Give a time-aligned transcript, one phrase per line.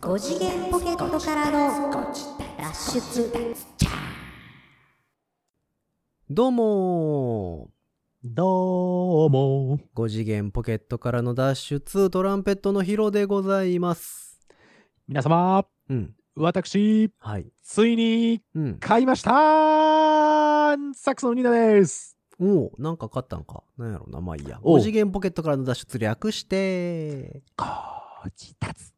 [0.00, 1.90] 5次元ポケットからの
[2.56, 3.56] 脱出
[6.30, 7.70] どうも
[8.22, 9.80] どうも。
[9.96, 14.38] 5次元ポケットからの脱出トランペットのヒロでございます。
[15.08, 16.14] 皆様、うん。
[16.36, 17.50] 私、はい。
[17.64, 18.78] ついにうん。
[18.78, 22.19] 買いましたサックスのニーナです。
[22.40, 23.62] おおなんか買ったんか。
[23.76, 24.20] なんやろな。
[24.20, 24.58] まあいいや。
[24.62, 27.66] おう5次元ポケットからの脱出略して、こ
[28.34, 28.92] ちたつ。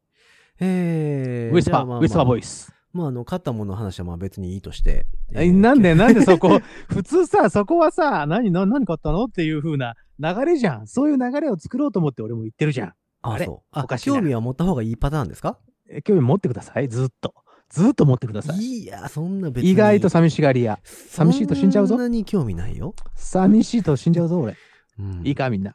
[0.61, 2.73] えー、ウィスパー、まあまあウィスパーボイス。
[2.93, 5.07] まあ、あの、買ったものの話はまあ別にいいとして。
[5.33, 10.87] え、なんで、なんでそこ、 普通さ、そこはさ、何、な何買ったのっていう風な流れじゃん。
[10.87, 12.89] そういう流れを作ろうと思って俺も言ってるじゃん。
[12.89, 12.95] あ、
[13.33, 13.47] あれ？
[13.47, 13.69] そう。
[13.73, 15.59] あ興味は持った方がいいパターンですか？
[15.89, 16.89] え興味持ってください。
[16.89, 17.35] ずっと。
[17.73, 18.59] ずっと持ってください。
[18.59, 19.71] いや、そんな別に。
[19.71, 20.79] 意外と寂しがり屋。
[20.85, 22.95] 寂しいと死んじゃうぞそんなに興味ないよ。
[23.15, 24.57] 寂しいと死んじゃうぞ、俺。
[24.99, 25.27] うん。
[25.27, 25.75] いいか、みんな。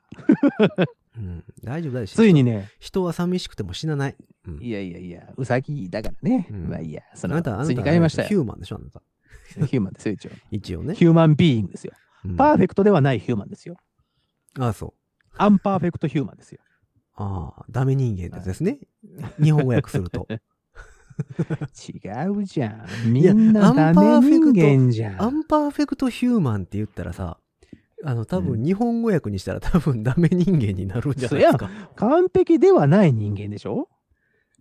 [1.18, 1.44] うん。
[1.64, 2.16] 大丈夫大丈夫。
[2.16, 4.16] ついにね、人は寂しくても死なない。
[4.48, 4.62] うん。
[4.62, 6.48] いやいやいや、うさぎだからね。
[6.52, 7.68] うんまあいいや、そのあなた、あなた。
[7.68, 9.02] ヒューマンでしょ、あなた。
[9.66, 10.31] ヒューマンですよ、一応。
[10.52, 10.94] 一応ね。
[10.94, 11.94] ヒューマンビーイングですよ。
[12.25, 13.75] うんパーフェクトではないヒューマンですよ。
[14.59, 14.94] ああ、そう。
[15.38, 16.59] アンパーフェクトヒューマンですよ。
[17.16, 18.80] ああ、ダメ人間ですね。
[19.42, 20.28] 日本語訳すると。
[21.40, 23.12] 違うじゃん。
[23.12, 25.22] みやんなダメアンパーフェクト人間じゃん。
[25.22, 27.40] アンパーフェクトヒューマンって言ったらさ、
[28.04, 31.70] あの、多う分日本語訳にしたら多分ダメ人間になるんじゃないですか。
[31.96, 33.90] 完璧ではない人間でしょ？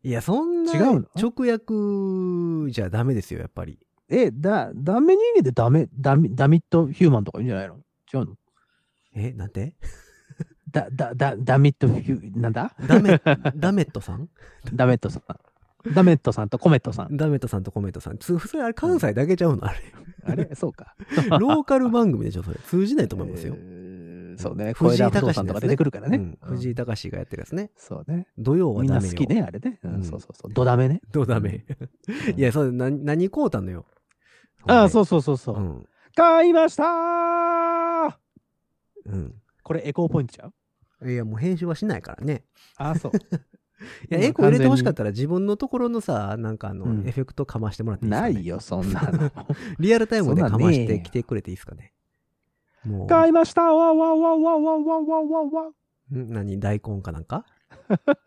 [0.02, 3.78] いや、そんな直訳じゃダメですよ、やっぱり。
[4.08, 7.76] え、だ、ダメ人間でダメ、ダメ、ダミットヒューマンとか言うんじゃないの？
[8.14, 8.36] 違うの？
[9.16, 9.74] え、なんて？
[10.70, 12.74] だ、だ、だ、ダミットヒュー、なんだ？
[12.86, 13.20] ダメ、
[13.56, 14.28] ダメットさん？
[14.72, 15.22] ダメットさん。
[15.94, 17.16] ダメットさんとコメットさん。
[17.16, 18.18] ダメットさんとコメントさん。
[18.18, 19.64] つそれあれ関西だけちゃうの？
[19.64, 19.78] あれ。
[20.24, 20.54] あれ？
[20.54, 20.94] そうか。
[21.38, 22.58] ローカル番組でしょ、それ。
[22.64, 23.54] 通じないと思いますよ。
[23.56, 23.86] えー
[24.38, 24.74] そうね。
[24.74, 26.18] 藤井隆のやつね産とか出てくるからね。
[26.18, 27.70] うん藤井隆がやってるやつね。
[27.74, 28.26] そうね。
[28.36, 29.12] 土曜はみんダメよ。
[29.14, 29.78] な好きね、あれね。
[29.82, 30.52] ううんん、そうそうそう。
[30.52, 31.00] ドダメね。
[31.10, 31.64] どうダメ。
[32.36, 33.86] いや、それ何、何買うたのよ。
[34.66, 34.88] ああ、う。
[34.90, 35.60] そうそうそうそうう。
[35.60, 35.86] ん。
[36.14, 38.14] 買いましたー
[39.06, 39.34] うん。
[39.62, 40.50] これエコーポイントちゃ
[41.00, 41.10] う？
[41.10, 42.44] いや、もう編集はしないからね。
[42.76, 43.12] ああ、そう。
[44.10, 48.46] いや、エコー入れてほしかったら自分のところのさ、なんかあの、うんエフェクトかましてもらっていいですか、ね、ない。
[48.46, 49.30] よ、そんなの。
[49.78, 51.92] リアルタイムでかましてきてくれていいですかね。
[52.84, 55.70] もう、買いましたわわわわわわわわわわ。
[56.14, 56.32] ん？
[56.32, 56.58] 何？
[56.60, 57.44] 大根かなんか？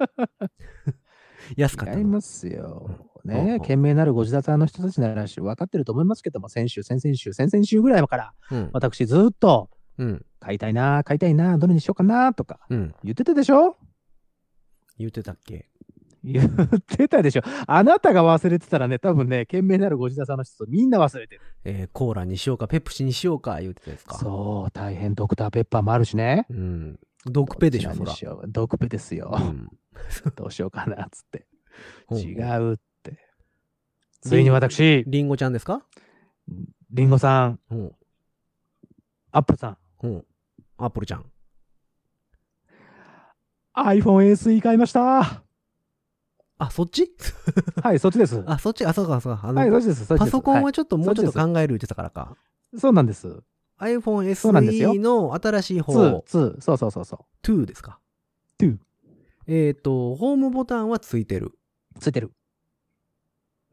[1.55, 2.87] 安かった買いのますよ。
[2.89, 8.69] うんねうん懸命なるご自立の人たちなら分かってると思いますけども、先週、先々週、先々週ぐらいから、うん。
[8.71, 10.25] 私ずっと、うん。
[10.39, 12.95] 買いたいな、買いたいな、どれにしようかな、とかうん。
[13.03, 13.75] 言ってたでしょ？
[14.99, 15.67] 言ってたっけ？
[16.21, 21.41] 言ってたでしょあなたが忘れてたらね、多分ね、懸命なるご自立の人とみんな忘れてる。
[21.63, 24.17] えーコーラにしようか、ペプシにしようか、言ってたやつか。
[24.17, 26.45] そう、大変ドクターペッパーもあるしね。
[26.49, 26.53] う。
[26.53, 26.99] ん。
[27.25, 29.33] ドクペでしょ、そドクペですよ。
[29.33, 29.69] うん。
[30.35, 31.45] どうしようかな、つって。
[32.11, 33.17] 違うって。
[34.21, 35.85] ついに私、リンゴちゃんですか？
[36.91, 37.91] リンゴさん、うん。
[39.31, 40.25] アップルさん、うん。
[40.77, 41.25] アップルちゃん。
[43.85, 45.43] iPhone SE 買いました。
[46.57, 47.09] あ、そっち？
[47.81, 48.43] はい、そっちです。
[48.47, 48.85] あ、そっち？
[48.85, 49.47] あ、そうか、そうか。
[49.47, 50.17] あの、はい、そっちです。
[50.17, 52.35] パソコンははちょっともうちょっと考える言ってたからか。
[52.73, 53.41] いそうなんです。
[53.79, 57.99] iPhone SE の新しい方、2、2、そうそうそうそ2ですか
[58.59, 58.77] ？2。
[59.47, 61.53] えっ、と、ホームボタンはついてる。
[61.95, 61.99] う。
[61.99, 62.31] ついてる。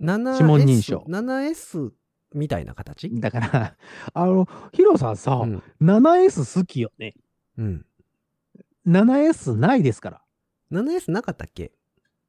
[0.01, 1.91] 7S 指紋認証 7S
[2.35, 3.11] みたいな形？
[3.21, 3.77] だから、
[4.15, 5.63] あの、ヒロさんさ、うん。
[5.83, 7.15] 7S 好きよね。
[7.59, 7.87] うん。
[8.87, 10.23] 7S ないですから。
[10.73, 11.73] 7S なかったっけ、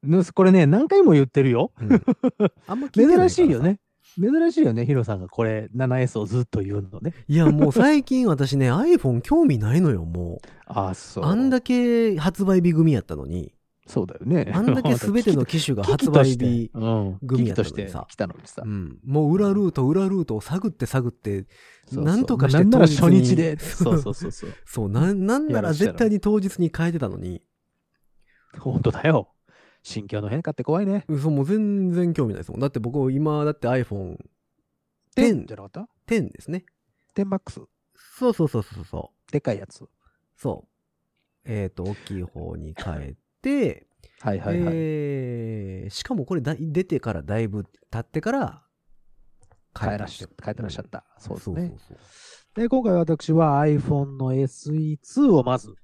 [0.02, 1.72] ぬこれね、何回も言ってるよ。
[1.80, 1.88] うん、
[2.66, 3.62] あんま聞いてない珍しいよ。
[3.62, 3.80] ね。
[4.20, 7.14] 珍しいよね、ヒロさんがこれ 7S をずっと言うのね。
[7.28, 10.40] いや、もう最近私ね、iPhone 興味ないのよ、も。
[10.66, 11.26] あ あ、そうう。
[11.26, 13.52] あんだけ発売日組やったのに、
[13.88, 14.52] そうだよね。
[14.54, 18.68] あんだけ全ての機種が発売日、うん、組やった機器としてのにさ来たのにさう。
[18.68, 21.46] ん、もう裏ルート、裏ルートを探って探って、そ
[21.92, 23.58] うそうなんとかしてなんなら当日初に日で。
[23.58, 24.50] そうそうそうそう。
[24.66, 27.42] そう、なんなんなら絶対に当日に変えてたのに、
[28.58, 29.32] 本当だよ。
[29.82, 31.06] 心境の変化って怖いね。
[31.08, 32.60] そう、もう全然興味ないですもん。
[32.60, 34.18] だって僕、今、だって iPhone
[35.16, 36.64] 10 10じゃなかった？10ですね。
[37.16, 37.60] ?10 マックス。
[38.18, 39.32] そうそうそうそうそう。
[39.32, 39.88] でかいやつ。
[40.36, 41.50] そう。
[41.50, 43.16] えっ、と、大きい方に変えて、
[44.20, 44.74] はいはいはい。
[44.74, 48.62] えーしかもこれだ出てからだいぶ経ってから
[49.78, 51.04] 変えらっしゃ変えてらっしゃった。
[51.18, 51.68] そうですね。
[51.68, 51.98] そうそう
[52.60, 55.74] で、今回私は iPhone の SE2 をまず、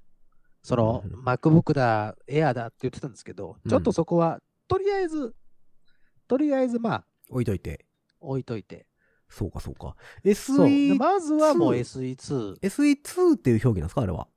[0.61, 5.33] そのうん MacBook だ、Air だって言ってたんですけど、うんちょっとそこは、とりあえず、
[6.27, 7.85] とりあえずまあ、置いといて。
[8.19, 8.85] 置いといて。
[9.29, 9.79] そうかそうか。
[9.79, 10.23] そう。
[10.23, 12.59] で SE、まずはもう2 SE2。
[12.59, 14.27] SE2 っていう表記なんですかあれは。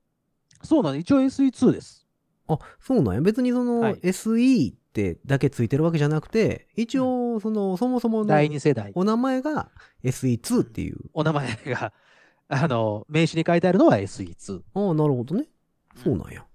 [0.63, 1.01] そうなんです。
[1.01, 2.07] 一応 SE2 です。
[2.49, 3.21] あ、そうなんや。
[3.21, 8.91] 別にその、はい SE ってだけついてるわけじゃなくて、一応、その、そもそもの第2世代。
[8.95, 9.69] お名前が
[10.03, 10.97] SE2 っていう。
[11.13, 11.93] お名前が、
[12.49, 14.61] あの、名刺に書いてあるのは SE2。
[14.73, 15.47] ああ、なるほどね。
[15.95, 16.45] そうなんや。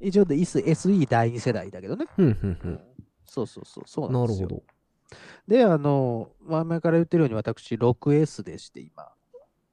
[0.00, 2.06] 一応で SE 第2世代だけどね。
[2.14, 2.80] ふんふんふん。
[3.24, 4.48] そうそうそう、そうなんですよ。
[4.48, 4.80] なるほど。
[5.48, 9.10] で、あの、前々から言ってるように私 6S でして今、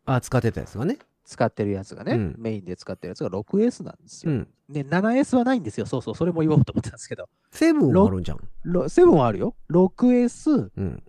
[0.05, 0.97] あ、使ってたやつがね。
[1.27, 4.31] 使ってるやつがね、うんメインで使ってるやつが 6S なんですよ。
[4.31, 4.47] うん。
[4.69, 5.85] で、7S はないんですよ。
[5.85, 7.27] そうそう、それも言おうと思ったんですけど。
[7.51, 8.39] セブンはあるんじゃん。
[8.63, 9.53] ろ7はあるよ。
[9.69, 11.03] 6S、うん。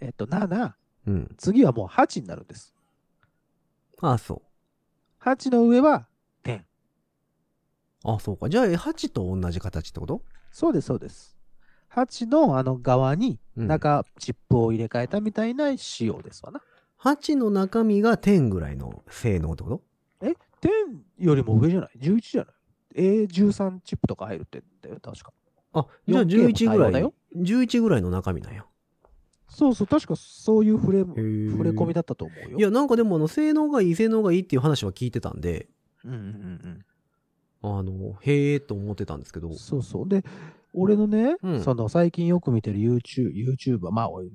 [0.00, 0.72] えっと、7、
[1.08, 1.34] うん。
[1.36, 2.72] 次はもう8になるんです。
[4.00, 4.42] ああ、そ
[5.20, 5.24] う。
[5.24, 6.06] 8の上は
[6.44, 6.62] 10。
[8.04, 8.48] あそうか。
[8.48, 10.22] じゃあ、8と同じ形ってこと？
[10.52, 11.36] そうです、そうです。
[11.92, 16.60] 8のあの側にうん中チップを入れ替えたみたいな仕様ですわな。
[17.06, 19.82] 8の中身が10ぐらいの性能ってこと
[20.22, 25.32] ？10よりも上じゃない ?11 じゃない ?A13 チップとか入るって言うんだよ、確か。
[25.72, 27.14] あ、じゃあ 4K も11ぐらいだよ。
[27.36, 28.64] 11ぐらいの中身なんや。
[29.48, 32.58] そうそう、確かそういう触れ、触れ込みだったと思うよ。
[32.58, 35.68] いや、なんかでも、あの、性能がいい、性能がいいっていう話は聞いてたんで、
[36.04, 36.84] うんうんうん
[37.62, 40.08] あの、へえと思ってたんですけどうん。、そうそう。
[40.08, 40.24] で、
[40.72, 44.28] 俺のね、うんその最近よく見てる YouTube、YouTuber、まあ、俺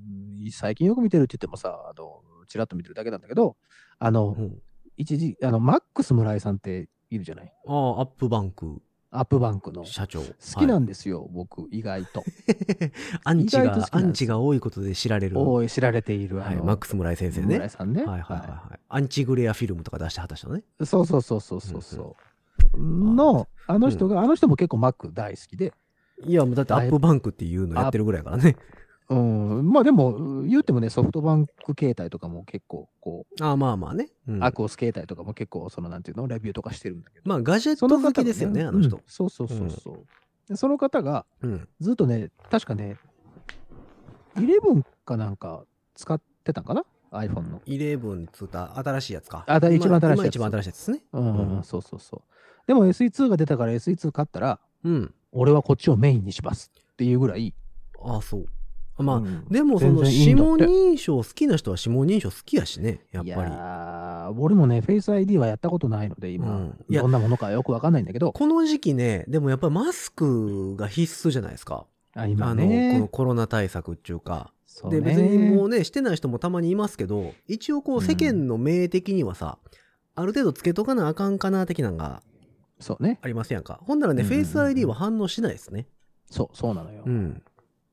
[0.51, 3.55] 最近よく見てるって言ってもさ、あの、ちらっと見てるだけなんだけど、
[3.99, 4.61] あの、うん、
[4.97, 7.53] 一時、あの、マックス村井さんっているじゃない？
[7.67, 8.81] ああ、アップバンク
[9.13, 9.81] アップバンクの。
[9.81, 10.21] 好社長。
[10.21, 12.23] きなはいんですよ、僕、意外と。
[13.25, 15.37] アンチがアンチが多いことで知られる。
[15.39, 16.37] おい、知られている。
[16.37, 17.47] はい、マックス村井先生ね。
[17.47, 18.03] 村はい井さんね。
[18.05, 18.79] はいはいはい。
[18.87, 20.63] アンチグレアフィルムとか出してはった人ね。
[20.85, 22.15] そうそうそうそうそうそ
[22.73, 22.79] う。
[22.79, 25.73] の、あの人が、あの人も結構マック大好きで、
[26.23, 28.55] いや、もうだってアップバンクっていうのやってるぐらいやからね。
[29.11, 34.07] うん、まあでも、言ってもね、ソフトバンク携帯とかも結構、こう、ああ、まあまあね。
[34.25, 37.29] うんアクオス携帯とかも結構、その、なんていうの、レビューとかしてるんだけど。
[37.29, 39.03] まあ、ガジェッそト好きですよね、あの人うん。
[39.07, 40.05] そうそうそうそう。
[40.47, 41.67] でその方が、うん。
[41.81, 42.95] ずっとね、確かね、
[44.35, 45.65] 11かなんか
[45.95, 47.59] 使ってたんかな ?iPhone の。
[47.67, 49.43] 11つった新しいやつか。
[49.45, 51.03] あだ一番新しいやつ今一番新しいやつですね。
[51.11, 52.21] うん、うんそうそうそう。
[52.65, 55.13] でも SE2 が出たから SE2 買ったら、うん。
[55.33, 57.53] 俺はこっちをメインにしますっていうぐらい。
[58.01, 58.45] ああ、そう。
[59.01, 63.51] まあ、うんでもその指紋認証好きな人は指紋認証好きやしね、やっぱり。
[63.51, 71.85] ー俺もね、フェイス ID はやったことないので、今、うんいやどんなものかよくわかんないんだけど、この時期ね、でもやっぱりマスクが必須じゃないですか。
[72.13, 74.51] あ今あの、こねのコロナ対策っていうか。
[74.65, 79.57] そうねで、別にもうね、してない人もたまにいますけど、一応こううん世間の名的にはさ、
[80.15, 82.21] ある程度つけとかなあかんかな的なのが
[82.81, 83.19] そうね。
[83.21, 83.79] ありますやんか。
[83.83, 85.87] ほんならね、うんうんうんうんフェイス ID は反応しないですね。
[86.29, 87.03] そう、そうなのよ。
[87.05, 87.41] うん。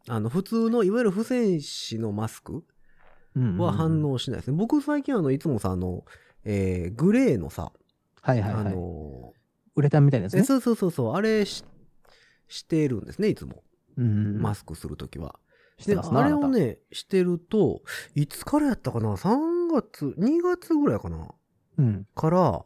[0.09, 2.65] あの、普通の、いわゆる不戦士のマスク
[3.37, 4.03] うんは反。
[4.11, 4.57] 応しないですね。
[4.57, 6.05] 僕最近あの、いつもさ、あの、
[6.45, 7.73] えー、グレーのさ、
[8.23, 8.75] あはいはいはい。
[8.75, 9.33] の
[9.77, 10.41] ウレタンみたいなやつね。
[10.41, 11.65] えそうそうそうそう、あれし、
[12.49, 13.63] してるんですね、いつも。
[13.97, 15.39] うんマスクするときは。
[15.79, 17.83] してで、ますなあれをね、してると、
[18.15, 21.19] いつからやったかな ?3 月、2月ぐらいかな？
[21.27, 21.35] た
[21.79, 22.07] うん。
[22.15, 22.65] から、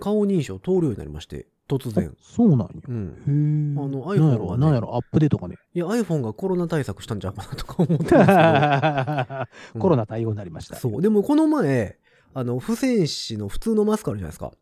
[0.00, 2.14] 顔認証通るようになりまして、突然。
[2.20, 2.66] そうなんよ。
[2.88, 3.74] うん。
[3.78, 5.56] あの iPhone ろ、はねなんやろ、アップデートかね。
[5.74, 8.26] いや、iPhone がコロナ対策したんじゃうかなとか思ってるんですけど。
[9.80, 10.76] コロナ対応になりました。
[10.76, 11.02] そう。
[11.02, 11.98] でもこの前、
[12.34, 14.52] あの、不戦士の普通のマスクあるじゃないですか。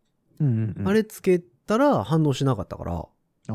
[0.40, 0.88] うんうんうん。
[0.88, 3.06] あれつけたら反応しなかったから。
[3.46, 3.52] だ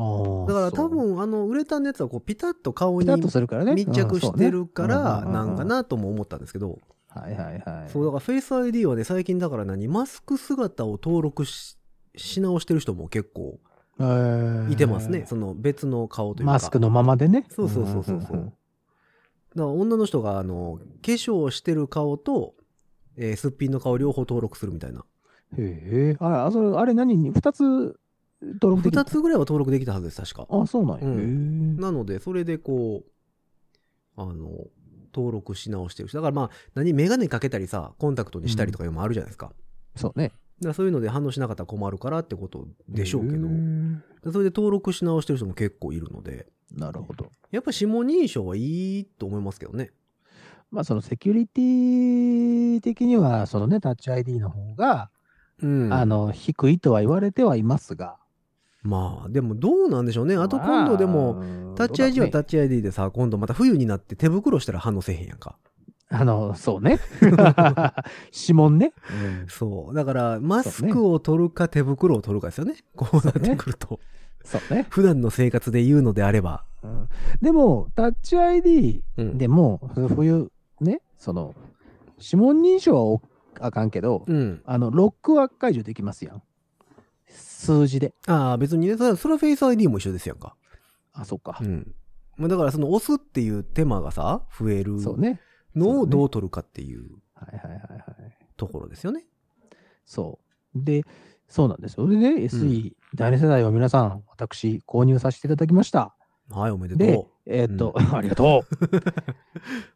[0.54, 3.74] から多分、あの、ウレタンのやつはこう、ピタッと顔にピタッとするからね。
[3.74, 5.64] 密着してるから、うんそうねなんか。
[5.64, 7.90] なとも思ったんですけど、はいはいはい。
[7.90, 11.76] そう、だからフェイス ID はね、最近だから何、マスク姿を登録し、
[12.16, 13.58] し直してる人も結構
[13.98, 15.24] えーいてますね。
[15.26, 16.52] その別の顔というか。
[16.52, 17.46] マスクのままでね。
[17.50, 18.30] そうそうそうそうだか
[19.54, 22.54] ら女の人が、あの、化粧してる顔と、
[23.16, 25.04] えーすっぴんの顔両方登録するみたいな。
[25.58, 26.16] へえ。
[26.20, 27.30] あれあれ何に？
[27.30, 27.62] 二つ
[28.40, 30.46] 登録でき二つぐらいは登録できたはずです、確か。
[30.48, 31.06] あ、そうなんや。
[31.06, 31.26] うへえ。
[31.26, 33.10] なので、それでこう、
[34.16, 34.48] あの、
[35.14, 36.12] 登録し直してるし。
[36.12, 39.52] だからまあ、何、メガネかけたりさ、コンタクトにしたりとかいうのもあるじゃないですか。
[39.96, 40.32] そうね。
[40.62, 43.48] だそういうので反応しなかったら困るからってことでしょうけど
[44.32, 47.30] それで登録し直してる人も結構いるので、なるほど。
[47.50, 49.90] やっぱ指紋認証はいいと思いますけどね。
[50.70, 55.10] まあそのセキュリティ的には、そのね、タッチ ID の方が、
[55.60, 55.92] うん。
[55.92, 58.16] あの、低いとは言われてはいますが。
[58.82, 60.34] まあ、でもどうなんでしょうね。
[60.36, 65.56] あと今度でも、もタッチ ID はタッッチ ID でさ、今度また冬になって手袋したら反応せえへんやんか。
[66.12, 67.00] あの、そうね。
[68.32, 68.92] 指紋ね。
[69.48, 69.94] そう。
[69.94, 72.74] だから、マスクを取るか手袋を取るかですよね。
[72.94, 73.98] こうなってくると。
[74.44, 74.86] そうね。
[74.90, 76.64] 普段の生活で言うのであれば。
[76.82, 77.08] うん
[77.40, 79.38] でも、タッチ ID うん。
[79.38, 80.50] でも、冬、
[80.80, 81.54] ね、その、
[82.18, 83.22] 指紋認証はお
[83.60, 84.62] あかんけど、うん。
[84.66, 86.42] あの、ロックは解除できますやん。
[87.26, 88.12] 数字で。
[88.26, 90.56] ああ、別にね、それはそれはフェイス ID も一緒ですやんか。
[91.12, 91.64] あ、そっかう。
[91.64, 91.94] ん。
[92.36, 95.40] まあだからその押すっていう手間がさ、増えるそうね。
[95.76, 97.10] のをどう取るかっていう。
[98.56, 99.24] ところですよね。
[100.04, 100.38] そ
[100.74, 100.78] う。
[100.84, 101.02] で、
[101.48, 102.08] そうなんですよ。
[102.08, 106.14] でね、SE 第二世代は皆さん、私、購入させていただきました。
[106.50, 108.64] はい、おめででと、えーっと、 ありがと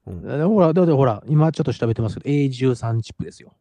[0.07, 0.11] う。
[0.11, 3.55] うん ほら、だってほら、今ちょっと調べてますけど、A13 チップですよ。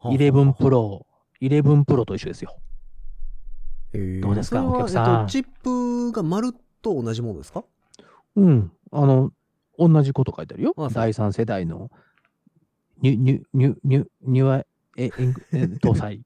[0.00, 1.04] 11 Pro、
[1.40, 2.56] 11 Pro と一緒ですよ。
[3.92, 7.64] へーどうですかお客さんえっとチップが丸と同じものですか？
[8.36, 8.72] うん。
[8.90, 9.32] あの、
[9.78, 11.90] 同じこと書いてあるよ第三世代の、
[13.00, 14.64] ニュ、ニュ、ニュ、ニュ、ニュア、
[14.96, 15.10] え、え
[15.82, 16.22] 搭載。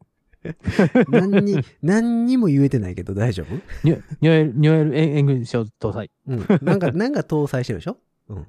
[1.08, 3.54] 何に、何にも言えてないけど大丈夫？
[3.82, 6.10] ニュ、ニュエル、ニュエル、エングリッシュ搭載。
[6.28, 6.46] うん。
[6.62, 7.96] なんか、なんか搭載してるでしょ？
[8.28, 8.44] うん。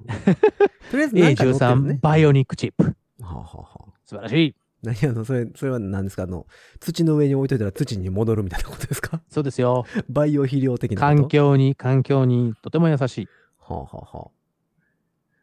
[0.90, 1.98] とりあえずなんか乗ってるの A13 ね。
[2.00, 2.84] バイオニックチップ。
[2.84, 4.54] はあ、はあはあ、素晴らしい。
[4.82, 6.22] 何あの、それ、それは何ですか？
[6.22, 6.46] あの、
[6.78, 9.20] 土の上に置いといたら土に戻るみたいなことですか？
[9.28, 9.84] そうですよ。
[10.08, 11.06] バイオ肥料的なこと？
[11.22, 13.28] 環境に、環境にとても優しい。
[13.58, 14.30] はあ、はあは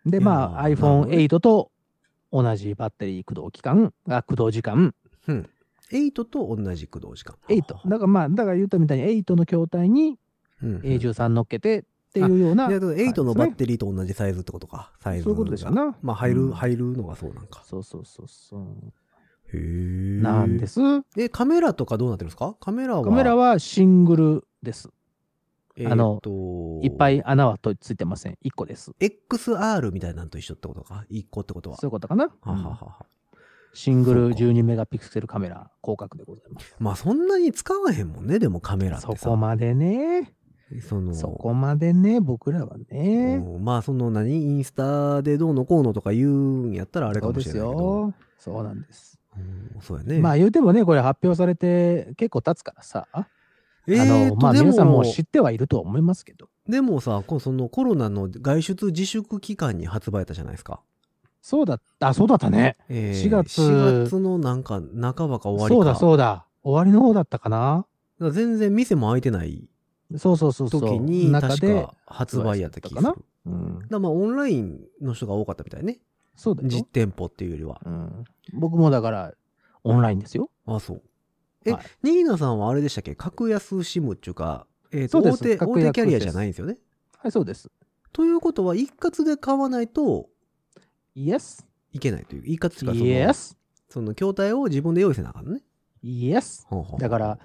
[0.05, 1.71] で、まあ、なるほどね iPhone8 と
[2.31, 4.93] 同じバッテリー駆動期間、あ駆動時間、
[5.27, 5.49] あ、うん。
[5.91, 7.35] 8と同じ駆動時間。
[7.47, 7.89] 8。
[7.89, 10.17] だからまあ、だから言ったみたいに8の筐体に
[10.61, 10.77] うん。
[10.79, 11.83] A13 乗っけてっ
[12.13, 12.67] ていうような。
[12.67, 13.55] で、8のバッ。
[13.55, 14.91] テリーと同じサイズってことか。
[14.99, 17.61] サイズそういうことですよなまあ、入る、うん入るのがそうなんか。
[17.65, 18.61] そうそうそうそう。
[19.53, 19.59] へ
[20.17, 20.21] え。
[20.21, 20.79] なんです。
[21.17, 22.55] え、カメラとかどうなってるんですか？
[22.59, 23.03] カメラは。
[23.03, 24.89] カメラはシングルです。
[25.77, 28.37] えーあのといっぱい穴はとついてません。
[28.45, 28.91] 1個です。
[28.99, 31.77] XR みたいなのと一緒ってことか ?1 個ってことは。
[31.77, 32.29] そういうことかな？
[32.41, 33.05] はははは
[33.73, 36.75] シングルそうか12メガピクセルカメラ、広角でございます。
[36.79, 39.29] まあそんなに使わへんもんね、でもカメラってそさ。
[39.29, 40.33] こまでね。
[40.87, 43.41] そのそこまでね、僕らはね。
[43.45, 47.83] うんまあその何インスタでどうのこうのとか言うんやったらあれかそうですもしれないけど。
[47.83, 48.13] よ。
[48.37, 49.19] そうなんです。
[49.35, 50.19] うんそうやね。
[50.19, 53.07] まあ言うてもね、これ発表されて結構経つからさ。
[53.87, 56.49] えあの、ーとでまあ皆さんもも知ってはいるとは思いますけど。
[56.67, 60.81] でもさ、こうそのコロナの外出自粛期間に発売たじゃないですか。
[61.41, 62.77] そうだった、あ、そうだったね。
[62.89, 65.75] え4月4月のなんか半ばか終わりか。
[65.75, 66.45] そうだそうだ。
[66.63, 67.85] 終わりの方だったかな。
[68.19, 69.67] だから全然店も開いてない
[70.17, 70.81] そうそうそうそう。
[70.81, 73.13] 時に確か、発売やった気がする。
[73.45, 75.99] うん、らまあオンラインの人が多かったみたいね。
[76.35, 76.83] そうだよ実。
[76.85, 77.79] 店舗っていうよりは。
[77.85, 78.23] うん、
[78.53, 79.33] 僕もだから、
[79.83, 80.49] オンラインですよ。
[80.65, 81.01] あ、そう。
[81.65, 83.15] え、はいニーナさんはあれでしたっけ？
[83.15, 86.77] 格安シムっていうか、えっ、と、そうです大手、大手キャリアじゃないんですよね？
[87.17, 87.69] はい、そうです。
[88.13, 90.29] ということは、一括で買わないと
[91.15, 92.43] Yes, いけないという。
[92.45, 93.55] 一括っていうか、その、yes,
[93.89, 95.61] その筐体を自分で用意せなあかんね。
[96.71, 97.39] うほうだから、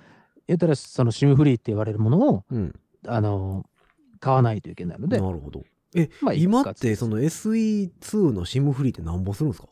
[0.46, 2.74] 言ったら、そのシムフリーって言われるものを、うん。
[3.06, 3.64] あの、
[4.18, 5.64] 買わないといけないので、なるほど。
[6.20, 9.68] まあ今って、その SE2 のシムフリーって何ぼするんですか？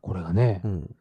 [0.00, 0.96] これがね、うん。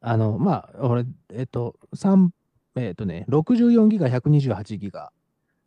[0.00, 2.32] あの、まあ、俺、えっと、三
[2.76, 5.12] えっとね、64ギガ、128ギガ、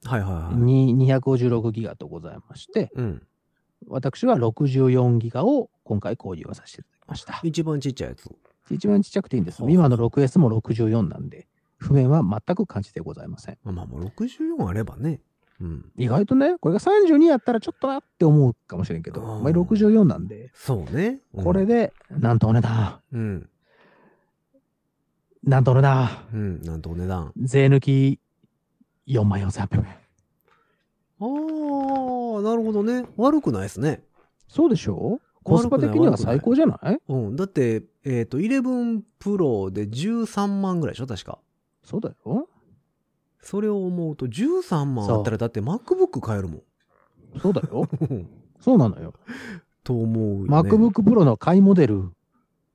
[0.06, 0.56] はいはいはい。
[0.58, 3.22] に256ギガとございまして、うん。
[3.88, 7.40] 私は64ギガを今回購入をさせていただきました。
[7.44, 8.30] 一番ちっちゃいやつ。
[8.70, 9.62] 一番ちっちゃくていいんです。
[9.68, 11.48] 今の 6S も64なんで、
[11.78, 13.58] 不便は全く感じてございません。
[13.64, 15.20] まあまあ、もう64あればね。
[15.60, 15.92] うん。
[15.98, 21.20] 意外とね、これが32やったらちょっとなって思うかもしれんけど、まあ、64なんで、そうね。
[21.34, 23.50] うんこれ、で、なんとお値段、うん。
[25.44, 26.62] なんとお値段、うん。
[26.62, 27.32] なんとお値段。
[27.38, 28.20] 税抜き
[29.08, 29.86] 4万4800円。
[31.20, 31.26] あ
[32.40, 33.06] あ、なるほどね。
[33.18, 34.04] 悪くないですね。
[34.48, 35.20] そうでしょ？
[35.44, 36.98] コスパ的には最高じゃない？
[37.08, 37.36] うん。
[37.36, 41.08] だって、えっ、と、11 Pro で13万ぐらいでしょ？
[41.08, 41.40] 確か。
[41.84, 42.48] そうだよ。
[43.42, 46.62] それを思うと13万あったらだって MacBook 買えるもん。
[47.42, 47.88] そうだよ。
[48.62, 49.16] そうなのよ。
[49.84, 50.70] と思うよね。
[50.70, 52.12] MacBook Pro の買いモデル、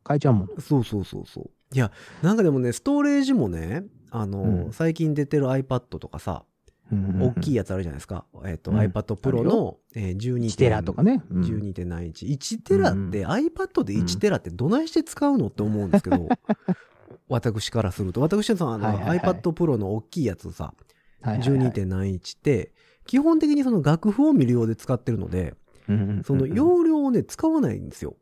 [0.02, 0.48] 買えちゃうもん。
[0.58, 1.50] そうそうそうそう。
[1.72, 1.90] いや、
[2.22, 6.44] なんかでもね、ストレージもね、あの、うん最近出てる iPad とかさ、
[6.90, 8.24] 大きいややつあるじゃないですか。
[8.44, 10.36] えっ、と、うん iPad Pro の、えー、12.
[10.36, 11.22] 1テラとかね。
[11.30, 12.28] うん12.71。
[12.28, 16.28] 1テラって、iPad で1テラってどないして使うのって思うんですけど、
[17.28, 18.20] 私からすると。
[18.20, 20.74] 私はさ、あの、はいはいはい iPad Pro の大きいやつさ、
[21.22, 22.72] はいはいはい12.71って、
[23.06, 25.54] 基本的にその楽譜を見るで使ってるので、
[25.88, 28.16] うんうんうんその容量をね、使わないんですよ。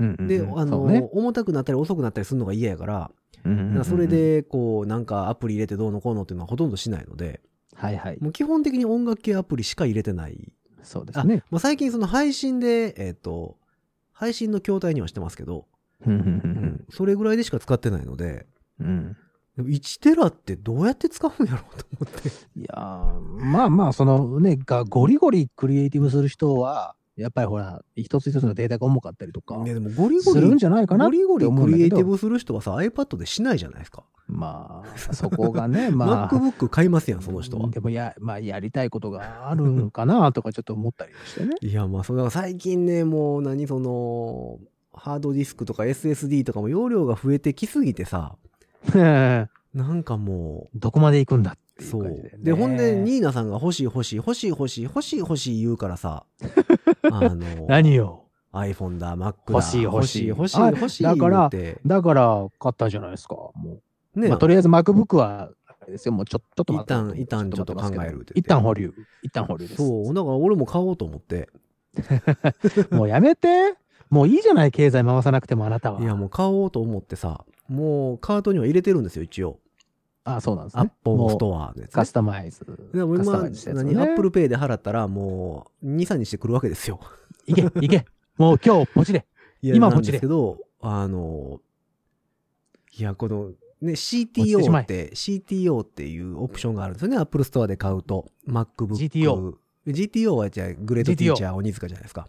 [0.00, 3.10] うんうんで、あの、ね重たくなったり遅くなったりするのが嫌やから、
[3.44, 7.40] うんうんうんだからそれ、で、こう、なんかアプリ入れてどうのこうのっていうのはほとんどしないので、
[7.74, 8.18] はいはい。
[8.20, 10.52] もう基本的に音楽系アプリしか入れてない。
[10.82, 11.42] そうですね。
[11.50, 13.56] まあ、最近その配信で、えっ、と、
[14.12, 15.66] 配信の筐体にはしてますけど、
[16.06, 18.46] うんそれぐらいでしか使ってないので、
[18.80, 19.16] うんうん
[19.56, 22.28] でも1テラってどうやって使うんやろうと思って。
[22.56, 34.04] いやーまあまあ、そのね、がゴリゴリクリエイティブする人は、やっぱりほら、一つ一つのデータが重かったりとかい、やでもゴリゴするんリ、じゃないかなゴリゴリクリエイティブする人はさ、iPad でしないじゃないですか。
[34.26, 37.68] まあ、そこがね、 まあ、MacBook 買いますやん、その人は。
[37.68, 41.56] でもや、まあ、やりたいことがあるのかなとかちょっと思ったりしてね。
[41.60, 44.58] いや、まあ、そう、だから最近ね、もう、何、その、
[44.92, 48.36] ハードディスクとか SSD とかも容量が増えてきすぎてさ、
[48.94, 52.36] なんかもどこまで行くんだってう、いうそう感じで、。
[52.38, 56.24] で、ほんで、ニーナさんが欲しい欲しい欲しい欲しい欲しい欲しい言うからさ、
[57.02, 60.56] あの、何よ iPhone だ、Mac だ、欲しい欲しい欲しい。
[60.60, 61.50] あ欲しいだから
[61.86, 63.34] だから買ったじゃないですか。
[63.34, 63.80] も
[64.14, 64.20] う。
[64.20, 65.50] ね、まあ、とりあえず MacBook は、
[65.86, 68.92] ですよ、もうちょっと待一旦一旦ちょっと考える一旦保留。
[69.22, 69.76] 一旦保留です。
[69.76, 71.48] そう、だから俺も買おうと思って、
[72.90, 73.74] もうやめて。
[74.10, 76.00] もういいじゃない、経済回さなくてもあなたは。
[76.00, 79.60] いや、もう買おうと思ってさ、もうカートには入れてるんですよ、一応。
[80.24, 80.90] あ、そうなんですアッね。
[81.04, 82.64] もう Apple Store のやつね、カスタマイズ。
[82.92, 87.00] でも今、ね何、 Apple Pay で払ったらもう、2、3日で来るわけですよ。
[87.46, 88.04] いけ、いけ。
[88.36, 89.26] もう今日、ポチで。
[89.62, 91.60] 今ポチでですけど、あの、
[92.98, 93.50] いや、この、
[93.80, 98.30] ね、CTO えって、CTO っていうオプションがあるんですよね、 Apple Store で買うと。
[98.46, 98.94] MacBook。
[98.94, 99.54] GTO。
[99.86, 102.28] GTO はじゃあ、グレートティーチャー鬼塚じゃないですか。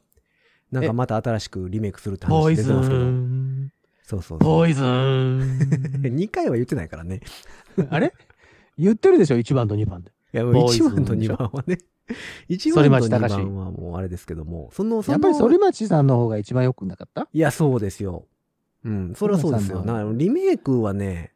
[0.71, 3.01] なんかまた新しくリメイクするって話出てますけど。
[3.01, 3.71] ン。
[4.03, 4.57] そうそうそう。
[4.59, 4.85] ポイズン。
[6.03, 7.21] 2回は言ってないからね。
[7.89, 8.13] あれ？
[8.77, 10.11] 言ってるでしょ、1番と2番で。
[10.33, 11.77] いや、もうボーイズ1番と2番はね。
[12.49, 17.27] 1反番と2町隆史番はもうあれですけども、その、その、やっぱり反町さんの方が一番良くなかった？
[17.31, 18.25] いや、そうですよ。
[18.83, 19.83] うん、それはそうですよ。
[20.13, 21.33] リメイクはね、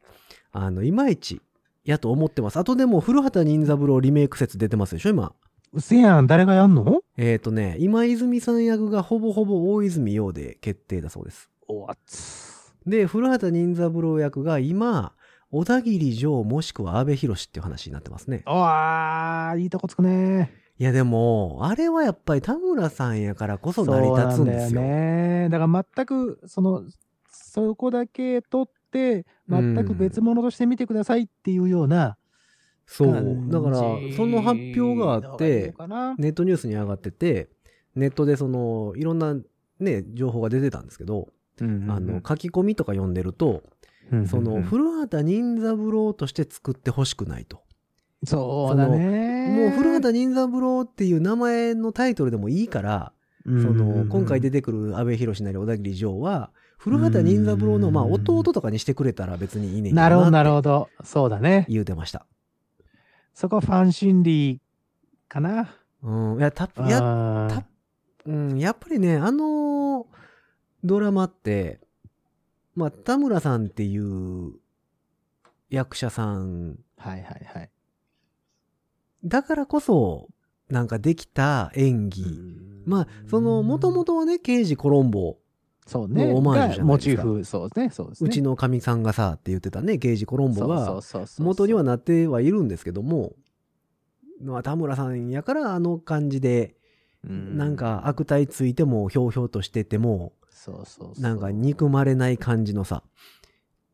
[0.52, 1.40] あの、いまいち、
[1.84, 2.56] やと思ってます。
[2.58, 5.32] あとでも、古畑任三郎リメイク説出てますでしょ、今。
[5.72, 7.02] うせやん、誰がやんの？
[7.16, 11.48] えっ、ー、とね、今泉さん役がほぼほぼ大泉洋で決定だそうです。
[11.68, 12.74] おわつ。
[12.86, 15.12] で、古畑任三郎役が今、
[15.50, 18.42] 小田切城もしくは阿部寛っていう話になってますね。
[18.46, 20.52] おわー、いいとこつくね。
[20.78, 24.40] いやでも、あれはやっぱり田村さんやからこそ成り立つんですよ。
[24.40, 25.48] そうなんだよね。
[25.50, 26.82] だから全く、その、
[27.30, 32.18] そこだけ取って、全く別物として見てくださいっていうような
[32.86, 33.12] そう。
[33.12, 33.78] 感じだから、
[34.16, 35.74] その発表があって
[36.18, 37.48] ネットニュースに上がってて、
[37.94, 39.34] ネットでその、いろんな
[39.80, 41.28] ね、情報が出てたんですけど、
[41.60, 43.75] うんうんあの、書き込みとか読んでると、うん
[44.28, 47.62] その、古畑任三郎として作ってほしくないと。
[48.24, 49.48] そうだね。
[49.48, 53.12] もう古畑任三郎っていう名前のタイトルでもいいから、
[53.44, 60.88] うんその、今回出てくる阿部寛なり小田切城は、古畑任三郎の、まあ、弟とかにしてくれたら別にいいねなるほど、なるどほど。
[61.04, 61.66] そうだね。
[61.68, 62.26] 言うてました。
[63.34, 64.60] そこはファン心理
[65.28, 65.68] かな。
[66.02, 66.38] うん。
[66.38, 67.64] いや、た、や、た
[68.26, 70.06] うん、やっぱりね、あの
[70.82, 71.80] ドラマって、
[72.76, 74.52] まあ、田村さんっていう
[75.70, 77.70] 役者さんはいはいはい。
[79.24, 80.28] だからこそ、
[80.68, 82.24] なんかできた演技。
[82.84, 85.38] まあ、その、もともとはね、刑事コロンボ、
[85.86, 86.32] そうね。
[86.32, 87.90] オマージュじゃないですかチーフ、そうですね。
[87.90, 88.28] そうですね。
[88.28, 91.00] うちの神さんがさ、って言ってたね、刑事コロンボが、
[91.38, 93.34] 元にはなってはいるんですけども、
[94.42, 96.76] まあ、田村さんやからあの感じで、
[97.24, 100.32] うんなんか悪態ついてもひょうひょうとしてても、
[100.66, 103.04] そうそうそうなんか憎まれない感じのさ、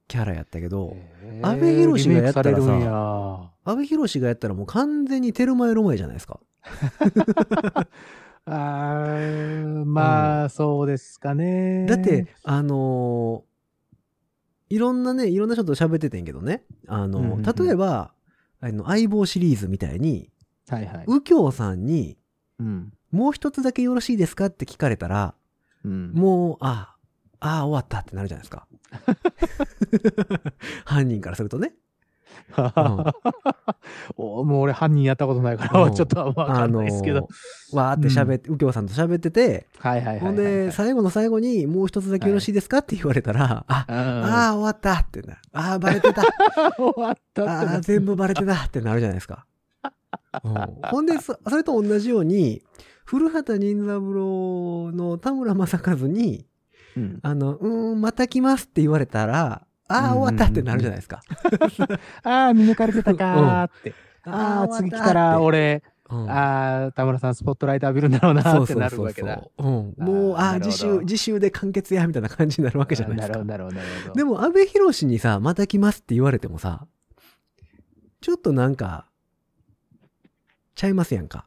[0.09, 0.97] キャラやったけど、
[1.43, 6.41] 阿部寛がやったらさ阿部寛がやったらもう完全にテルマエロマエじゃないですか。
[8.45, 11.87] あーまあ、そうですかね。
[11.87, 13.53] だって、あのー
[14.75, 18.15] いろんなね、いろんな人と喋っててんけどね、あのうんうんうん例えば、
[18.61, 20.31] あの、相棒シリーズみたいに、
[20.67, 21.05] はいはい。
[21.07, 22.17] 右京さんに、
[22.59, 22.93] うん。
[23.11, 25.35] もう一つだけよろしいですかって聞かれたら、
[25.85, 26.13] うん。
[26.13, 26.95] もう、あ、
[27.41, 28.67] ああ、終わったってなるじゃないですか。
[30.85, 31.75] 犯人からするとね。
[34.17, 37.29] おもう俺犯人やったことないから、うんちょっとわかんないですけど。
[37.73, 40.21] わーって喋って、右京さんと喋ってて、はいはいはいはい。
[40.21, 45.41] ほんで、最後の最後に、もう一つだけよろしいですかって言われたら、あ、あああ、終わったってなる。
[45.53, 46.23] ああ、バレてた。
[46.23, 46.25] あ、
[46.77, 49.47] 終わったってああ、な全部バレてたってなるじゃないですか。
[50.45, 50.53] うん
[50.91, 52.63] ほんでそ、それと同じように、
[53.13, 56.47] 古畑任三郎の田村正和に、
[56.97, 61.21] うんあの、うーん、また来ますって言われたら、ああ、終わったってなるじゃないですか。
[62.25, 63.95] ああ、見抜かれてたかーって。
[64.25, 69.51] ああ、次来たら、俺、うんああ、田村さんスポットライト浴びるんだろうなそうってなそうそうそうるわけだ。
[69.59, 69.95] うん。
[69.99, 73.77] もう、ああ、あーなるほど次週、次週で完結や、みたいな感じになるわけじゃないですかなるほど、。
[73.77, 74.15] なるほど。
[74.15, 76.87] でも、安倍博士にさ、また来ますって言われてもさ、
[78.23, 79.07] ちょっとなんか、
[80.75, 81.47] ちゃいますやんか。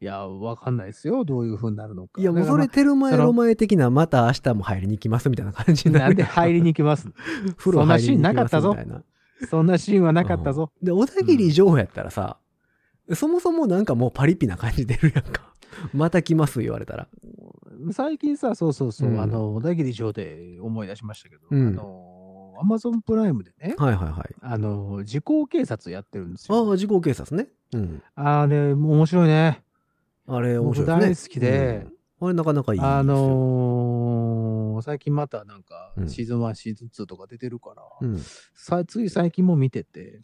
[0.00, 1.24] いや、わかんないですよ。
[1.24, 2.20] どういう風になるのか。
[2.20, 6.14] いや、もうそれ、テルマエロマエ的な、また明日も入りに来ますみたいな感じになんなる。
[6.14, 7.08] で入りに行きます
[7.56, 9.02] 風呂入りに行きますそんなシーンなかったぞみたいな
[9.50, 10.72] そんなシーンはなかったぞ。
[10.80, 12.38] うんで、小田切城やったらさ、
[13.14, 15.52] そもそもなんかもうパリピな感じ出るやんか。
[15.92, 17.08] また来ます言われたら。
[17.92, 24.34] 最近さ、そうそうそう、うんあの、小田切城で思い出しましたけど、うんあの、アマゾンプライムでね、はいはいはい。
[24.40, 26.68] あの、時効警察やってるんですよ。
[26.70, 27.50] ああ、時効警察ね。
[27.74, 28.02] うん。
[28.14, 29.62] あれ、もう面白いね。
[30.28, 31.06] あれ面白いね。
[31.06, 32.96] 大好きで、うんあれなかなかいいですよ。
[32.96, 38.18] あのー最近またなんかうんシーズン1、シーズン2とか出てるから、うん。
[38.54, 40.22] さつい最近も見てて、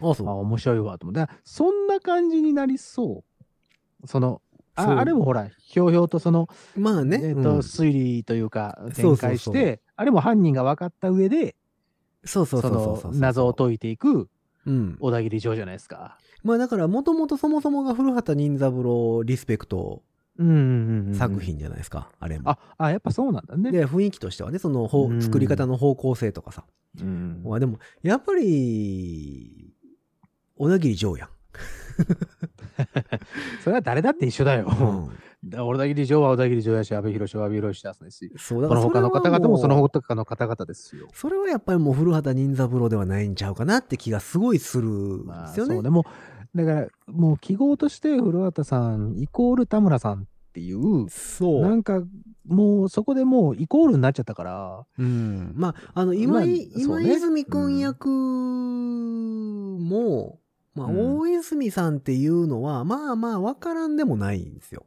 [0.00, 0.38] あ、そあ、う。
[0.38, 3.24] 面白いわと思って、そんな感じになりそ
[4.02, 4.06] う。
[4.06, 4.40] その、
[4.76, 7.20] ああれもほら、ひょうひょうとその、まあね。
[7.22, 11.56] えっ、と、うん推理というか、展開して、あれも犯人が分かった上で、
[12.24, 14.28] そうそうそそうそうそうの謎を解いていく
[14.66, 14.96] うん。
[15.00, 16.18] 小田切城じゃないですか。
[16.44, 20.02] まあだから、もともとそもそもが古畑任三郎リスペクト
[20.36, 21.40] 作。
[21.40, 22.50] 品じゃないですか、あれも。
[22.50, 23.72] あ、あ、やっぱそうなんだね。
[23.72, 24.88] で、雰囲気としてはね、その
[25.20, 26.64] 作り方の方向性とかさ。
[27.00, 29.72] うん、まあでも、やっぱり、
[30.56, 31.28] 小田切城やん。
[33.64, 34.66] それは誰だって一緒だよ。
[34.68, 35.10] うん
[35.48, 41.08] だ小田切城は小田切城やし、阿部寛は阿部寛ですし、そう、だこからの他の方々もその他他の方々ですよ。
[41.12, 45.74] それはやっぱりもう古畑任三郎ではないんちゃうかなって気がすごいするんまあ、ですよね。
[45.74, 45.90] そうね。
[45.90, 46.04] もう、
[46.54, 51.62] だから、もう記号として古畑さんイコール田村さんっていう、そう。
[51.62, 52.02] なんか、
[52.46, 55.52] もうそこでもうイコールになっちゃったから、うん。
[55.56, 58.08] まあ、あの、今井、まあそうね今泉くん役
[59.78, 60.38] も、
[60.74, 64.86] まあ、うん大泉さんっていうのは、まあまあ、わからんでもないんですよ。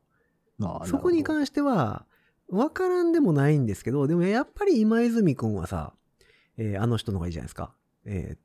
[0.62, 2.06] ああそこに関しては、
[2.50, 5.94] わからんでもないんですけど、でもやっぱり今泉くんはさ、
[6.58, 7.74] えーあの人の方がいいじゃないですか。
[8.06, 8.38] えー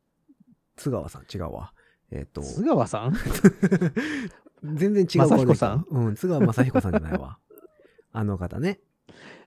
[0.75, 1.73] 津川さん、違うわ。
[2.13, 3.15] えっ、と、津川さん？
[4.63, 5.87] 全然違う正彦さん？
[5.91, 7.39] うん、津川正彦さんじゃないわ。
[8.13, 8.81] あの方ね。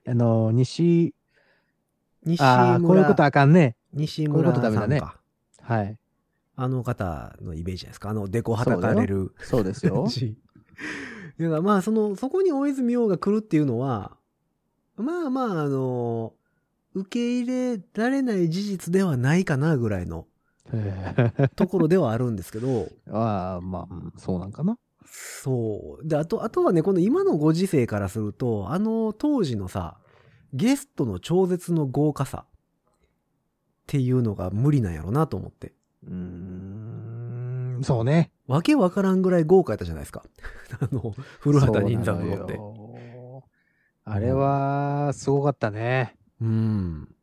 [0.06, 1.14] あの、西、
[2.24, 3.76] 西ああ、こういうこと村、あかんね。
[3.92, 5.20] 西こういうこ村とダメだねさんか。
[5.62, 5.98] はい。
[6.56, 8.10] あの方のイメージじゃないですか。
[8.10, 10.08] あの、デコはたかれるそうですよ。
[11.38, 14.16] だからまあ、その、そこに大泉洋が来るっていうのは、
[14.96, 16.32] まあまあ、あの、
[16.94, 20.26] 受け入れられない事実ではないかなぐらいの
[21.56, 24.78] ところではあるんですけど、ああ、まあ、うんそうなんかな。
[25.08, 26.08] そう。
[26.08, 29.98] で、あと、あとはね、この今のご時世からすると、あの当時のさ、
[30.52, 32.54] ゲストの超絶の豪華さっ
[33.86, 35.72] ていうのが無理なんやろなと思って。
[36.06, 38.32] うーん、そうね。
[38.46, 40.24] わけわからんぐらい豪華やったじゃないですか。
[40.80, 42.60] あの、古畑任三郎って。
[44.04, 46.16] あれは、すごかったね。
[46.40, 47.15] うん。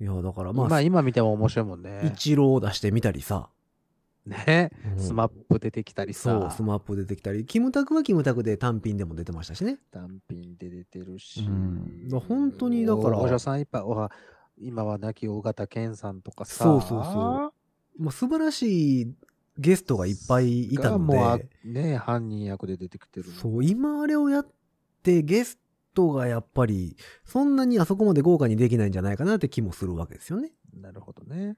[0.00, 2.12] いや、だからまあ、まあ、今見ても面白いもんね。
[2.14, 3.48] イチロー出してみたりさ。
[4.26, 4.70] ね。
[4.96, 6.30] うん SMAP出てきたりさ。
[6.40, 9.78] そう、 SMAP出てきたり、キムタクはキムタクで単品でも出てましたしね。
[9.90, 11.40] 単品で出てるし。
[11.40, 13.82] うんだ本当にだからお医者さんいっぱい、
[14.60, 16.64] 今は亡き緒形拳さんとかさ。
[16.64, 17.52] そうそうそ
[17.98, 19.14] もう素晴らしい
[19.58, 23.34] ゲストがいっぱいいたのがもうね、犯人役で出てきてるの。
[23.34, 24.46] そう、今あれをやっ
[25.02, 25.58] てゲス
[25.98, 30.52] トがやっぱり、そんなにあそこまで豪華にできないんじゃないかなって気もするわけですよね。
[30.80, 31.56] なるほどね。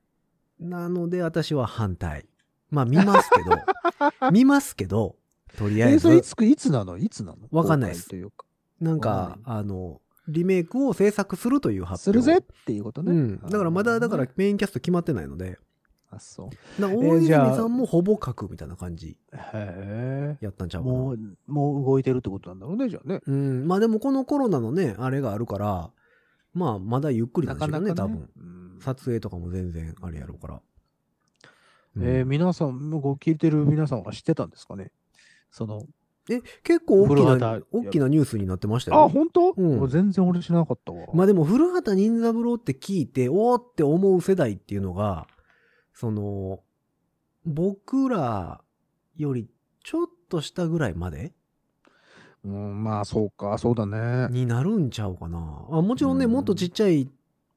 [0.58, 2.26] なので私は反対。
[2.70, 5.16] まあ見ますけど、 見ますけど、
[5.58, 6.00] とりあええ、ず。
[6.00, 6.96] それいつく、いつなの？
[6.96, 7.38] いつなの？
[7.50, 8.46] わかんないです公開というか。
[8.80, 12.22] なんか、あの、リメイクを制作するという発表。
[12.22, 13.12] するぜっていうことね。
[13.12, 13.40] うん。
[13.40, 15.58] だからまだ、だからメインキャスト決まってないので、
[16.10, 16.82] あ、そう。
[16.82, 20.80] な大えー泉さんもほぼ書くみたいな感じへやったんちゃえ。
[20.80, 20.96] うかな。
[20.96, 23.20] もう、もう動いてるってことなんだろうね、じゃあね。
[23.26, 23.68] うん。
[23.68, 25.90] まあでもこのコロナのね、あれがあるから、
[26.52, 28.30] まあまだゆっくりなんでしょうね、なかなかね多分。
[28.36, 30.62] うん撮影とかも全然あれやろうから。
[31.96, 34.90] えーうん皆さん、ご聞いてる皆さんは知ってたんですかね？
[35.50, 35.82] その、
[36.30, 39.02] え、結構大きな大きなニュースになってましたよ。
[39.02, 41.08] あ、本当、うん全然俺知らなかったわ。
[41.12, 45.26] まあでも古畑任三郎って聞いて、おーって思う世代っていうのが、
[46.00, 46.60] その、
[47.44, 48.62] 僕ら
[49.18, 49.50] より
[49.84, 51.34] ちょっと下ぐらいまで
[52.42, 54.28] うん、まあ、そうか、そうだね。
[54.30, 55.38] になるんちゃうかな。
[55.70, 57.06] あもちろんね、うんもっとちっちゃい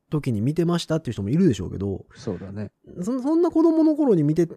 [0.09, 2.71] 時に見てましたっていう人もいるでしょうけど、そうだね。
[3.01, 4.49] そそんな子供の頃に見て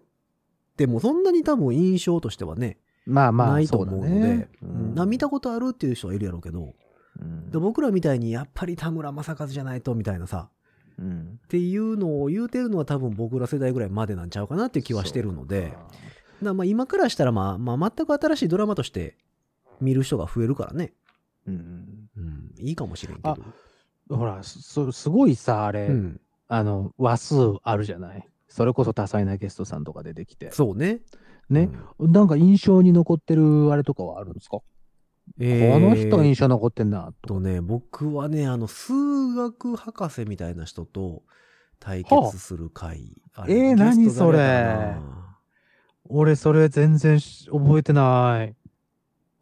[0.75, 6.73] ても、そんなに多分印象としてはね、まあまあ、ないと思うので、ねうんな見たことあるっていう人はいるやろうけど、
[7.21, 10.49] うんで僕らみたいにやっぱり田村正和じゃないとみたいなさ、
[10.99, 11.39] うん。
[11.45, 15.79] っていうのを言うてるのは多分僕ら世代ぐらいまでなんちゃうかなっていう気はしてるので、だか
[16.41, 19.17] らまあ今からしたらまあ、まあ全く新しいドラマとして
[19.81, 20.93] 見る人が増えるからね、
[21.47, 23.37] うんうん、いいかもしれんけど。
[24.15, 28.27] ほら、そすごいさ、あれ、うん、あの、話数あるじゃない？
[28.47, 30.51] それこそ多彩なゲストさんとか出てきて。
[30.51, 31.01] そうね。
[31.49, 32.11] ね、うん。
[32.11, 34.59] なんか印象に残ってるあれとかはあるんですか、
[35.39, 37.35] えーこの人印象残ってんなと。
[37.35, 38.93] とね、僕はね、あの、数
[39.35, 41.23] 学博士みたいな人と
[41.79, 43.13] 対決する回。
[43.47, 44.95] えー何それ
[46.09, 48.55] 俺、それ全然し覚えてない。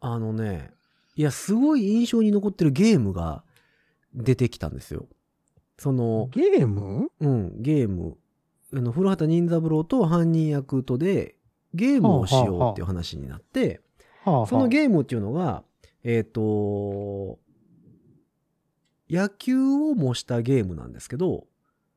[0.00, 0.72] あのね、
[1.14, 3.44] いや、すごい印象に残ってるゲームが
[4.12, 5.06] 出てきたんですよ。
[5.78, 7.10] その、ゲーム？
[7.20, 8.16] うん、ゲーム。
[8.74, 11.36] あの、古畑任三郎と犯人役とで、
[11.72, 13.80] ゲームをしようっていう話になって、
[14.24, 15.62] はあはあそのゲームっていうのが、
[16.08, 17.40] えっ、と、
[19.10, 21.48] 野球を模したゲームなんですけど、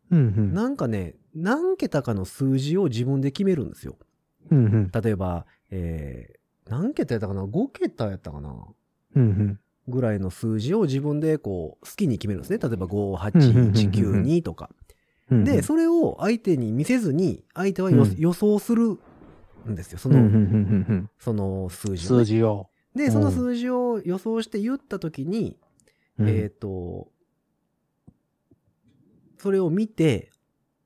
[0.10, 0.54] うんうん。
[0.54, 3.98] なんかね、何桁かの数字を自分で決めるんですよ。
[4.50, 4.91] うんうん。
[4.91, 8.50] 例えば、えー、何桁やったかな ?5 桁やったかな？
[9.15, 9.60] うんうん。
[9.88, 12.58] ぐらいの数字を自分でこう、好きに決めるんですね。
[12.58, 14.72] 例えば5、うんうんうん8、1、9、2とか。
[15.30, 18.98] で、それを相手に見せずに、相手はようん予想する
[19.69, 20.00] んですよ。
[20.00, 20.28] その、
[21.19, 22.68] その数うん字をね、数字を。
[22.95, 25.58] で、その数字を予想して言ったときに、
[26.17, 27.08] うんえっ、と、
[29.38, 30.32] それを見て、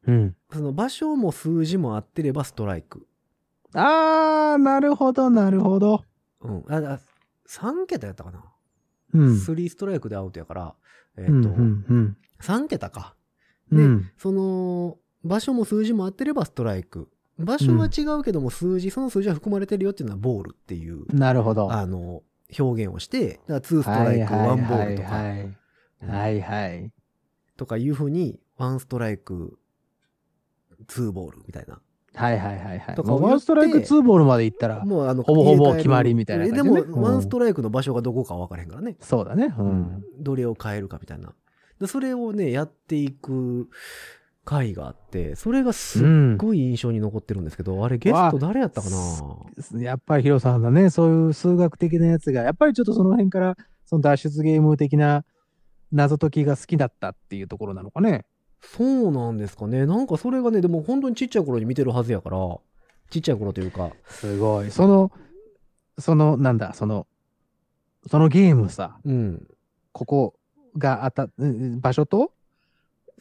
[0.06, 0.36] うん。
[0.52, 3.08] その場所も数字も合ってればストライク。
[3.74, 6.04] あー、なるほど、なるほど。
[6.42, 6.63] うん。
[6.68, 7.00] あ、あ
[7.48, 8.44] 3桁やったかな、
[9.13, 9.34] うん。
[9.38, 10.76] ?3 ストライクでアウトやから、
[11.18, 13.16] えっ、と、うんうんうん3桁か。
[13.72, 14.12] でうん。
[14.18, 17.10] その、場所も数字も合ってればストライク。
[17.43, 21.71] 場所は違うけども数字、その数字は含まれてるよっていうのはボールっていう、なるほど。
[21.71, 22.23] あの、
[22.58, 26.91] 表現をして、だから2ストライク、1ボールとか、はいはい
[27.56, 29.58] とかいうふうに、1ストライク、
[30.88, 31.79] 2ボールみたいな。
[32.15, 32.95] はいはいはいはい。
[32.95, 38.97] とかワンストライクツーボールまでいったら、もうあの、ほぼほぼ決まりみたいな感じでねも、うんワンストライクの場所がどこか分からへんからね。
[38.99, 39.53] そうだね。
[39.58, 40.03] うん。
[40.19, 41.34] どれを変えるかみたいな。
[41.79, 43.67] でそれをね、やっていく
[44.45, 46.38] 回があって、それがすっうん。
[46.38, 49.82] ごい印象に残ってるんですけど、あれゲスト誰やったかな？
[49.82, 55.23] やっぱりヒロさんだね、そういう数学的なやつが、やっぱりちょっとその辺から、その脱出ゲーム的な
[55.91, 58.25] 謎解きが好きだったっていうところなのかね。
[58.62, 59.86] そうなんですかね。
[59.86, 62.38] なんかそれがね、でも本当にちっちゃい頃に見てるはずやから、
[63.10, 64.71] ちっちゃい頃というか、すごい。
[64.71, 65.12] その、
[65.99, 67.06] その、なんだ、その、
[68.10, 69.47] そのゲームさ、うん。
[69.91, 70.34] ここ
[70.77, 72.34] が当た、うん場所と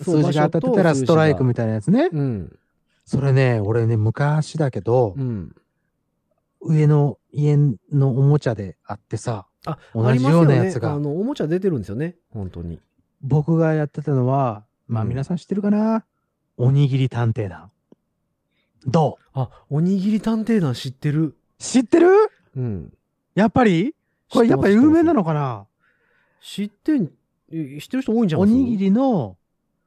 [0.00, 2.08] 数字が当たってたらストライクみたいなやつね。
[2.12, 2.58] うん。
[3.04, 5.54] それね、俺ね、昔だけど、うん。
[6.60, 12.16] 上の家のおもちゃであってさ、あ、同じようなやつがね、あの、おもちゃ出てるんですよね。
[12.30, 12.80] 本当に。
[13.20, 16.04] 僕がやってたのは、まあうん皆さん知ってるかな、
[16.56, 17.70] おにぎり探偵団。
[18.86, 19.40] どう？
[19.40, 21.36] あ、おにぎり探偵団知ってる。
[21.58, 22.08] 知ってる？
[22.56, 22.92] うん。
[23.34, 23.94] やっぱり？
[24.30, 25.66] これやっぱ有名なのかな？
[26.40, 27.10] 知ってん、
[27.52, 29.36] え知ってる人多いんじゃないおにぎりの、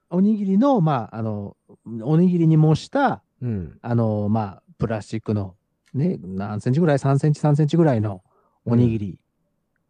[0.09, 1.55] おにぎりの、まあ、あの、
[2.03, 3.79] おにぎりに模した、うん。
[3.81, 5.55] あの、まあ、プラスチックの、
[5.93, 8.23] ね、何センチぐらい ?3 センチ、3センチぐらいの
[8.65, 9.19] おにぎり、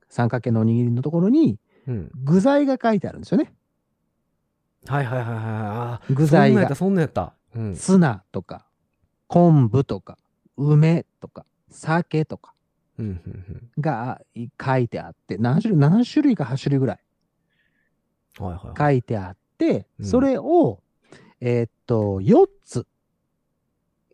[0.09, 2.11] 三角形のおにぎりのところに、うん。
[2.23, 3.53] 具材が書いてあるんですよね。
[4.87, 5.37] はいはいはいはい。
[5.43, 7.33] あ具材がそんなんやった、そんなんやった。
[7.55, 7.75] うん。
[7.75, 8.65] ツナとか、
[9.27, 10.17] 昆布とか、
[10.57, 12.53] 梅とか、酒とか
[12.97, 16.99] うん、うん、がい書いてあって、何種類、7種類か8種類ぐらい。
[18.77, 19.37] 書いてあっ
[20.01, 20.81] それを、
[21.41, 22.85] えーっと、4つ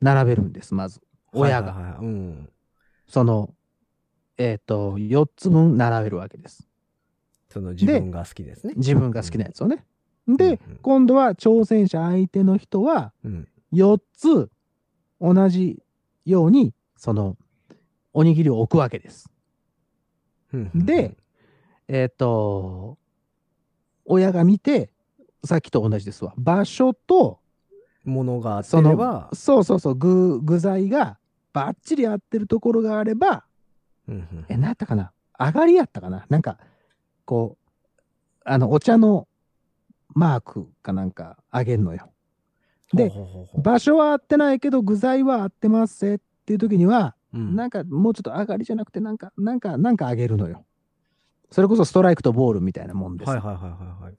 [0.01, 1.01] 並べるんです、まず。
[1.33, 1.73] 親が。
[1.73, 2.49] はいはいはいうん。
[3.07, 3.53] その、
[4.37, 6.67] えーっと、4つ分並べるわけです。
[7.49, 8.73] その自分が好きですね。
[8.77, 9.85] 自分が好きなやつをね。
[10.27, 13.47] うんで、うん今度は挑戦者相手の人は、うん。
[13.73, 14.49] 4つ
[15.19, 15.81] 同じ
[16.25, 17.37] ように、その、
[18.13, 19.29] おにぎりを置くわけです。
[20.53, 21.17] うんうんで、
[21.87, 22.97] えっ、と、
[24.05, 24.89] 親が見て、
[25.43, 26.33] さっきと同じですわ。
[26.37, 27.39] 場所と、
[28.03, 31.19] ものがあってそのれば、そうそうそう、具、具材が
[31.53, 33.45] バッチリ合ってるところがあれば、
[34.07, 35.11] うんうんえ、なんやったかな？
[35.39, 36.25] 上がりやったかな？
[36.29, 36.57] なんか、
[37.25, 37.71] こう、
[38.43, 39.27] あの、お茶の
[40.09, 42.11] マークかなんかあげんのよ。
[42.93, 43.09] で
[43.55, 50.65] 場所は合ってないけど、具材は合ってますせっていう時には、うんなんかもうちょっと上がりじゃなくて、なんか、なんか、なんか上げるのよ。
[51.51, 53.29] それこそストライクとボールみたいなもんです。
[53.29, 54.15] はいはいはいはいはい。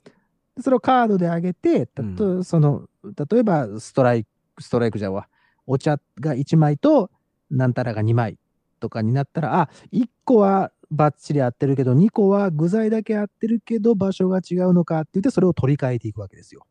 [0.57, 2.89] でそれをカードで上げて、たとうその
[3.31, 4.25] 例えばストライ
[4.57, 5.29] ク、ストライクじゃわ、
[5.67, 7.11] お茶が1枚と、
[7.51, 8.39] なんたらが2枚
[8.81, 16.67] とかになったら、あ、1個はバッチリ合ってるけど、2個は具材だけ合ってるけど、場所が違うのかって言って、それを取り替えていくわけですよ。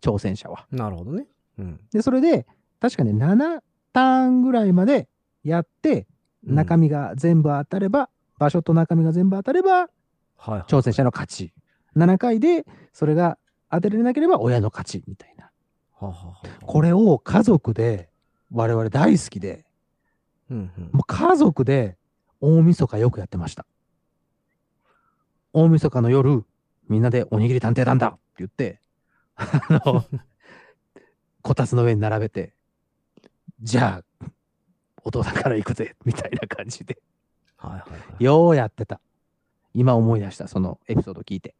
[0.00, 0.66] 挑戦者は。
[0.70, 1.26] なるほどね。
[1.58, 1.80] うん。
[1.92, 2.46] で、それで、
[2.80, 3.60] 確かね、7
[3.92, 5.08] ターンぐらいまで
[5.44, 6.06] やって、
[6.46, 10.60] うん中身が全部当たれば、場所と中身が全部当たれば、はいはい。
[10.62, 11.52] 挑戦者の勝ち。
[11.98, 13.38] 7回でそれが
[13.70, 15.50] 当てられなければ親の勝ちみたいな。
[16.64, 18.08] これを家族で
[18.52, 19.64] 我々大好きで、
[20.50, 21.98] うんうんもう家族で
[22.40, 23.66] 大晦日よくやってました。
[25.52, 26.44] 大晦日の夜、
[26.88, 28.80] みんなでおにぎり探偵団だって言って、
[29.34, 30.04] あの、
[31.42, 32.54] こたつの上に並べて、
[33.60, 34.30] じゃあ、
[35.02, 36.98] お父さんから行くぜみたいな感じで。
[37.56, 38.24] はいはいはい。
[38.24, 39.00] ようやってた。
[39.74, 41.54] 今思い出した、そのエピソード聞いて。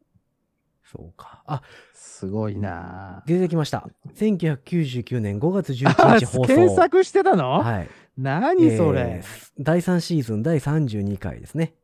[0.91, 1.43] そうか。
[1.45, 1.61] あ、
[1.93, 3.87] すごいな出てきました。
[4.15, 6.47] 1999年5月あ11日放送。
[6.47, 7.89] 検索してたの、はい。
[8.17, 11.75] 何それ、えー第3シーズン第32回ですね。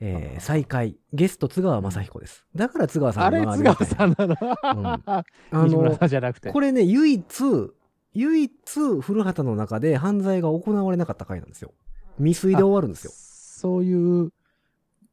[0.00, 0.96] えー再開。
[1.12, 2.44] ゲスト津川雅彦です。
[2.54, 5.24] だから津川さんあれ、津川さんなの、 あ
[5.64, 6.52] 西村の、じゃなくて。
[6.52, 7.24] これね、唯一、
[8.12, 8.52] 唯一、
[9.00, 11.72] 古畑の中で犯罪が行われなかった回なんですよ。
[12.18, 13.12] 未遂で終わるんですよ。
[13.14, 13.94] そうい
[14.26, 14.32] う、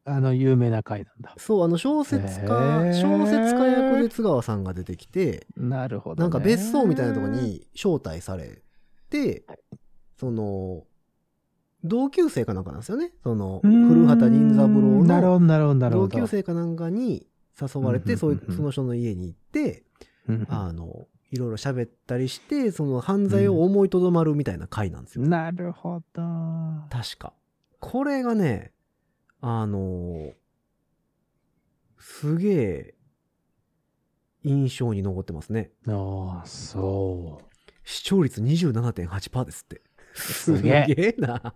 [0.04, 1.34] あの、有名な回なんだ。
[1.38, 6.22] そう、あの、小説家、小説家役で津川さんが出てきて、なるほど、ね。
[6.22, 7.34] なんか別荘みたいなところ。
[7.34, 8.62] に招待され
[9.10, 9.46] て、
[10.20, 10.84] その、
[11.84, 13.14] 同級生かなんかなんですよね。
[13.24, 16.10] その、古畑任三郎の同ど。
[16.10, 17.28] 級生かなんかに
[17.60, 19.84] 誘われて、うんうんうんうんその人の家に行って、
[20.28, 25.26] うんあの、いろいろ喋ったりして、その犯罪を思いとどまるみたいな回なんですよ。
[25.26, 26.22] なるほど。
[26.90, 27.34] 確か。
[27.80, 28.72] これがね、
[29.42, 30.34] あの
[31.98, 32.96] すげえ、
[34.44, 35.72] 印象に残ってますね。
[35.88, 37.42] ああ、そ
[37.84, 39.82] 視聴率27.8%ですって。
[40.14, 41.56] すげええな。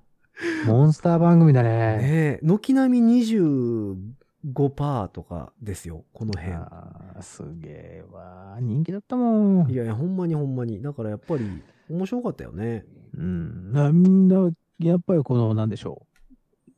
[0.66, 0.68] う。
[0.68, 1.70] モンスター番組だね。
[1.70, 6.54] ねえ、軒並み25%とかですよ、この辺。
[6.54, 8.58] ああ、すげえわ。
[8.62, 9.72] 人気だったもん。
[9.72, 10.82] いやいや、ほんまにほんまに。
[10.82, 11.46] だからやっぱり
[11.90, 12.86] 面白かったよね。
[13.18, 13.72] うん。
[13.72, 16.15] なみんな、やっぱりこの、なんでしょう。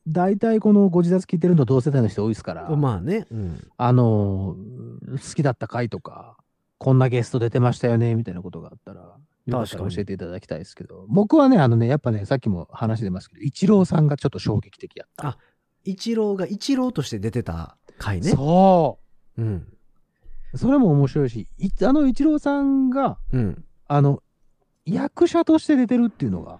[0.07, 3.27] 大体このご自殺聞いてるの同世代の人多いですから、まあね。
[3.29, 3.67] うん。
[3.77, 4.55] あの、
[5.11, 6.37] 好きだった回とか、
[6.77, 9.17] こんなゲスト出てましたよね、みたいなことがあったら、
[9.47, 15.27] 教えていただきたいですけど、僕はね、あのね、やっぱね、さっきも話出ますけど、イチローさんがちょっと衝撃的やった。
[15.27, 15.37] あ
[15.83, 18.31] 一郎が一郎として出てた回ね。
[18.31, 18.99] そ
[19.37, 19.67] ううん。
[20.55, 23.63] それも面白いし、いあのイチローさんが、うん。
[23.87, 24.21] あの、
[24.85, 26.59] 役者として出てるっていうのが、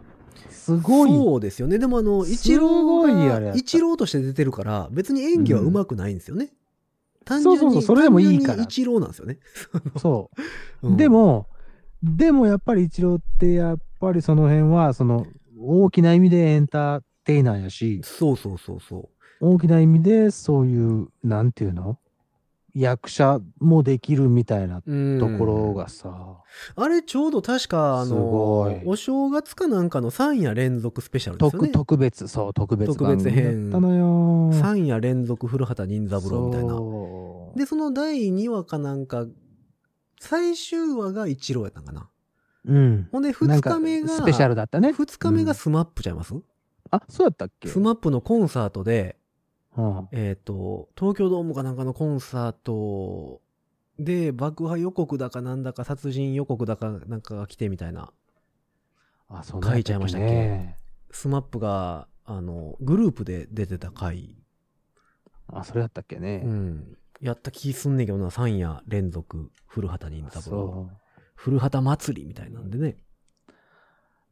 [0.50, 1.10] すごい。
[1.10, 1.80] そうですよね。
[1.80, 6.52] でもあの、す一郎が一郎として出てるから、別に演技は上手くないんですよね。
[7.26, 9.40] 単そう純に、そうそうそれでもいいから一郎なんですよね。
[9.98, 10.32] そ
[10.82, 10.88] う。
[10.88, 11.48] うんで、も、
[12.04, 15.26] でもやっぱりイチローって、やっぱりその辺は、その、
[15.60, 19.10] 大きな意味でエンターテイナーやし、そうそうそうそ
[19.42, 22.00] 大きな意味でそういう、なんていうの？
[22.80, 24.84] 役者もできるみたいなう。
[24.86, 26.44] うんところがさ、
[26.76, 31.70] あれちょうど確か、あの、お正月かなんかの3夜連続スペシャルですね。
[31.70, 34.54] 特別、そう、特別特別編だったのよ。
[34.54, 36.76] 3夜連続古畑任三郎みたいな。
[37.56, 39.26] で、その第2話かなんか、
[40.20, 42.10] 最終話が一郎やったんかな。
[42.66, 43.08] うん。
[43.12, 44.90] ほんで、2なんか日目が、スペシャルだったね。
[44.90, 46.36] 2日目がスマップちゃいます、
[46.92, 47.68] あ、そうやったっけ？
[47.68, 49.17] SMAPのコンサートで、
[49.78, 53.42] うんえっ、と、東京ドームかなんかのコンサート
[54.00, 58.12] で、爆破予告だかなんだか、殺人予告だかなんかが来てみたいな。
[59.30, 60.28] あ、そう書いちゃいましたっけ？
[60.28, 60.78] ね。
[61.12, 64.36] SMAPが、あの、グループで出てた回、
[65.48, 66.42] あ、それやったっけね。
[66.44, 66.98] うん。
[67.22, 70.42] やった気すんねんけどな、3夜連続、古畑任三郎。
[70.42, 70.90] そ
[71.36, 72.98] 古畑祭りみたいなんでね。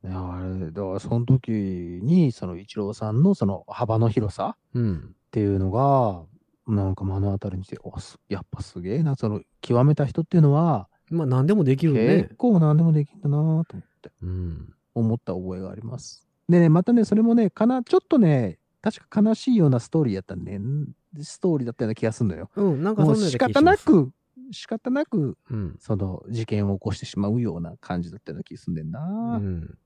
[0.04, 0.08] う。
[0.08, 5.15] いや、あれ、だからその時に、その一郎さんのその幅の広さうん。
[5.36, 6.24] っていうのが、
[6.66, 12.36] なんか目の当たりにして、おすやっぱすげえな、その極めた人っていうのは、まあ、何でもできるね結。
[12.36, 13.66] 構何でもできるんだなと思っ
[14.02, 14.74] て、うん。
[14.94, 16.26] 思った覚えがあります。
[16.48, 20.88] でね、またね、それもね、かな、ちょっとね、確か悲しいようなストーリーやったんで、ん
[21.22, 22.50] ストーリーだったような気がするのよ。
[22.56, 23.78] うん、なんかそんなような気がし方な。
[23.78, 24.12] く、
[24.52, 25.76] 仕方なく、うん。
[25.82, 29.78] その事件を起こしてしまうような感じだったような気がすんでんな、うん。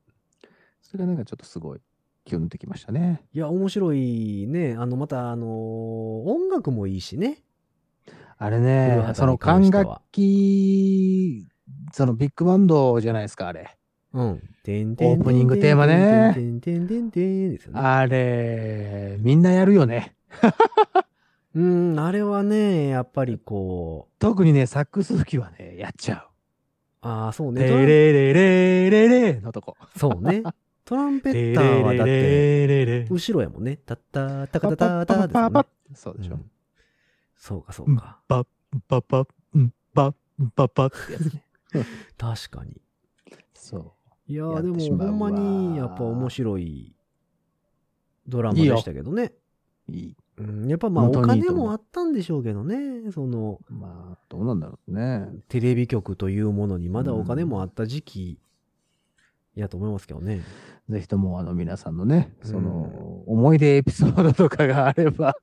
[0.84, 1.80] それがなんかちょっとすごい
[2.30, 3.24] キュンってきましたね。
[3.34, 4.76] いや、面白いね。
[4.78, 5.50] あの、また、あのー
[6.30, 7.40] 音楽もいいしね。
[8.38, 11.48] あれ古ね、畑その管楽器、
[11.92, 13.76] そのビッグバンドじゃないですか、あれ。
[14.14, 14.42] うん。
[14.64, 17.80] てんオープニングテーマねてんてんてんてんですよね。
[17.80, 20.16] あれ、みんなやるよね。
[21.56, 26.28] うん、あれはね、やっぱりこう、特にね、サックス吹きはね、やっちゃ
[27.02, 27.52] ああ、そうう。
[27.54, 27.64] ね。
[27.64, 29.76] レレレレレレのとこ。
[29.98, 30.44] そうね。
[30.90, 33.78] トランペレッターはだって、後ろやもんね。
[33.78, 36.34] タッター、タカパタタタですよねパパパパそうでしょ。
[36.34, 36.52] うん
[37.38, 38.20] そうか、そうか。
[38.28, 38.44] パ
[38.88, 40.16] パパうんパ
[40.56, 41.44] パパってやつね。
[42.18, 42.82] 確かに。
[43.54, 43.92] そう。
[44.26, 46.96] いやでも、ほんまに、やっぱ面白い
[48.28, 49.32] ドラマでしたけどね。
[49.90, 50.18] いい。
[50.38, 53.12] うん、やっぱまあ、お金もあったんでしょうけどね。
[53.12, 55.30] その、まあ、どうなんだろうね。
[55.50, 58.40] テレビ局というものにまだお金もあった時期
[59.56, 60.42] いやと思いますけどね。
[60.90, 65.36] ぜひとも、あの、皆さんのね、その、思い出エピソードとかがあれば、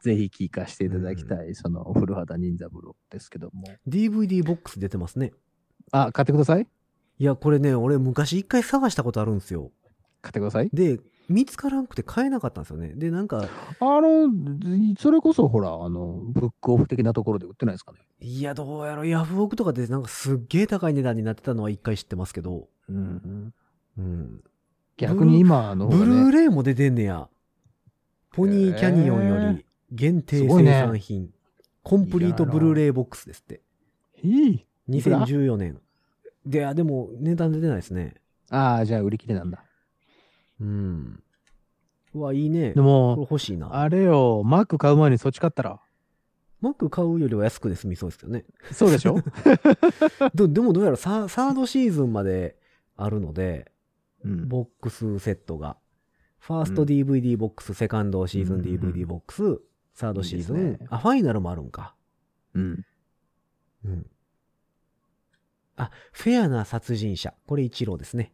[0.00, 3.64] ぜひ聞かせていただきたい、その、古畑任三郎ですけども。
[3.88, 5.32] DVD ボックス出てますね。
[5.92, 6.66] あ、買ってください
[7.18, 9.70] いや、これね、俺昔一回探したことあるんですよ。
[10.20, 12.92] 買ってくださいで、見つからんくて買えなかったんですよね。
[12.94, 13.48] で、なんか、
[13.80, 14.28] あの、
[14.98, 17.98] それこそほら、あの、ブックオフ的なところで売ってないですかね。
[18.20, 23.54] いや、どうやろ、ヤフオクとかでなんかすっげえ高い値段になってたのは一回知ってますけど、うん。
[23.98, 24.40] うん。
[24.96, 27.28] 逆に今の方がブルーね、レイも出てんねや。
[28.32, 31.30] ポニーキャニオンより限定生産品。
[31.82, 33.60] コンプリートブルーレイボックスですって。
[34.22, 34.66] いい。
[34.88, 35.80] いくら？2014年。
[36.46, 38.14] で、あ、でも値段出てないですね。
[38.50, 39.64] ああ、じゃあ売り切れなんだ。
[40.60, 41.22] うん。
[42.14, 42.72] うわ、いいね。
[42.74, 43.80] でも、欲しいな。
[43.80, 45.80] あれよ、マック買う前にそっち買ったら？
[46.60, 48.44] マック買うよりは安くで済みそうですけどね。
[48.72, 49.18] そうでしょ？
[50.34, 52.56] どでもどうやらササードシーズンまで
[52.96, 53.70] あるので、
[54.24, 54.48] うん。
[54.48, 55.76] ボックスセットが。
[56.38, 59.60] ファースト DVD ボックス、セカンドシーズン DVD ボックス、
[59.94, 61.94] サードシーズン、いいねあ、ファイナルもあるんか。
[62.54, 62.84] うん。
[63.84, 64.06] うん。
[65.76, 67.34] あ、フェアな殺人者。
[67.46, 68.32] これ一郎ですね。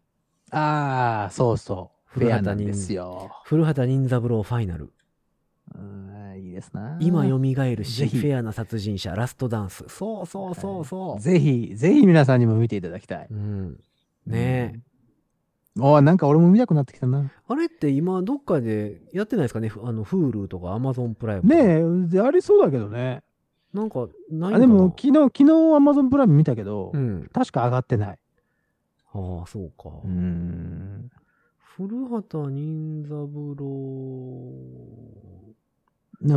[0.51, 2.01] ああ、そうそう。
[2.07, 3.31] フ古畑ェアなんですよ。
[3.45, 4.93] 古畑任三郎ファイナル。
[5.75, 6.99] うん、いいですな。
[7.01, 9.85] 今蘇るし、フェアな殺人者、ラストダンス。
[9.89, 11.21] そうそうそうそう。
[11.21, 13.29] ぜひ、ぜひ皆さんにも見ていただきたい。
[13.31, 13.81] うん。
[14.27, 14.81] ねえ。
[15.77, 15.85] うん。
[15.85, 17.31] おーなんか俺も見たくなってきたな。
[17.49, 19.69] あれって今どっかでやってないですかね？
[19.69, 21.49] ふあの、Hulu とか Amazon プライム。
[21.49, 23.23] ねえ、でありそうだけどね。
[23.73, 27.31] なんか、ないあでも、昨日、昨日 Amazon プライム見たけど、うん。
[27.33, 28.19] 確か上がってない。
[29.13, 29.91] ああ、そうか。
[30.05, 31.09] うん。
[31.77, 34.53] 古畑任三郎。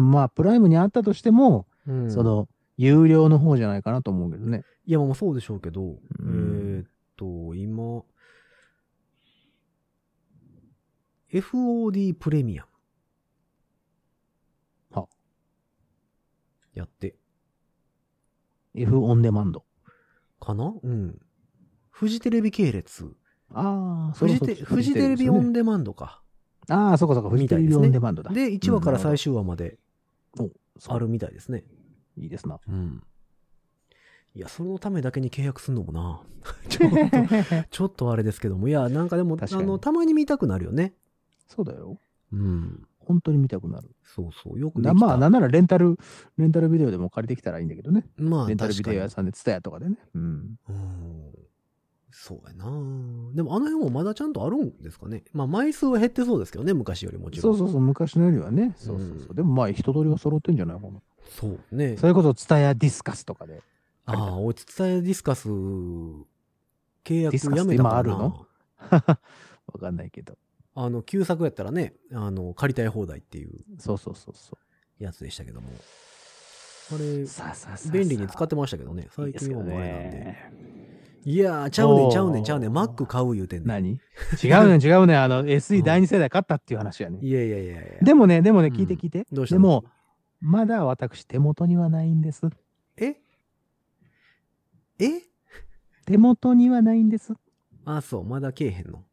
[0.01, 4.63] まあ、プライムにあったとしても、うんそ、の、有料の方じゃないかなと思うけどね。
[4.85, 5.95] いや、まあそうでしょうけど、んえ
[7.23, 8.03] と、今、
[11.31, 12.65] FOD プレミア
[14.91, 15.01] ム。
[15.01, 15.07] は
[16.73, 17.15] やって、
[18.75, 19.63] F オンデマンド。
[20.39, 20.73] かな？
[20.83, 21.19] うん。
[21.89, 23.15] フジテレビ系列。
[23.51, 26.21] ああ、フジテフジテレビオンデデマンドか。
[26.69, 28.31] ああ、そこそこ、フジテレビオンデマンドだ。
[28.31, 29.79] で、1話から最終話まで
[30.87, 31.63] あるみたいですね。
[32.17, 32.59] いいですな。
[32.67, 33.03] うん。
[34.35, 36.21] いや、そのためだけに契約すんのもな。
[36.67, 36.97] ちょっと、
[37.69, 38.67] ちょっとあれですけども。
[38.67, 40.93] いや、なんかでも、あの、たまに見たくなるよね。
[41.47, 41.99] そうだよ。
[42.31, 42.87] うん。
[42.97, 43.91] 本当に見たくなる。
[44.03, 44.59] そうそう。
[44.59, 45.97] よくでまあ、なんならレンタル、
[46.37, 48.07] レンタルビデオでも借りてきたらいいんだけどね。
[48.17, 49.97] まあ、レンタルビデオ屋確さんで、ツタヤとかでね。
[50.15, 50.59] うん。
[50.69, 51.33] うん。
[52.11, 52.65] そうやな
[53.33, 55.23] でも、あの辺もまだちゃんとあるんですかね。
[55.33, 57.57] まあ、枚数は減ってそうですけどね、昔よりもちろん。
[57.57, 58.73] そうそうそう、昔のよりはね。
[58.77, 59.17] そうそうそう。
[59.29, 61.01] うんでもまあ、一通りは揃ってんじゃないかな。
[61.29, 61.97] そうね。
[61.97, 63.61] それこそ、ツタヤディスカスとかで。
[64.05, 68.45] ああ、おちつたえディスカス、契約やめたかあるの？
[68.91, 68.99] わ
[69.79, 70.37] かんないけど。
[70.75, 74.57] あの、旧作やったらね、あの、借りたい放題っていうそうそうそうそ
[74.99, 75.67] やつでしたけども。
[76.93, 77.91] あれう。、さあさあさあ。
[77.91, 79.03] 便利に使ってましたけどね。
[79.03, 80.17] いい最近はもうあれなんで。
[80.17, 80.53] ね。
[81.25, 82.73] いやー、ちゃうねん、ちゃうねん、ちゃうねん。
[82.73, 83.67] マック買う言うてんねん。
[83.67, 83.99] 何？
[84.43, 85.23] 違うねん、違うねん。
[85.23, 87.19] あの、 SE 第二世代買ったっていう話やね。
[87.21, 87.83] いやいやいやいや。
[88.01, 89.25] でもね、でもね、うん聞いて聞いて。
[89.31, 89.61] どうしたの？
[89.61, 89.85] でも、
[90.41, 92.41] まだ私、手元にはないんです。
[95.03, 95.07] え？
[95.17, 95.21] え
[96.05, 97.33] 手元にはないんです。
[97.85, 99.03] あ、そう、まだけえへんの？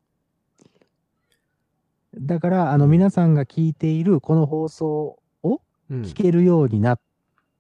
[2.18, 5.61] だから、あの、皆さんが聞いているこの放送を
[5.91, 6.03] うん。
[6.03, 7.01] 聞けるようになっ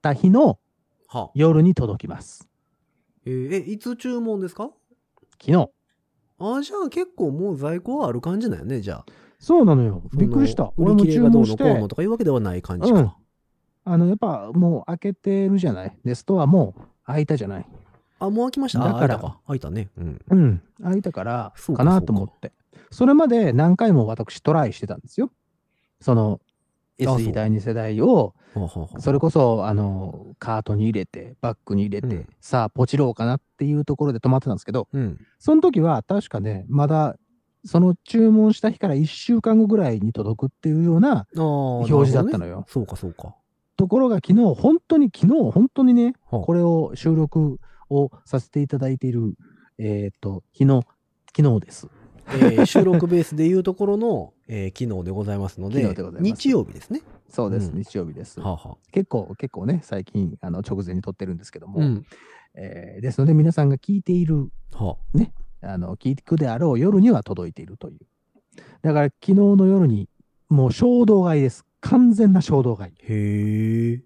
[0.02, 0.58] た日の
[1.08, 2.48] は夜に届きます。
[3.26, 4.70] えーえ、いつ注文ですか？
[5.40, 5.70] 昨日。
[6.38, 9.06] あ、じゃあ結構もう在庫はある感じだよね、じゃあ。
[9.38, 10.02] そうなのよ。
[10.16, 10.72] びっくりした。
[10.76, 13.16] 俺も注文してうの、とかいうわけではない感じうんか。
[13.84, 15.96] あの、やっぱもう開けてるじゃない？
[16.04, 16.74] で、ストアも
[17.04, 17.66] 開いたじゃない？
[18.20, 18.84] あ、もう開きました。
[18.84, 19.40] あ、だから開いたか。
[19.48, 19.88] 開いたね。
[19.96, 20.20] うん。
[20.28, 20.62] うん。
[20.82, 22.52] 開いたから、そうかかなと思って。
[22.90, 25.30] それまで何回も私トライしてたんですよ。
[26.00, 26.40] その、
[27.00, 35.18] あそう SE 第二世代を、はあはあはあそれこそ、あの、カートに入れて、バッグに入れて、うんさあ、ポチろうかなっていうところで止まってたんですけど、うん。
[35.38, 37.16] その時は確かね、まだ、
[37.64, 42.50] その注文した日から1週間後ぐらいに届くっていうようなああ、表示だったのよ。
[42.52, 43.34] なるほどねそうか、そうか。
[43.76, 47.60] ところが昨日、本当に昨日、本当にね、はあこれを収録
[47.90, 49.34] をさせていただいている、
[49.78, 50.84] えっ、と、日の、
[51.36, 51.88] 昨日です。
[52.32, 57.02] えー 収録ベースでいうところの、えー機能でございますので、昨日で日曜日ですね。
[57.28, 58.40] そうです、うん日曜日です。
[58.40, 62.04] はあはあ結構、結構ね、最近、あの、直前に撮ってるんですけども、うん。
[62.54, 64.96] えーですので、皆さんが聞いている、は
[65.62, 67.98] あの、聞くであろう夜には届いているという。
[68.82, 70.08] だから、昨日の夜に、
[70.48, 71.64] もう衝動買いです。
[71.80, 72.92] 完全な衝動買い。
[72.92, 74.02] あ、へえ。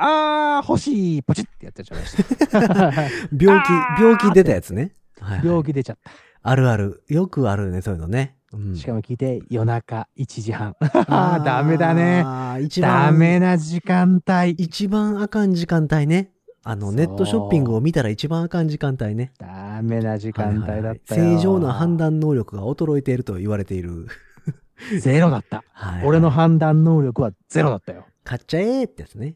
[0.00, 2.60] あー、欲しいポチッってやってちゃいました。
[3.36, 4.92] 病気病気出たやつね。
[5.20, 6.10] はいはい病気出ちゃった。
[6.42, 7.02] あるある。
[7.08, 8.36] よくあるね、そういうのね。
[8.52, 10.76] うんしかも聞いて、夜中1時半。
[10.80, 12.24] あー、 ダメだね。
[12.62, 14.50] 一番ダメな時間帯。
[14.52, 16.30] 一番あかん時間帯ね。
[16.62, 19.32] あの、ネットショッピングを見たら一番あかん時間帯ね。
[19.38, 20.74] ダメな時間帯だったよ。
[20.74, 24.06] はいはいはい正常な判断能力が衰えていると言われている。
[25.00, 25.64] ゼロだった。
[25.72, 26.06] はい。
[26.06, 28.06] 俺の判断能力はゼロだったよ。
[28.22, 29.34] 買っちゃえってやつね。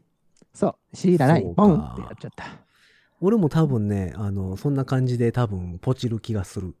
[0.53, 0.95] そう。
[0.95, 2.45] 知らないポンってやっちゃった。
[3.21, 6.75] 俺も多分ね、あの、そんな感じで多分ポチる気がする。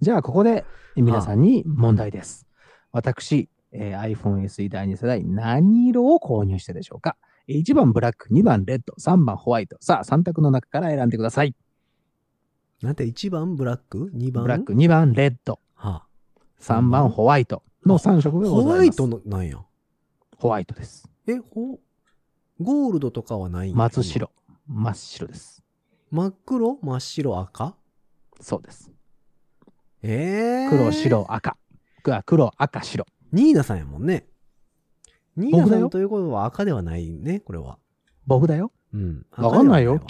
[0.00, 0.64] じゃあ、ここで
[0.96, 2.46] 皆さんに問題です。
[2.92, 7.16] 私、えー iPhone SE 第2世代、何色を購入したでしょうか
[7.48, 9.76] ?1 番ブラック、2番レッド、3番ホワイト。
[9.80, 11.54] さあ、3択の中から選んでください。
[12.82, 14.42] なんて1番ブラック ?2 番？
[14.44, 16.04] ブラック、2番レッド、は
[16.60, 18.62] 3番ホワイトの3色あ、がございます。
[18.62, 19.58] ホワイトのなんや？
[20.38, 21.08] ホワイトです。
[21.26, 21.78] え、ほ、
[22.60, 24.02] ゴールドとかはない松。
[24.02, 24.30] 白。
[24.66, 25.62] 真っ白です。
[26.10, 26.78] 真っ黒？
[26.82, 27.74] 真っ白赤？
[28.40, 28.90] そうです。
[30.02, 31.56] えー、黒、白、赤。
[32.10, 33.06] あ黒、赤、白。
[33.32, 34.26] ニーナさんやもんね。
[35.36, 37.78] ニーナさんということは赤ではないね、これは。
[38.26, 38.72] 僕だよ。
[38.94, 39.26] うん。
[39.36, 40.00] わかんないよ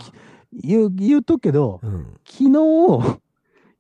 [0.53, 2.19] 言う、言うとくけど、うん。
[2.25, 3.21] 昨日、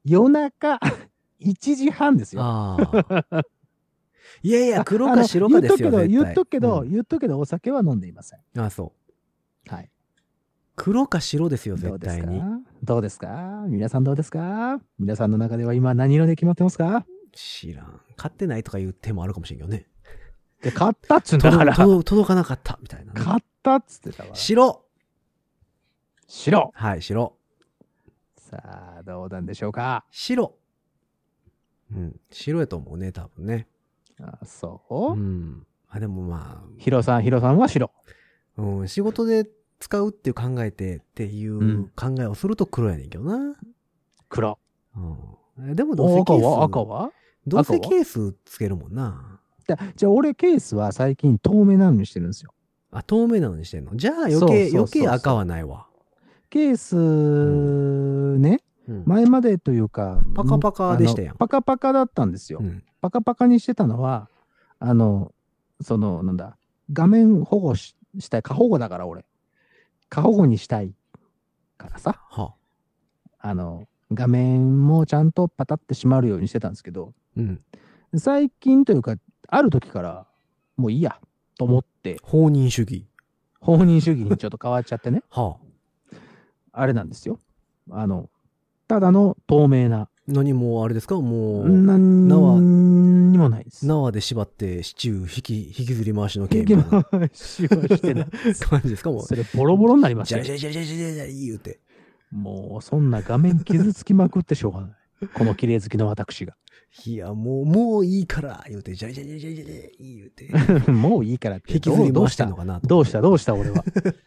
[0.04, 0.78] 夜中
[1.40, 2.42] 1時半ですよ。
[2.42, 2.76] あ
[3.30, 3.42] あ。
[4.42, 8.40] いやいや、黒か白かですよ、言っとくけど、言っとくけど、うん言っとくけど、お酒は飲んでいません。
[8.58, 8.92] あそ
[9.68, 9.72] う。
[9.74, 9.90] はい。
[10.76, 12.40] 黒か白ですよ、絶対に。
[12.82, 13.64] どうですか？
[13.68, 14.80] 皆さんどうですか？
[14.98, 17.04] 皆さんの中では今何色で決まってますか？
[17.32, 18.00] 知らん。
[18.16, 19.86] 買ってないとか言う手もあるかもしれんけどね。
[20.62, 21.74] で、買ったっつうんだから。
[21.74, 24.30] 買届届かなかった、みたいなね、ったっつってたわ。
[24.34, 24.84] 白
[26.26, 26.70] 白。
[26.74, 27.36] はい、白。
[28.36, 30.04] さあ、どうなんでしょうか？
[30.10, 30.54] 白。
[31.92, 32.20] うん。
[32.30, 33.66] 白やと思うね、多分ね。
[34.22, 35.12] あそう？
[35.12, 35.66] う、ん。
[35.88, 37.90] あ、でもまヒロさん、ヒロさんは白。
[38.58, 39.48] あ、うん、仕事で
[39.78, 43.56] 使うっていう考えてっていううん考えをすると黒やねんけどな。
[44.28, 44.58] 黒。
[44.96, 45.74] うん。
[45.74, 46.40] でもどうせケース。
[46.40, 46.64] 赤は？
[46.64, 47.10] 赤は？
[47.46, 49.40] どうせケースつけるもんな。
[49.96, 52.52] じゃあ、俺ケースは最近透明なのにしてるんですよ。
[52.90, 53.94] あ、透明なのにしてんの？
[53.96, 55.86] じゃあ余計、余計赤はないわ。
[56.50, 59.02] ケース、ね、うん。
[59.04, 62.60] 前までというか、パカパカでしたやんパカパカだったんですよ。
[62.62, 62.82] うん。
[63.00, 64.28] パカパカにしてたのは、
[64.78, 65.32] あの、
[65.80, 66.56] その、なんだ、
[66.92, 69.24] 画面保護ししたい、過保護だから俺。
[70.08, 70.94] 過保護にしたい
[71.76, 72.54] からさ、は
[73.38, 77.60] あの、画面もちゃんとパタって閉まるようにしてたんですけど、うん。
[78.16, 79.16] 最近というか、
[79.48, 80.26] ある時から、
[80.76, 81.18] もういいや、
[81.58, 83.06] と思って、放任主義。
[83.60, 86.18] 放任主義にちょっと変わっちゃってね、はあ。
[86.72, 87.38] あれなんですよ。
[87.90, 88.30] あの、
[88.86, 91.20] ただの透明な、何もあれですか？
[91.20, 93.86] もう、何縄にもないです。
[93.86, 98.26] 縄で縛ってシチュー引き、引きずり回しの剣結みたいな局、しはしてない。
[98.60, 99.10] 感じですか？
[99.10, 99.22] もう。
[99.22, 100.52] それボロボロになりましじゃたよ。
[100.54, 101.80] りじゃりじゃりじゃりじゃりじゃり言うて。
[102.30, 104.90] もうそんな画面傷つきまくってしょうがない。
[105.34, 106.54] この綺麗好きの私が。
[107.06, 110.90] いや、もう、もういいから、言うて、じゃりじゃりじゃりじゃりじゃり言うて。
[110.92, 111.72] もういいからって。
[111.74, 112.86] 引きずり回してんのかなと。
[112.86, 113.20] どうした？
[113.22, 113.54] どうした？
[113.54, 113.82] 俺は。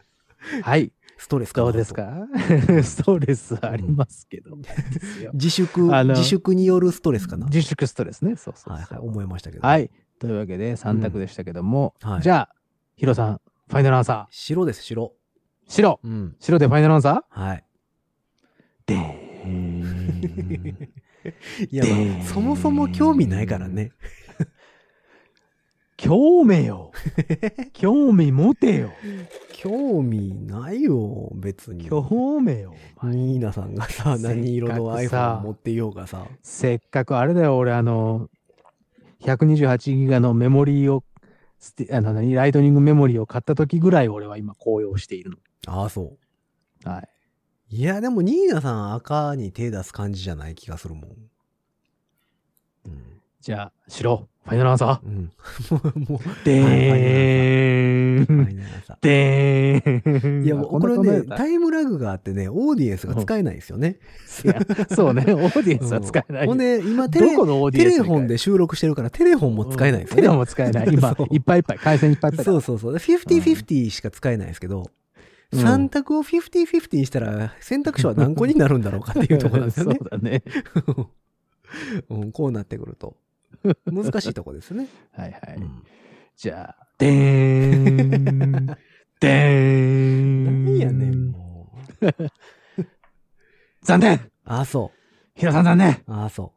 [0.63, 0.91] はい。
[1.23, 2.27] ストレスかどうですか？
[2.83, 4.57] ストレスありますけど。
[5.33, 7.45] 自粛、自粛によるストレスかな？
[7.45, 8.35] 自粛ストレスね。
[8.37, 8.73] そうそうそう。
[8.73, 9.67] はいはい、思いましたけど。
[9.67, 9.91] はい。
[10.19, 12.55] というわけで3択でしたけども、うんはいじゃあ、
[12.95, 14.25] ヒロさん、ファイナルアンサー。
[14.31, 15.13] 白です、白。
[15.67, 15.99] 白。
[16.03, 16.35] うん。
[16.39, 17.63] 白でファイナルアンサはい。
[18.87, 20.89] ーでーん。
[21.69, 23.91] いや、まあそもそも興味ないからね。
[26.01, 26.91] 興味よ。
[27.73, 28.91] 興味持てよ。
[29.53, 31.85] 興味ないよ、別に。
[31.85, 32.73] 興味よ。
[33.03, 36.25] ニーナさんがさ、何色の iPhone を持っていようがさ。
[36.41, 38.29] せっかくあれだよ、俺、あの、
[39.19, 41.03] 128ギガのメモリーを、
[41.91, 45.37] あの何ライトニングメモリーを買った時ぐらい俺は今高揚しているの。
[45.67, 46.17] ああ、そ
[46.83, 46.89] う。
[46.89, 47.07] は
[47.69, 47.75] い。
[47.77, 51.09] いや、でもニーナさん赤に手出す感じじゃない気がするもん。
[52.87, 53.10] うん。
[53.41, 55.31] じゃあ、白、ファイナルアンサうん。
[55.71, 56.43] もう、もう、ー。
[56.43, 58.25] でーん。
[58.25, 60.45] ファイナルアンサーでーん。
[60.45, 63.97] いや、もうこれね、タタイムラグがあってね、オーディエンスが使えないんですよね。
[64.93, 66.49] そうね、オーディエンスは使えないよ。
[66.49, 70.21] ほんで、今テレ、テレフォンで収録してるから、テレフォンも使えないんですよね。
[70.21, 70.93] テレフォンも使えない。
[70.93, 71.77] 今いっぱいいっぱい。
[71.79, 72.51] 回線いっぱいいっぱいだ。
[72.51, 72.95] そうそうそう。
[72.95, 74.85] 50-50しか使えないですけど、うん
[75.53, 80.05] 3択を50-50にしたら選択肢は何個になるんだろうかっていうところなんですよね そ。
[80.05, 80.43] うだね。
[82.09, 83.17] うん、こうなってくると。
[83.85, 84.87] 難しいとこですね。
[85.13, 85.55] はいはい。
[85.57, 85.83] うん
[86.35, 88.65] じゃあ、でーん。
[88.65, 90.65] でーん。
[90.65, 92.05] 何やねん、もう。
[93.83, 94.91] 残念ああ、そ
[95.35, 96.03] ヒロさん残念う。
[96.07, 96.53] ああ、そ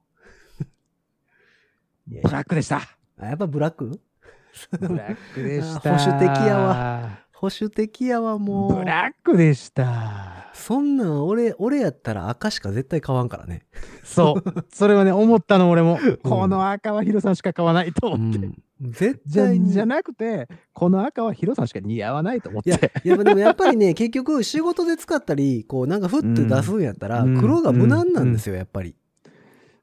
[2.09, 2.21] う。
[2.23, 2.81] ブラックでした。
[3.19, 3.91] あやっぱブラック？
[4.81, 5.95] ブラックでした。
[5.95, 7.24] あ保守的やわ。
[7.45, 8.75] 保守的やわ、もう。
[8.77, 10.51] ブラックでした。
[10.55, 13.67] そんなん、俺、俺やったら赤しか絶対買わんからね。
[14.03, 14.43] そう。
[14.73, 15.99] それはね、思ったの俺も。
[16.23, 18.39] この赤はヒロさんしか買わないとう思って。
[18.39, 18.55] ん。
[18.81, 19.73] 絶対に。
[19.73, 22.71] じゃなくて、この赤はヒロさんしか似合わないと思って。、
[23.05, 28.97] いや、でもやっぱりね、 結局仕事で使ったり、こうなんかふって出すんやったら、うん黒が無難なんですよ、やっぱり。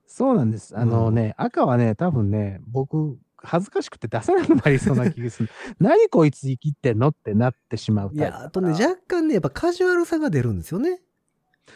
[0.08, 0.76] そうなんです。
[0.76, 5.50] あのね、赤はね、多分ね、僕、恥ずかしくて出さなくなりそうな気がする。
[5.80, 11.02] 何こいつ生きてんのってなってしまういや、あとね、若干ね、やっぱカジュアルさが出るんですよね。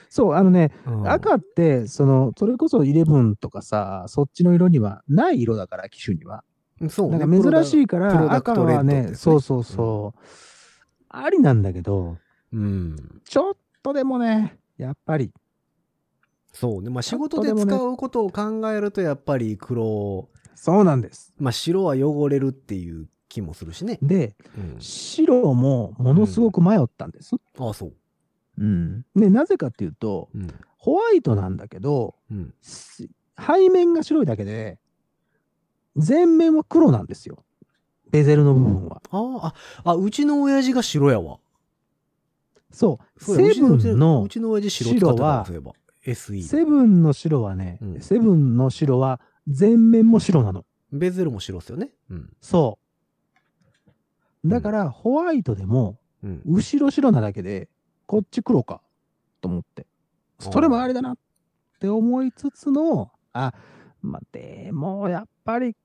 [0.09, 6.43] そう、あのね、うん赤って、その、それこそ11とかさ、そっちの色にはない色だから、機種には。
[6.89, 7.19] そうね。
[7.19, 7.81] なんか珍しい。
[7.83, 10.19] いから、赤はね、ねそうそうそう、
[11.09, 12.17] ありなんだけど、
[12.51, 13.21] うん。
[13.25, 15.31] ちょっとでもね、やっぱり、
[16.51, 16.89] そうね。
[16.89, 21.33] まあ仕事で使うことを考えると、やっぱり黒、そうなんです。
[21.37, 23.99] まあ白は汚れるっていう気もするしね。
[24.01, 24.81] で、うん。
[24.81, 27.35] 白もものすごく迷ったんです。
[27.59, 27.93] ああ、そう。
[28.57, 29.05] うん。
[29.15, 30.47] で、なぜかっていうと、うん。
[30.77, 32.15] ホワイトなんだけど、
[32.61, 34.79] 背面が白いだけで、
[35.95, 37.43] 前面は黒なんですよ。
[38.11, 39.01] ベゼルの部分は。
[39.09, 39.53] あ
[39.83, 41.39] あ、あ、あ、うちの親父が白やわ。
[42.71, 43.23] そう。
[43.23, 45.45] セブンのうちの親父白使っ。
[46.43, 50.65] セブンの白はね、うんセブンの白は前面も白なの。
[50.91, 51.89] ベゼルも白っすよね。
[52.09, 52.33] うん。
[52.41, 52.79] そ
[54.43, 54.49] う。
[54.49, 56.41] だから、ホワイトでも、うん。
[56.45, 57.69] 後ろ白なだけで、
[58.05, 58.81] こっち黒か、
[59.41, 59.87] と思って。
[60.39, 61.17] それもありだなっ
[61.79, 63.53] て思いつつの、あ、
[64.01, 65.75] まあ、でも、やっぱり、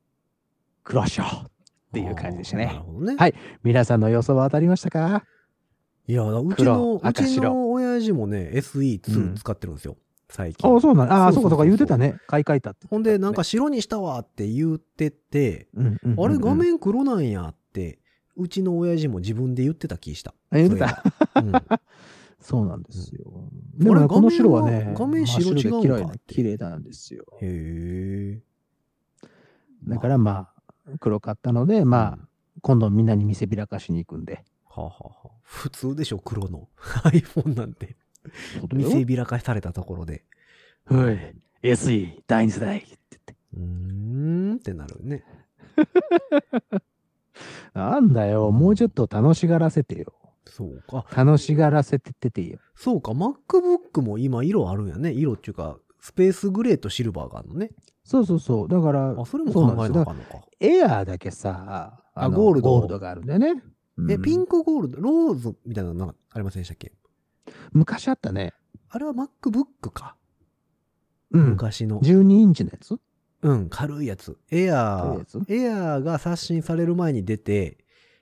[0.85, 1.51] 黒っしょっ
[1.93, 2.67] ていう感じでしたね。
[2.67, 3.17] なるほどね。
[3.17, 5.25] はい皆さんの予想は当たりましたか？
[6.07, 9.97] いや、うち黒の、うちの親父もね、う SE2 ん使ってるんですよ。
[10.31, 10.77] 最近。
[10.77, 12.17] あそうなんああ、そうかそうか、言うてたね。
[12.27, 12.87] 買い替えたって。
[12.89, 17.99] ほんで、なんか、白にしたわって言ってて、うんうんうんうんあれ画面黒なんやって、
[18.37, 20.35] うちの親父も自分で言ってた気した。
[20.51, 21.03] あ言ってた？
[21.35, 21.53] そうん
[22.41, 23.25] そうなんですよ。
[23.79, 27.25] んでもこの白はね画面白違うんか綺麗なんですよ。
[27.43, 28.41] へえ。
[29.87, 30.49] だからま
[30.87, 32.29] あ、黒かったので、まあ、
[32.63, 34.45] 今度みんなに見せびらかしに行くんで。
[34.65, 36.69] はあ、はあはあ、普通でしょ、黒の
[37.05, 37.97] iPhone なんて。
[38.73, 40.25] 見せびらかされたところで。
[40.87, 41.35] はい。
[41.63, 43.37] SE 第二世代って言って。
[43.55, 45.25] うーんってなるね。
[47.75, 50.13] なんだよ、もうちょっと楽しがらせてよ。
[50.47, 51.07] そうか。
[51.17, 52.59] 楽しがらせてっててよ。
[52.75, 55.13] そうか、MacBook も今色あるんやね。
[55.13, 57.71] 色っていうか、スペースグレーとシルバーがあるのね。
[58.05, 58.69] そうそうそう。
[58.69, 60.41] だから、あ、それもそう考えなかんのか。
[60.59, 63.49] エアーだけさ、のあゴールドゴールドがあるんだよね。
[64.09, 66.93] え、うんピンクゴールド、ローズみたいなのありませんでしたっけ？
[67.73, 68.53] 昔あったね。
[68.89, 70.17] あれは MacBook か。
[71.31, 71.51] うん。
[71.51, 72.01] 昔の。
[72.01, 72.99] 12インチのやつ？
[73.43, 74.37] うん、軽いやつ。
[74.51, 77.79] エアー、エアーが刷新される前に出て、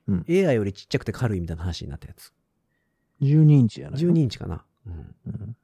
[0.06, 2.32] うんエアーよりちっちゃくて軽いみたいな話になったやつ。
[3.20, 4.64] 12インチやないの？12インチかな。
[4.86, 5.14] うん。
[5.26, 5.56] うん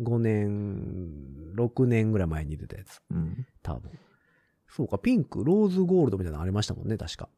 [0.00, 3.00] 5年、6年ぐらい前に出たやつ。
[3.10, 3.90] うん多分。
[4.70, 7.28] そうか、ピンク、ローズゴールドみたいなのありましたもんね、確か。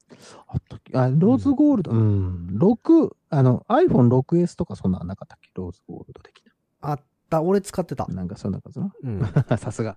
[0.49, 0.97] あったっけ？
[0.99, 5.51] あ、ローズゴールド、うん、6、あの、iPhone6S とかそんなんなかったっけ？
[5.55, 6.43] ローズゴールド的
[6.83, 7.01] あっ
[7.31, 8.15] た、俺使ってたな。。
[8.15, 8.93] なんかそんな感じな。
[9.05, 9.23] うん。
[9.59, 9.97] さすが。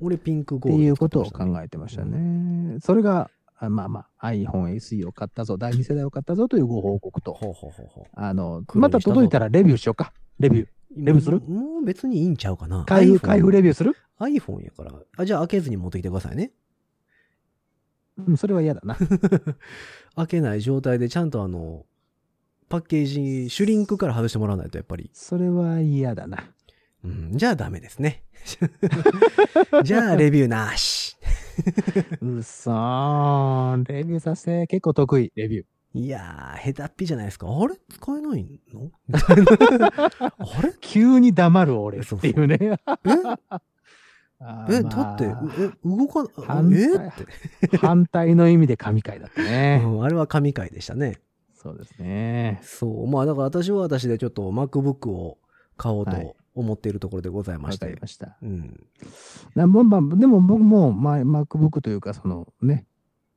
[0.00, 2.78] 俺ピンクっゴールドていうことを使ってましたね考えてましたね。
[2.80, 8.04] それが、あまあまあ、iPhone SE を買ったぞ、第2世代を買ったぞというご報告と、ほうほうほうほう。
[8.12, 10.12] あの、また届いたらレビューしようか。
[10.38, 10.66] レビュー。
[10.96, 11.40] レビューする？
[11.40, 12.84] もう別にいいんちゃうかな。
[12.86, 14.92] 開封、開封レビューする？iPhone やから。
[15.16, 16.52] あ、じゃあ開けずに持ってきてくださいね。
[18.26, 18.96] うん、それは嫌だな。
[20.16, 21.84] 開けない状態でちゃんとあの、
[22.68, 25.10] パッケージ、シュリンクから外してもらわないとやっぱり。
[25.12, 26.44] それは嫌だな。
[27.04, 28.24] うん、じゃあダメですね。
[29.84, 31.16] じゃあレビューなし。
[32.22, 33.84] うそーん。
[33.84, 35.66] レビューさせて、結構得意、レビュー。
[35.98, 37.46] いやー、下手っぴじゃないですか。
[37.48, 37.74] あれ？
[37.88, 38.90] 使えないの？
[40.20, 40.74] あれ？
[40.80, 42.58] 急に黙る俺そうそうっていうね。
[42.60, 42.72] ええ、
[44.38, 46.86] あーまあだって、え、動かな、反対え？
[47.64, 47.76] って。
[47.78, 49.80] 反対の意味で神回だったね。
[49.86, 51.18] うん、あれは神回でしたね。
[51.54, 52.60] そうですね。
[52.62, 53.06] そう。
[53.08, 55.38] まあだから私は私でちょっと MacBook を
[55.78, 57.86] 買おうはいと思っているところでございまして。
[57.88, 58.36] りました。
[58.42, 58.86] うん。
[59.54, 62.84] なまあまあでも僕も、まあ、MacBook というか、そのね、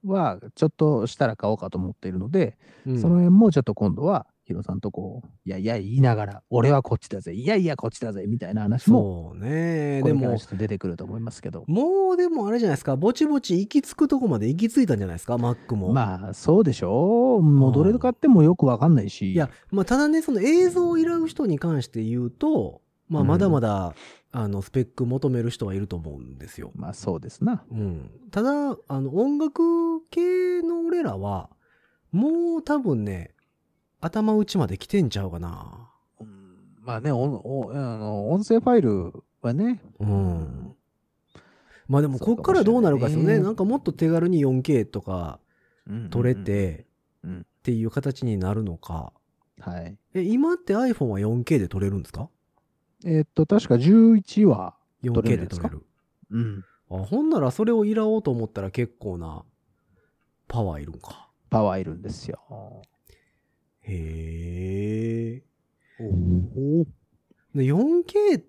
[0.05, 10.01] は、ちょっとしたら買おうかと思っているので、うんその辺もちょっと今度は、ヒロさんとこう、いやいや言いながら、俺はこっちだぜ、いやいやこっちだぜ、みたいな話も、そうね。
[10.01, 11.65] でも出てくると思いますけど。
[11.67, 12.95] もうでもあれじゃないですか。
[12.95, 15.93] ぼちぼち行き着くとこまで行き着いたんじゃないですか、Mac も。
[15.93, 17.43] まあ、そうでしょう。
[17.43, 19.33] もうどれで買ってもよくわかんないし。
[19.33, 23.93] いや、まあただね、その映像を依頼人に関して言うと、まあうんまだまだ、
[24.31, 26.71] あの、スペック求める人はいると思うんですよ。
[26.75, 27.63] まあそうですな。
[27.71, 28.11] うん。
[28.31, 29.61] ただ、あの、音楽
[30.09, 31.49] 系の俺らは、
[32.11, 33.33] もう多分ね、
[34.01, 35.89] 頭打ちまで来てんちゃうかな。
[36.19, 36.29] うん
[36.81, 40.75] まあね、おおあの音声ファイルはね、うん。
[41.87, 43.39] まあでも、こっからどうなるかですよね。
[43.39, 45.39] なんかもっと手軽に 4K とか
[46.11, 46.85] 撮れて、
[47.23, 49.11] うんうんっていう形になるのか。
[49.59, 49.97] はい。
[50.13, 52.29] え、今って iPhone は 4K で撮れるんですか？
[53.05, 55.81] えっと、確か11は、撮 ?4K れるんで撮れる。
[56.31, 56.65] うん。
[56.91, 59.43] あ、ほんならそれをいらおうと思ったら結構な
[60.47, 61.29] パワーいるんか。
[61.49, 62.83] パワーいるんですよ。
[63.81, 65.43] へえ。
[66.01, 66.85] お
[67.55, 68.43] で 4K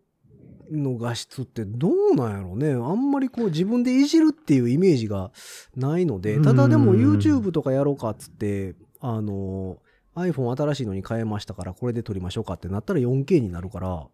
[0.70, 2.72] の画質ってどうなんやろうね。
[2.72, 5.32] あんまりこう自分でいじるっていうイメージが
[5.76, 9.78] ないので、ただでもうん YouTube とかやろうかっつって、あの、
[10.14, 14.06] iPhone 新しいのに変えましたからこれで撮りましょうかってなったら 4K になるから、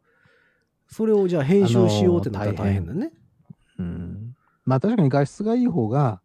[0.89, 3.13] それをじゃあ編集しようってなったら大変だね。
[3.79, 4.37] うん。
[4.65, 6.21] まあ確かに画質がいい方が、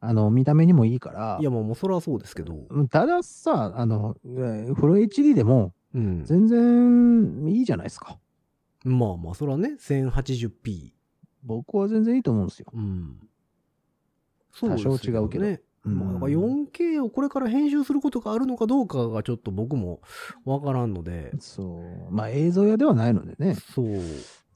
[0.00, 2.54] あの、見た目にもいいからい、や、まあもうそれはそうですけど。
[2.90, 6.24] たださ、あの、えーフル HD でもうん。
[6.24, 8.18] 全然いいじゃないですか。
[8.84, 10.92] まあまあ、それはね、1080p。
[11.42, 12.66] 僕は全然いいと思うんですよ。
[12.72, 13.18] うん。
[14.60, 15.60] 多少違うけどね。
[15.86, 20.00] うんまあ、だから 4K をこれから編集することがあるのかどうかがちょっと僕も
[20.44, 21.80] わからんので、そ
[22.10, 22.12] う。
[22.12, 23.86] まあ映像屋ではないのでね、そう。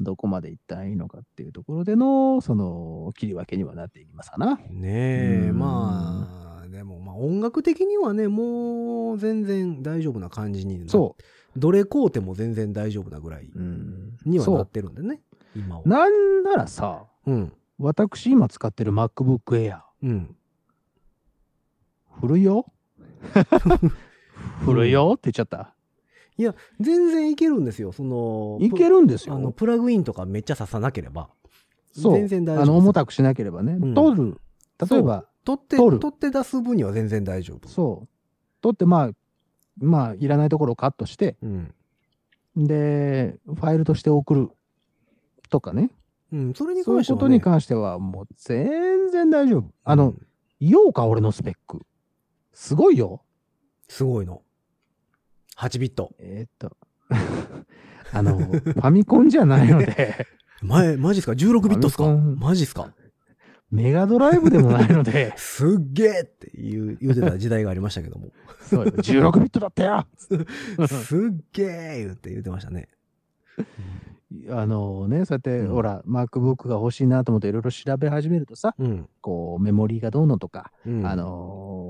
[0.01, 4.57] どこまで行ったらいいのかっていうところでの、その、切り分けにはなっていきますかな。
[4.71, 11.17] ねえ、うんまあ、でもまあ音楽的にはね、もう全然大丈夫な感じになそ
[11.57, 14.17] どれこうても全然大丈夫なぐらいうん。
[14.25, 14.71] にはなっ。
[14.71, 15.21] てるんでね、
[15.55, 15.83] 今は。
[15.85, 17.53] なんならさ、うん。
[17.79, 20.37] 私今使ってる MacBook Air、うん。
[22.21, 22.67] 古いよ
[24.65, 25.75] 古いよって言っちゃった。
[26.81, 27.93] 全然いけるんですよ。
[27.93, 29.51] その、いけるんですあの、よ。
[29.51, 31.29] プラグインとかめっちゃ刺さなければ。
[31.93, 32.15] そう。
[32.15, 33.73] 全然大丈夫あの、重たくしなければね。
[33.75, 34.41] うん取る。
[34.91, 37.69] 例えば、取って、取って出す分には全然大丈夫。
[37.69, 38.09] そう。
[38.63, 39.11] 取って、まあ、
[39.79, 41.75] まあ、いらないところをカットして、うん。
[42.57, 44.51] で、ファイルとして送る
[45.51, 45.91] とかね。
[46.33, 47.19] うん、それにそういう関しては、ね。
[47.19, 49.65] ことに関しては、もう全然大丈夫。
[49.85, 50.27] あの、うん
[50.63, 51.81] 言おうか、俺のスペック。
[52.61, 53.23] すごいよ。
[53.89, 54.43] すごいの。
[55.57, 56.13] 8ビット。
[56.19, 56.77] えーっと。
[58.13, 60.27] あの、ファミコンじゃないので、
[60.63, 62.15] 前、マジっすか ?16 ビットっすか？
[62.15, 62.93] マジっすか？
[63.71, 68.29] メガドライブでもないので、 すっげえって言う、言うてた時代がありましたけども。
[68.61, 70.07] そうよ16ビットだったよ
[70.87, 71.21] すっ
[71.53, 72.91] げえ言って言ってましたね。
[74.49, 79.09] あのね、そうやって、うんほら、MacBook が欲しいなと思っていろいろ調べ始めるとさ、うん。
[79.21, 81.07] こう、メモリーがどうのとか、うん。
[81.07, 81.90] あ、の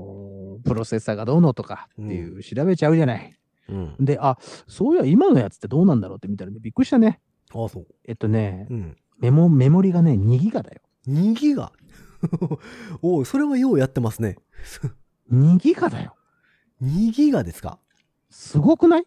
[0.63, 3.37] プロセッサーがどうのとかっていう、調べちゃうじゃない。
[3.69, 3.95] うん。
[3.99, 4.37] で、あ、
[4.67, 7.19] そういや、今のやつってどうなんだろうって見たら、びっくりしたね。
[7.53, 7.87] あ、そう。
[8.05, 8.97] えっとね、うん。
[9.19, 10.81] メモ、メモリがね、2ギガだよ。
[11.07, 11.71] 2ギガ？
[13.01, 14.37] おうそれはようやってますね。
[15.31, 16.15] 2ギガだよ。
[16.83, 17.79] 2ギガですか？
[18.29, 19.05] すごくない？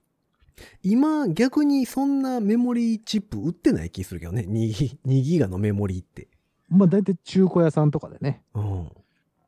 [0.82, 4.42] 今、逆にそんなメモリーチップ売ってない気するけどね。
[4.48, 6.28] 2ギ ,2 ギガのメモリーって。
[6.68, 8.42] まあ、大体中古屋さんとかでね。
[8.54, 8.88] うん。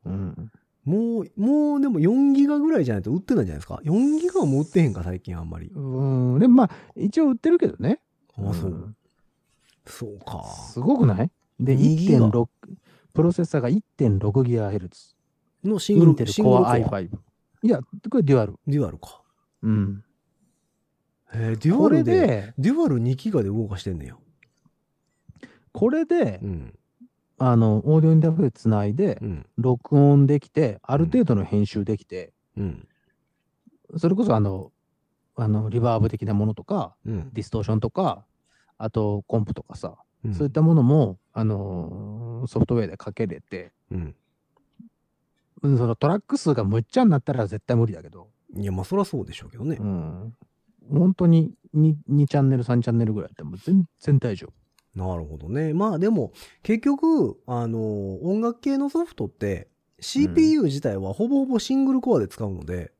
[0.05, 0.51] うん。
[0.87, 5.67] もう、もうでも4ギガぐらいじゃないと売ってないんじゃないですか ?4 ギガはもう売ってへんか、最近あんまり。
[5.75, 6.39] うん。
[6.39, 7.99] で、まあ、一応売ってるけどね。
[8.37, 8.71] あ、そう。
[8.71, 8.95] ん
[9.85, 10.43] そうか。
[10.71, 11.31] すごくない？
[11.59, 12.47] で、2ギガ1.6、
[13.13, 15.15] プロセッサーが 1.6GHz。
[15.65, 17.17] のシングル、インテルシングル Core コア i5。
[17.63, 18.55] いや、これデュアル。
[18.65, 19.21] デュアルか。
[19.63, 20.03] うん。
[21.33, 24.15] へえ、デュアルで、で、デュアル2ギガで動かしてんねや。
[25.73, 26.76] これでう、ん。
[27.39, 29.45] あの、オーディオインターフェースつないでう、ん。
[29.57, 32.87] 録音できて、ある程度の編集できて、うん。
[33.97, 34.71] それこそあの、
[35.35, 37.29] あの、リバーブ的なものとか、うん。
[37.33, 38.25] ディストーションとか、
[38.79, 43.71] あとコンプとかさ、うんそういったものも、あのーソフトウェアでかけれて、
[45.61, 49.83] そのトラック数がむっちゃになったら絶対無理だけど、いや、まあ、そりゃそうでしょうけどねう。
[49.83, 50.35] ん。
[50.91, 54.53] 本当に 2, 2チャンネル、3チャンネルぐらいやっても全然大丈夫。
[54.97, 55.73] なるほどね。
[55.75, 56.33] まあでも、
[56.63, 59.69] 結局、あの、音楽系のソフトって、
[59.99, 62.91] CPU 自体はほぼほぼシングルコアで使うので、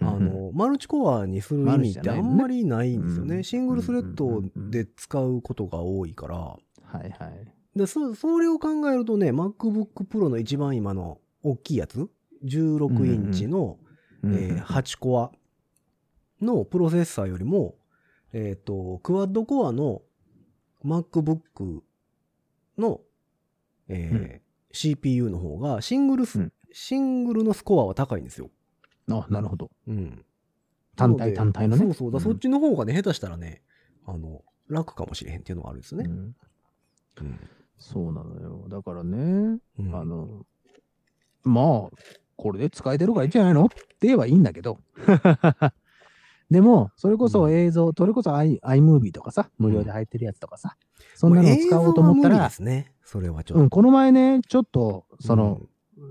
[0.00, 3.36] あの、マルチコアにする意味ってあんまりないんですよね。
[3.36, 6.36] うんシングルスレッドで使うことが多いから。
[6.36, 6.58] は
[6.94, 7.78] いはい。
[7.78, 12.08] で、そ、それを考えるとね、MacBook Pro の一番今の大きいやつ
[12.44, 13.78] ?16 インチの、
[14.24, 15.30] えー8コア
[16.40, 17.76] のプロセッサーよりも、
[18.32, 20.02] えっ、と、クワッドコアの
[20.86, 21.80] MacBook
[22.78, 23.00] の、
[23.88, 28.50] えー CPU の方がシングルス、うんシングルのスコアは高いんですよ。
[29.10, 29.70] あ、なるほど。
[29.88, 30.26] うん。
[30.94, 31.84] 単体単体のね。
[31.84, 33.62] そうそうだ、そっちの方がね、下手したらね、
[34.04, 36.06] あの、楽かもしれへんっていうのがあるんですよね。
[36.10, 36.36] うん
[37.20, 37.40] うん。
[37.78, 38.66] そうなのよ。
[38.68, 40.44] だからね、うんあの、
[41.44, 41.96] まあ、
[42.36, 43.64] これで使えてるからいいんじゃないの？
[43.64, 44.78] って言えばいいんだけど。
[46.50, 50.76] でも、それこそ映像、それこそ iMovie とかさ、無料で入ってるやつとかさ、
[51.14, 52.92] そんなのを使おうと思ったらで、すね。
[53.04, 53.62] それはちょっと。
[53.62, 55.60] うん、この前ね、ちょっと、その、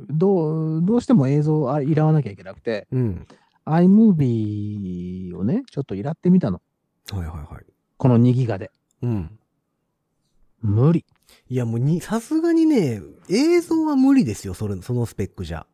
[0.10, 3.28] どう、どうしても映像あいらわなきゃいけなくて、うん、うん。
[3.66, 6.62] iMovie をね、ちょっといらってみたの。
[7.12, 7.66] はいはいはい。
[7.98, 8.72] この2ギガで。
[9.02, 9.40] うん。
[10.62, 11.06] 無理。
[11.48, 15.66] いやもうに、さすがにね、映像は無理ですよ、それ、そのスペックじゃ。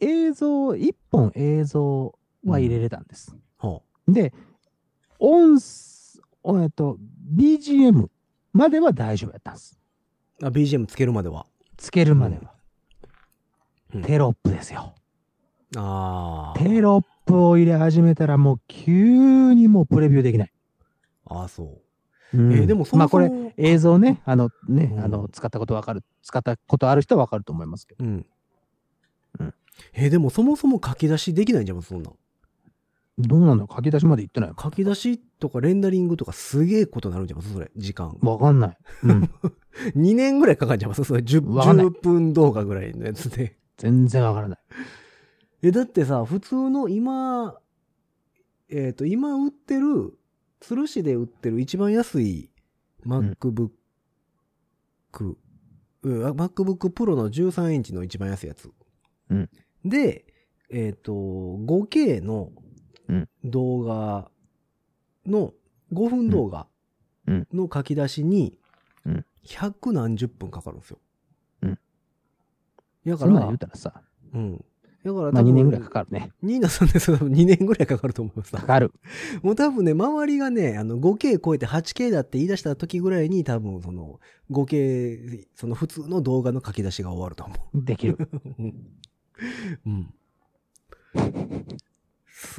[0.00, 3.36] 映像、1本映像は入れれたんです。
[3.58, 4.32] はで、
[5.18, 6.20] 音す、
[6.62, 6.98] えっと、
[7.34, 8.08] BGM
[8.52, 9.78] までは大丈夫やったんです。
[10.42, 10.46] あ。
[10.46, 11.46] あ、BGM つけるまでは。
[11.76, 12.52] つけるまでは。
[13.94, 14.92] うんテロップですよ。
[15.76, 16.58] ああ。
[16.58, 20.52] テロップを入れ始めたらもう急にもうプレビューできない。
[21.26, 21.80] ああ、そ
[22.34, 22.36] う。
[22.36, 28.04] うんえーでもそまあもそもこれ映像ね、あのね、うんあの使ったことわかる、使ったことある人はわかると思いますけど。
[28.04, 28.26] うん。
[29.38, 29.54] うん
[29.92, 32.14] えーでもそもそも書き出しできないんじゃん、そんなん。
[33.18, 33.68] どうなの？
[33.70, 38.16] 書き出しまで言ってない書き出しとかレンダリングとかすげえことになるんじゃん、それ、時間。
[38.22, 38.78] わかんない。
[39.04, 39.30] うん。
[39.96, 43.56] 2年ぐらいかかんじゃん、それ 10, わかんない10分動画ぐらいのやつで。
[43.76, 44.58] 全然わからない。
[45.62, 47.58] え、だってさ、普通の今、
[48.68, 50.18] えっ、と、今売ってる、
[50.60, 52.50] 鶴市で売ってる一番安い
[53.06, 53.70] MacBook、
[56.02, 58.70] うん、あ MacBook Pro の13インチの一番安いやつ。
[59.30, 59.50] うん
[59.84, 60.24] で、
[60.70, 62.63] えっ、と、5K のうん
[63.44, 64.30] 動画
[65.26, 65.52] の、
[65.92, 66.66] 5分動画
[67.26, 68.58] うんの書き出しに
[69.06, 70.98] うん、百何十分かかるんですよ。
[71.62, 71.78] うん。
[73.06, 74.02] だから、言うたらさ、
[74.32, 74.64] うん。
[75.04, 76.32] だからまあ2年ぐらいかかるね。
[76.42, 78.52] ニーナさんです2年ぐらいかかると思います。
[78.52, 78.92] かかる。
[79.42, 84.18] もう多分ね、周りがね、あの、5K 超えて 8K だって言い出した時ぐらいに多分その、
[84.50, 88.16] 5K、その普通の動画の書き出しが終わると思できる。
[88.58, 88.72] う。
[89.86, 90.14] うん。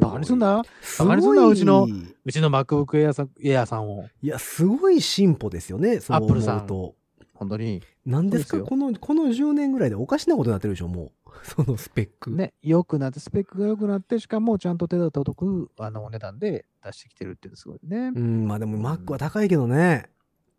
[0.01, 0.63] バカにすんな？
[0.81, 1.87] すバカにすんなうちの
[2.25, 4.05] うちの MacBook Air さん Air さんを。
[4.21, 6.95] いや、すごい進歩ですよね、そう思 Apple さうんと。
[7.33, 7.81] 本当に。
[8.05, 8.63] なんですか？
[8.63, 11.29] この、この10年ぐらいでおかしなことになってるでしょ、もう。
[11.43, 12.31] そのスペック。
[12.31, 18.11] ね、良くなって、スペックが良くなって、しかもちゃんと手だと届くあのお値段で出してきてるっていうのすごいね。
[18.15, 20.09] うん、まあでも Mac は高いけどね。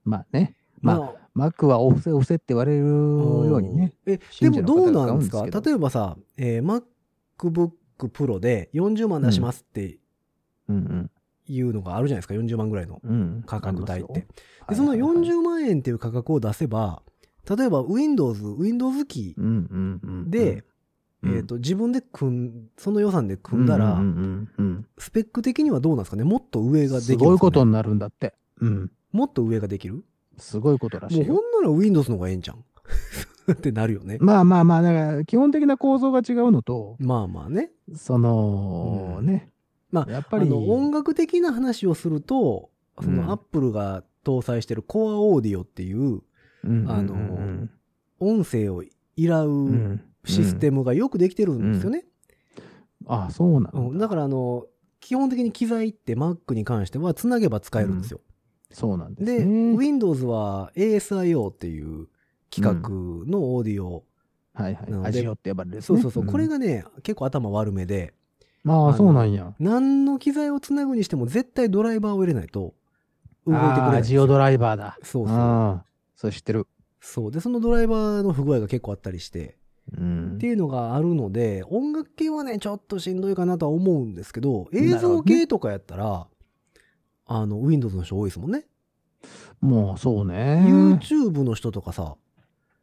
[0.05, 0.55] まあね。
[0.83, 3.95] まあ、あ、Mac はお布施お布施って言われるようにね。
[4.05, 6.83] え、でもどうがなんですか例えばさ、えー
[7.39, 9.99] MacBook Pro で40万出しますって
[10.69, 11.11] うん
[11.49, 13.01] いうのがあるじゃないですか、40万ぐらいの。
[13.47, 14.27] 価格帯って。
[14.69, 17.03] で、そのよはいはいはい40万円っていう価格を出せば、
[17.49, 20.31] 例えば Windows、Windows 機うんうんうん。
[20.31, 20.65] で、
[21.23, 24.01] うんえっ、と、自分で組ん、その予算で組んだら、
[24.99, 26.25] スペック的にはどうなんですかね？
[26.25, 28.35] もっと上ができるすか、ね、すごいことになるんだって。
[28.61, 28.91] うん。
[29.13, 30.05] もっと上ができる？
[30.37, 31.25] すごいことらしもう。
[31.25, 32.65] ほんなら Windows の方がええんじゃん。
[33.53, 34.19] ってなるよね。
[34.21, 37.71] まあまあまあ、だから基本的な構造が違うのと、まあまあね。
[37.95, 39.51] その、うんね。
[39.91, 42.71] まあやっぱり、あの音楽的な話をすると、
[43.01, 46.23] そうんのアップルが搭載してるコアオーディオっていう
[46.65, 47.71] うんあのうん
[48.19, 52.05] 音声を依頼うシステムがよくできてるんですよね。
[53.07, 54.09] あ、そうなんだ。
[54.09, 54.67] からあの、
[55.01, 58.21] 基本的に機材って Mac に関してはつなげば使えるんですよ。
[58.73, 59.77] そうなんですで、ね。
[59.77, 62.09] Windows は ASIO っていう
[62.53, 64.05] 規格のオーディオ。
[64.55, 65.11] はいはい。
[65.11, 66.25] って呼ばれるねそうそうそう。
[66.25, 68.15] んこれがね、結構頭悪めで、
[68.65, 69.55] まあ、そうなんや。
[69.61, 72.75] 何の機材をつなぐにしても絶対ドライバーを入れないと
[73.47, 74.05] 動いてくれない。
[74.05, 74.99] ジオドライバーだ。
[75.03, 75.85] そうそう。
[76.17, 76.67] それ知ってる。
[77.01, 77.31] そう。
[77.31, 79.57] で、そのドライバーの不具合が結構あったりして、
[79.97, 86.27] うんっていうのがあるので、音楽系はね、ちょっとしんどいかなとは思うんですけど、映像系とかやったら、
[87.27, 88.67] あの、Windows の人多いですもんね。
[89.61, 90.65] もう、そうね。
[90.67, 92.17] YouTube の人とかさ、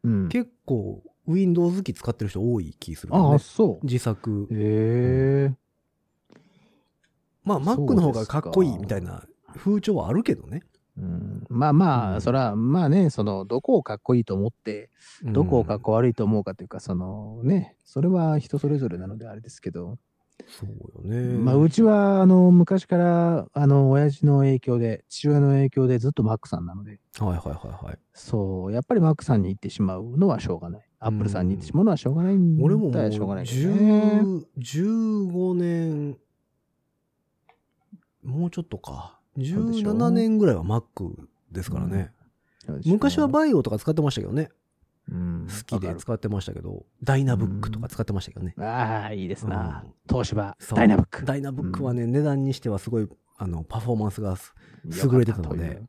[0.04, 0.28] うん。
[0.28, 3.38] 結構 Windows 機使ってる人多い気するよああ、ね。
[3.38, 3.86] そう。
[3.86, 4.46] 自作。
[4.50, 5.54] へえ。
[7.42, 9.24] まあ、Mac の方がかっこいいみたいな
[9.56, 10.62] 風潮はあるけどね。
[10.96, 14.90] うんまあまあ、うんそら、まあね、その、どこをかっこいいと思って、
[15.24, 19.98] どこをかっこ悪いと思うかというか、そのね、それは人それぞれなのであれですけど、
[20.46, 21.38] そうよね。
[21.38, 27.98] まあ、うちは、あの、昔から、あの、親父の影響で、父親の影響でずっとマックさんなので、はいはいはいはい。
[28.12, 30.88] そう、やっぱりマックさんに行ってしまうのはしょうがない。
[30.98, 33.50] アップルさんに行ってしまうのはしょうがないんだ俺もしょうがないね。
[33.50, 36.16] 10 15年、
[38.22, 39.20] もうちょっとか。
[39.36, 41.14] そうでしょ17年ぐらいは Mac
[41.50, 42.12] ですからね。
[42.86, 44.50] 昔はバイオとか使ってましたけどね。
[45.10, 45.46] うん。
[45.48, 48.54] 好きで使ってましたけど、ダイナブックとか使ってましたけどね。
[48.56, 49.82] るああ、いいですな。
[49.84, 49.92] うん。
[50.08, 51.24] 東芝、ダイナブック。
[51.24, 54.36] ダイナブックはね、値段にしてはすごい、あの、パフォーマンスが
[54.84, 55.82] 優れてたので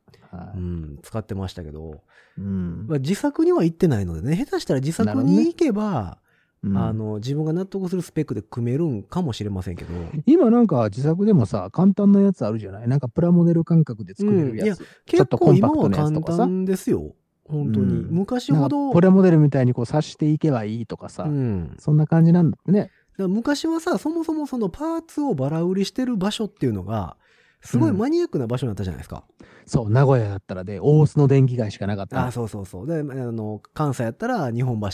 [0.56, 0.60] う。
[0.60, 2.02] ん、使ってましたけど、
[2.38, 2.86] うん。
[2.88, 6.20] まあ、自作には行ってないのでね、下手したら自作に行けば、
[6.64, 6.78] うん。
[6.78, 9.94] あの、自分が納得するスペックで組めるんかもしれませんけど、
[10.26, 12.88] 今なんか自作でもさ、簡単なやつあるじゃない？
[12.88, 14.80] なんかプラモデル感覚で作れるやつ。
[14.80, 17.14] ちょ結構今は簡単ですよ。
[17.48, 17.86] 本当に。
[17.86, 21.76] うん昔ほど、なんかプラモデルみたいにこう刺していけばいいとかさ、うん。
[21.80, 22.92] そんな感じなんだね。
[23.18, 27.16] 昔はさ、そもそもそのパーツをバラ売りしてる場所っていうのが、
[27.62, 29.24] すごいマニアックな場所になったじゃないですか。
[29.66, 32.28] そう、名古屋だったらで、大須の電気街しかなかった。
[32.28, 32.88] あそうそうそう。
[32.88, 34.90] で、あの、関西やったら日本橋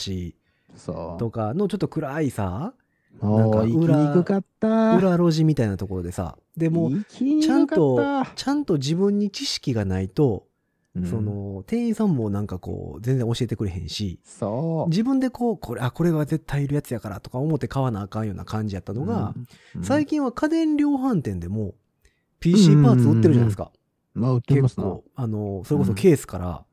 [0.76, 1.18] そう。
[1.18, 2.74] とかのちょっと暗いさ、
[3.20, 4.96] もう行きにくかった。
[4.96, 10.51] 裏路地みたいなところでさ、でもちゃんとちゃんと自分に知識がないと、うん
[11.08, 14.90] そ、の、店員さんもなんかこう、全然教えてくれへんし、そう。
[14.90, 19.34] 自分でこう、これ、あ、これは絶対いるやつやからとか思って買わなあかんような感じやったのが、
[19.74, 21.74] うん、最近は家電量販店でも
[22.40, 23.72] PC パーツ売ってるじゃないですか。
[24.14, 24.84] まあ、売ってますな。
[24.84, 26.64] 結構、あの、それこそケースから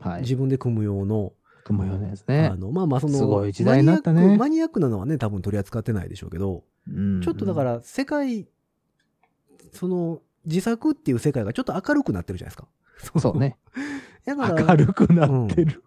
[0.00, 0.22] はい。
[0.22, 2.56] 自分で組む用の、組むようなやつねあ。
[2.56, 8.48] の、まあまあその、すごい時代になったねマニアックなのはね、多分取り扱ってないでしょうけど、うんちょっとだか、ら世界、
[9.72, 12.66] その、自作っていう世界がちょっと明るくなってるじゃないですか。
[13.18, 13.56] そうね。
[14.24, 15.82] だから、明るくなってる。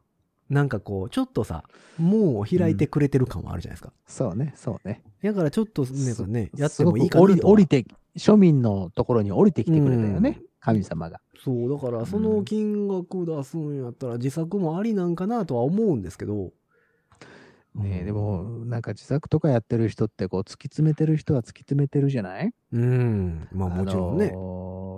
[0.50, 1.64] なんかこう、ちょっとさ、
[1.98, 3.94] 門を開いてくれてる感はあるじゃないですか。
[4.06, 5.02] そうね、そうね。
[5.24, 7.86] だからちょっとね、すねやってもいいかなと降り降りて、
[8.18, 10.46] 庶民のところに降りてきてくれたよねうん。
[10.60, 11.22] 神様が。
[11.44, 16.52] そう、だからその金額出すんやったら自作もありなんかなとは思うんですけど。
[17.76, 22.54] ねえでも、なんか自作とかやってる人って、こう、突き詰めてる人は突き詰めてるじゃない？
[22.72, 24.30] うん、まあもちろんね。
[24.32, 24.93] あのー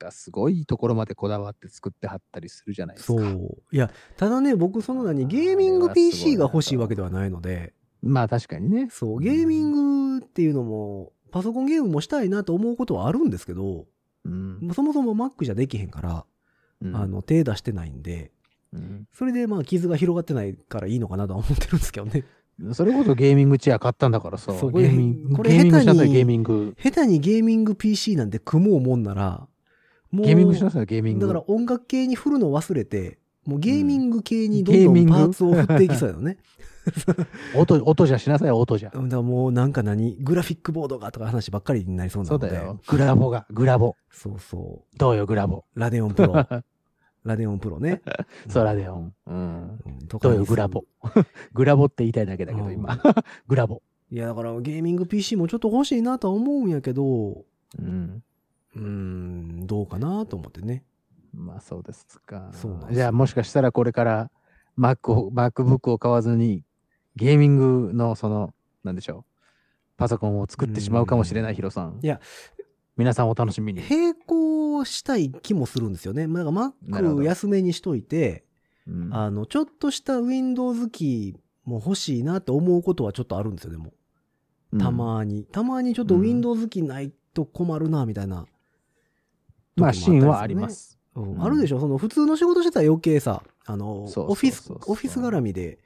[0.00, 3.20] なんかすごいところまでこだわって作ってはったりするじゃないですか。
[3.20, 3.58] そう。
[3.70, 8.88] いや、ただね、僕その何、ゲーミング PC が欲しいわけではないので、まあ確かにね。
[8.90, 13.86] そう、ゲーミングっていうのも、パソコンゲームもしたいなと思うことはあるんですけど、
[14.24, 14.70] うん。
[14.74, 16.24] そもそも Mac じゃできへんから、
[16.82, 18.32] うんあ、の、手出してないんで、
[18.72, 22.24] うんそれでまあ傷が広がってないからいいのかなとは思ってるんですけどね。
[22.72, 24.52] それこそゲーミングチェア買ったんだからさ。
[24.54, 26.76] そうゲーミング、これ下手にゲーミング。
[26.80, 29.48] 下手にゲーミング PC なんて組もうもんなら、
[30.22, 31.26] ゲーミングしなさい、ゲーミング。
[31.26, 35.12] だから音楽系に振るの忘れて、もうゲーミング系にどゲーミング？
[35.12, 36.38] んどんパーツを振っていきそうやのね。
[37.56, 38.90] 音、音じゃしなさい、音じゃ。
[38.90, 42.48] だからもうなんか何グラフィックボードがとか話ばっかりになりそうなので。
[42.48, 42.80] そうだよ。
[42.86, 43.96] グラボが、グラボ。
[44.10, 45.64] そうそどうよ、グラボ。
[45.74, 45.80] う。
[45.80, 46.34] ラデオンプロ。
[47.24, 48.02] ラデオンプロね。
[48.48, 49.14] ソラデオン。
[49.26, 49.80] うん。
[50.08, 50.84] どうよ、グラボ。
[51.54, 53.00] グラボって言いたいだけだけど、今。
[53.48, 53.82] グラボ。
[54.10, 57.44] いや、だからゲーミング PC もちょっと欲しいなとは思うんやけど、
[57.78, 58.22] うん。
[58.76, 60.84] うーん、どうかなと思ってね。
[61.32, 62.50] まあそうですか。
[62.52, 64.30] そうなんですじゃあもしかしたらこれから
[64.78, 66.62] Mac を、MacBook を買わずに
[67.16, 67.56] ゲーミン
[67.88, 69.24] グのその、なんでしょう。
[69.96, 72.00] パソコンを作ってしまうかもしれないヒロさん。
[72.02, 72.20] いや、
[72.96, 73.82] 皆さんお楽しみに。
[73.88, 76.26] 並行したい気もするんですよね。
[76.26, 78.44] まあ Mac ど安めにしといて、
[78.86, 83.92] うんあの、ちょっとした Windows キーも欲しいなと思うことはちょっとあるんですよ、でも。
[84.78, 84.90] た。
[84.90, 85.44] まに。
[85.44, 88.46] たまにちょっとうん Windows キーないと困るな、みたいな。
[89.76, 90.68] まあシーンはありま。
[90.68, 90.98] す。
[91.16, 95.78] うんうんあるでしょその普通の仕事してたら余計さ、あの、オフィス、オフィス絡みで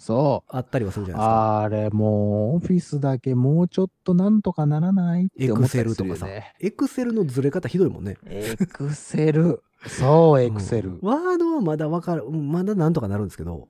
[0.00, 0.56] そう。
[0.56, 1.60] あったりはするじゃないですか。
[1.60, 6.54] あれもうオフィスだけもうちょっとなんとかならないって思ったりすとかさるよね。。
[6.60, 8.16] エクセルのずれ方ひどいもんね。
[8.24, 9.62] エクセル。
[9.86, 10.98] そう、エクセル。
[11.02, 13.68] ワードはまだわかる、うんまだなんとかなるんですけど、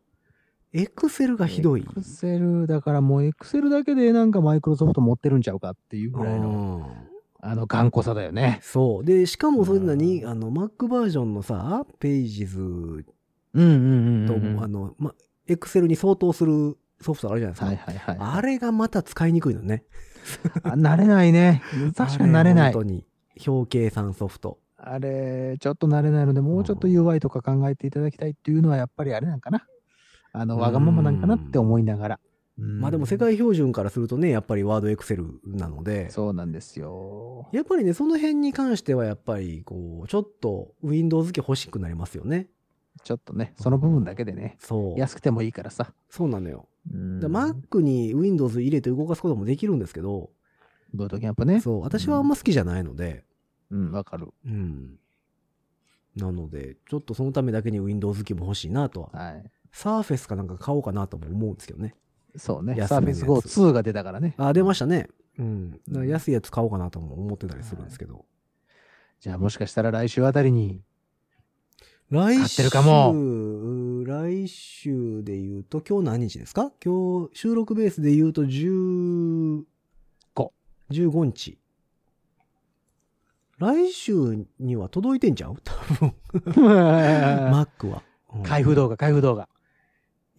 [0.72, 1.80] エクセルがひどい。
[1.80, 7.09] エクセル、だからもうエクセルだけでなんかマイクロソフト持ってるんちゃうかっていうぐらいの、うん
[7.42, 8.60] あの頑固さだよね。
[8.62, 9.04] そう。
[9.04, 13.04] で、しかもそんなに、うんあの、Mac バージョンのさ、ページズうん
[13.54, 14.62] うんと、うんうん。
[14.62, 15.14] あの、ま、
[15.46, 17.66] エクセルに相当するソフトあるじゃないですか。
[17.66, 18.16] はいはいはい。
[18.38, 19.84] あれがまた使いにくいのね。
[20.62, 21.62] あ慣れないね。
[21.96, 22.72] 確かに慣れないあ。
[22.72, 23.06] 本当に。
[23.46, 24.58] 表計算ソフト。
[24.76, 29.66] あれ、ちょっと慣れないので、もうちょっと UI とか考えていただきたいっていうのはやっぱりあれなんかな。
[30.32, 32.20] あの、わがままなんかなって思いながら。
[32.60, 37.48] まあでも世界標準からするとね、やっぱりワードエクセルなので、そうなんですよ。
[37.52, 42.48] やっぱりね、その辺に関してはやっぱり、こう、ちょっと Windows 機欲しくなりますよね。
[43.02, 44.98] ちょっとね、その部分だけでね、そう。
[44.98, 45.94] 安くてもいいからさ。
[46.10, 46.68] そうなのよ。
[46.90, 50.30] Mac に Windows 入れて動かすこともできるんですけど、
[50.92, 51.60] ブートキャンプね。
[51.60, 53.24] そう、私はあんま好きじゃないので、
[53.70, 54.28] うん、わかる。
[54.44, 54.98] うん。
[56.16, 59.10] なので、ちょっとそのためだけに Windows 機も欲しいなとは。
[59.12, 59.50] はい。
[59.72, 61.94] サーフェスかなんか買おうかなとも思うんですけどね。
[62.36, 62.74] そうね。
[62.76, 64.34] 安サーフェスめのやつ GO 2が出たからね。
[64.38, 65.08] あ、出ましたね。
[65.38, 65.70] うん。
[65.72, 68.24] だから安いやつ買おうかなとも思ってたりするんですけど。
[69.20, 70.82] じゃあもしかしたら来週あたりに、
[72.10, 73.14] 来週、買ってるかも
[74.04, 76.72] 来週で言うと、今日何日ですか？
[76.84, 79.62] 今日、収録ベースで言うと10、
[80.34, 80.50] 5
[80.90, 81.58] 15日。
[83.58, 85.56] 来週には届いてんちゃう？
[85.62, 86.14] 多分。
[87.52, 88.02] Mac は。
[88.34, 89.48] うん開封動画、開封動画、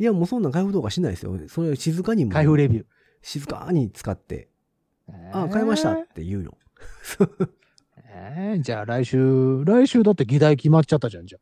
[0.02, 1.38] いや、もうそんな開封動画しないですよ。
[1.48, 2.86] それ静かに開封レビュー。
[3.22, 4.50] 静かに使って、
[5.32, 6.58] あ、買いましたって言うよ。
[8.14, 11.40] えーじゃあ来週、来週だって議題決まっちゃったじゃん、じゃ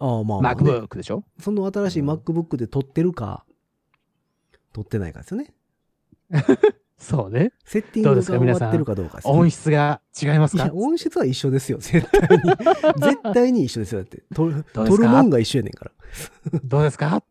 [0.00, 0.42] ああ、まあ、あ。
[0.42, 1.24] まあね MacBook でしょ？
[1.38, 3.46] その新しいうん MacBook で撮ってるか、
[4.72, 5.54] 撮ってないかですよね。
[7.02, 7.52] そうね。
[7.64, 10.70] セッティングが終わってるかどうか音質が違いますか？
[10.72, 12.44] 音質は一緒ですよ、絶対に。
[13.02, 14.22] 絶対に一緒ですよ、だって。
[14.32, 14.46] 撮
[14.96, 15.90] るもんが一緒やねんから。
[16.62, 17.24] どうですか？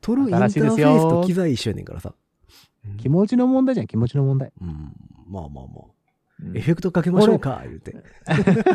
[0.00, 2.12] 撮るインターフェースと機材一緒やねんからさ。
[2.98, 4.52] 気持ちの問題じゃん、気持ちの問題。
[4.60, 4.92] うん、
[5.28, 5.84] まあまあまあ。
[6.42, 7.96] うんエフェクトかけましょうか、言うて。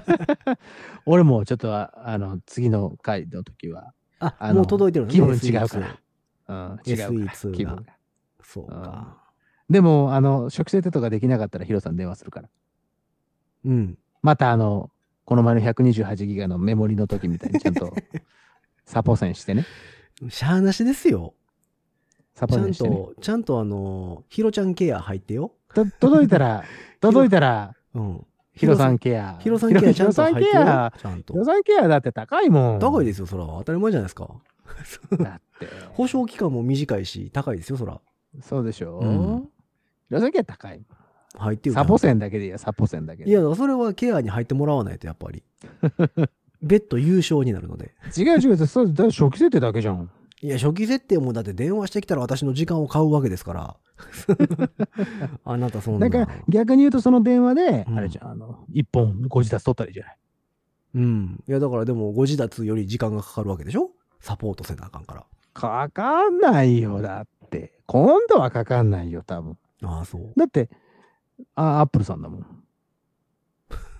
[1.06, 6.00] 俺もちょっとああの次の回の時は、あ、あのもう届いてるのね気分違うか SE2 ら。
[6.48, 7.84] うん、違うから SE2 が気分が。
[8.42, 9.23] そうか。
[9.70, 12.50] でも、あの、初期設定とかできなかったらヒロさん電話するから。
[13.66, 13.98] うん。
[14.22, 14.90] またあの、
[15.26, 17.94] この前の128ギガのメモリの時みたいにちゃんと
[18.86, 19.66] サポ線してね。
[20.30, 21.34] しゃーなしですよ。
[22.34, 22.96] サちゃんポ線してね。
[22.96, 25.54] と、ちゃんとあの、ヒロちゃんケア入ってよ。
[25.74, 26.64] と届いたら、
[27.00, 28.26] 届いたら、うん。
[28.54, 29.38] ヒロさんケア。
[29.40, 30.52] ヒロさんケアちゃんとヒロさん入ってよ。
[30.52, 30.94] ケア。
[30.98, 31.40] ちゃんとヒ。
[31.40, 32.80] ロさんケアだって高いもん。
[32.80, 33.46] 高いですよ、そら。
[33.46, 34.30] 当たり前じゃないですか。
[35.20, 35.68] だって。
[35.94, 38.00] 保証期間も短いし、高いですよ、そら。
[38.42, 39.50] そうでしょ、うん
[40.10, 40.82] ヒロさんケア高い。
[41.36, 41.76] 入ってよ。
[41.76, 43.30] サポ線だけでいいや、サポ線だけで。
[43.30, 45.44] いや、それはケアに入ってもらわないと、やっぱり。
[46.62, 47.94] 別途優勝になるので。
[48.18, 50.10] 違う違う、そうだ初期設定だけじゃん。
[50.42, 53.76] いや、初期設定もだって電話してきたら私の時間を買うわけですから。
[55.46, 56.08] あなたそんな。
[56.10, 60.18] なんか逆に言うとその電話で、うんあれじゃん、あの、一本ご自立取ったらいいじゃない？
[60.96, 61.44] うん。
[61.48, 63.92] いや、だからでも、ご自立より時間がかかるわけでしょ？
[64.20, 65.26] サポートせなあかんから。
[65.54, 67.80] かかんないよ、だって。
[67.86, 69.58] 今度はかかんないよ、多分。
[69.84, 70.34] ああ、そう。
[70.38, 70.70] だって、
[71.56, 72.64] あアップルさんだもん。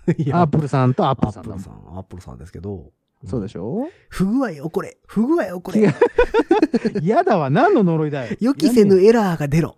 [0.18, 1.58] いやアップルさんとアッアプルさんだもん。
[1.58, 2.92] ップルさん、アップルさんですけど。
[3.26, 3.88] そうでしょ？
[4.10, 5.94] 不具合起これ不具合起これ
[7.00, 8.36] 嫌 だわ、何の呪いだよ。
[8.40, 9.76] 予期せぬエラーが出ろ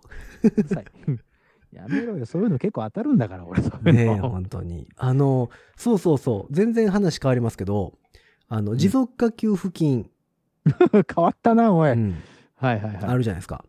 [1.71, 4.29] やめろよそういうの結構当たるんだから、俺、そういうねえ、の。
[4.29, 4.87] 本当に。
[4.97, 6.53] あの、そうそうそう。
[6.53, 7.93] 全然話変わりますけど、
[8.49, 10.09] あの、持続化給付金、
[10.91, 11.91] 変わったな、おい。
[11.91, 12.15] うん
[12.55, 13.03] はいはいはい。
[13.05, 13.63] あるじゃないですか。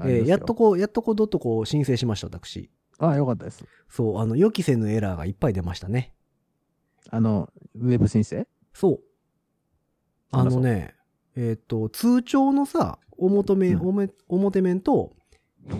[0.00, 0.54] えーやっと。
[0.54, 2.70] こう、やっとこう、ドットこう申請しました、私。
[2.98, 3.64] あ、よかったです。
[3.88, 6.14] そう、あの、予期せぬエラーがいっぱい出ましたね。
[7.10, 8.46] あの、ウェブ申請？
[8.72, 9.00] そう。
[10.30, 10.94] あのね、
[11.36, 15.12] えっ、と、通帳のさ、お求め、うんおめ表面と、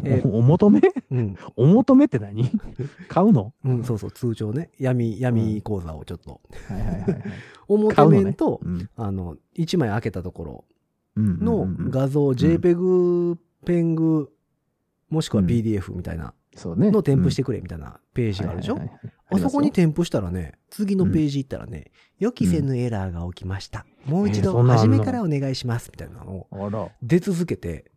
[0.05, 0.81] えーお お求め？
[1.11, 2.45] うん、お求めって何？
[3.09, 3.55] 買うの？
[3.65, 4.71] うん、そうそう、通帳ね。
[4.79, 6.41] 闇、闇口座をちょっと。
[6.69, 7.23] はいはいはいはい。
[7.69, 10.65] 表買うのね面と、うんあの、1枚開けたところ
[11.17, 14.31] うんのうんうん画像、JPEG、ペング、
[15.09, 15.49] もしくはうん。
[15.49, 16.91] PDF みたいなそうね。
[16.91, 18.79] の添付してくくれみたいなページがあるでしょ？
[19.31, 23.87] あそこに添付したらね、次のページ行ったらね、予期せぬエラーが起きました。
[24.05, 25.91] もう一度初めからお願いします。
[25.91, 26.91] みたいなのを。
[27.03, 27.91] 出続けて、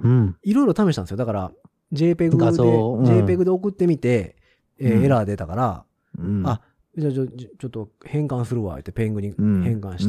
[0.00, 0.36] うん。
[0.42, 1.16] いろいろ試したんですよ。
[1.16, 1.52] だから、
[1.92, 4.36] JPEG で、JPEG で送ってみて、
[4.78, 5.84] えエラー出たから、
[6.18, 6.42] うん。
[6.46, 6.60] あ、
[6.96, 9.62] じゃあちょちょっと変換するわ、ってペングにうん。
[9.62, 10.08] 変換し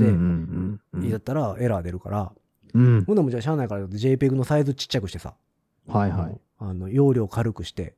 [1.04, 2.32] て、やったらエラー出るから、
[2.74, 3.06] うん。
[3.06, 5.34] ほんならもうじゃあしゃあないから JPEG のサイズちっちゃくしてさ、
[5.88, 6.42] はいはい。
[6.60, 7.96] あの、容量軽くして、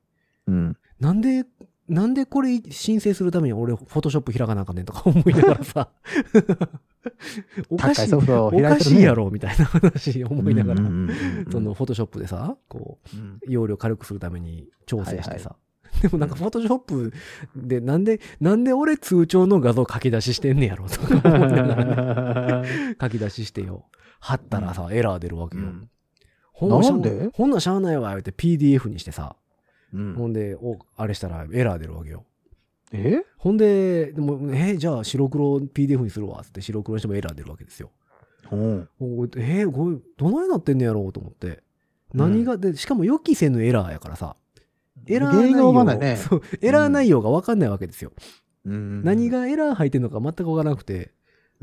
[0.48, 0.78] うん。
[1.00, 1.46] なんで、
[1.90, 5.90] なんでこれ申請するために俺、フォトショップ開かなあかんねんとか思いながらさ、
[7.70, 10.82] おかしい、おかしいやろ、みたいな話思いながら
[11.52, 15.50] その、フォトショップでさ、こう、うん容量軽くするために調整してさ。
[15.50, 15.56] は
[16.02, 17.14] でもなんかフォトショップ
[17.56, 23.86] でなんで、なんで俺通帳の画像書き出ししてんねやろとか思いながらね 書き出ししてよ。
[24.24, 25.64] 貼ったらさ、エラー出るわけよ。
[25.64, 25.90] うん
[26.56, 27.30] ほんなんで？
[27.34, 29.36] ほんならしゃあないわ、言って PDF にしてさ。
[29.92, 32.24] うんほんで、お、あれしたらエラー出るわけよ。
[32.94, 33.24] え？
[33.38, 37.92] ほんで、でも、えじゃあ白黒 PDF にするわ、つって白黒にしてもエラー出るわけですよ。
[38.52, 41.64] うんおえー、これ、どないなってんねやろうと思って。
[42.14, 44.36] 何が、で、しかも予期せぬエラーやからさ。
[45.08, 46.16] エラー内容、ないね。
[46.18, 48.14] そうエラー内容がわかんないわけですよ。
[48.64, 51.12] うん何がエラー入ってんのか全くわからなくて、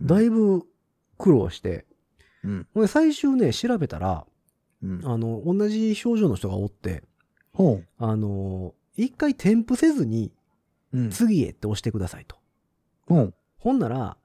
[0.00, 0.64] だいぶ
[1.16, 1.86] 苦労して、
[2.44, 4.26] うん最終ね、調べたら、
[4.82, 7.02] うんあの、同じ症状の人がおって、
[7.52, 10.32] ほあの、一回添付せずに、
[10.92, 10.98] う。
[10.98, 12.36] うん次へって押してくださいと。
[13.08, 14.16] うんほんなら、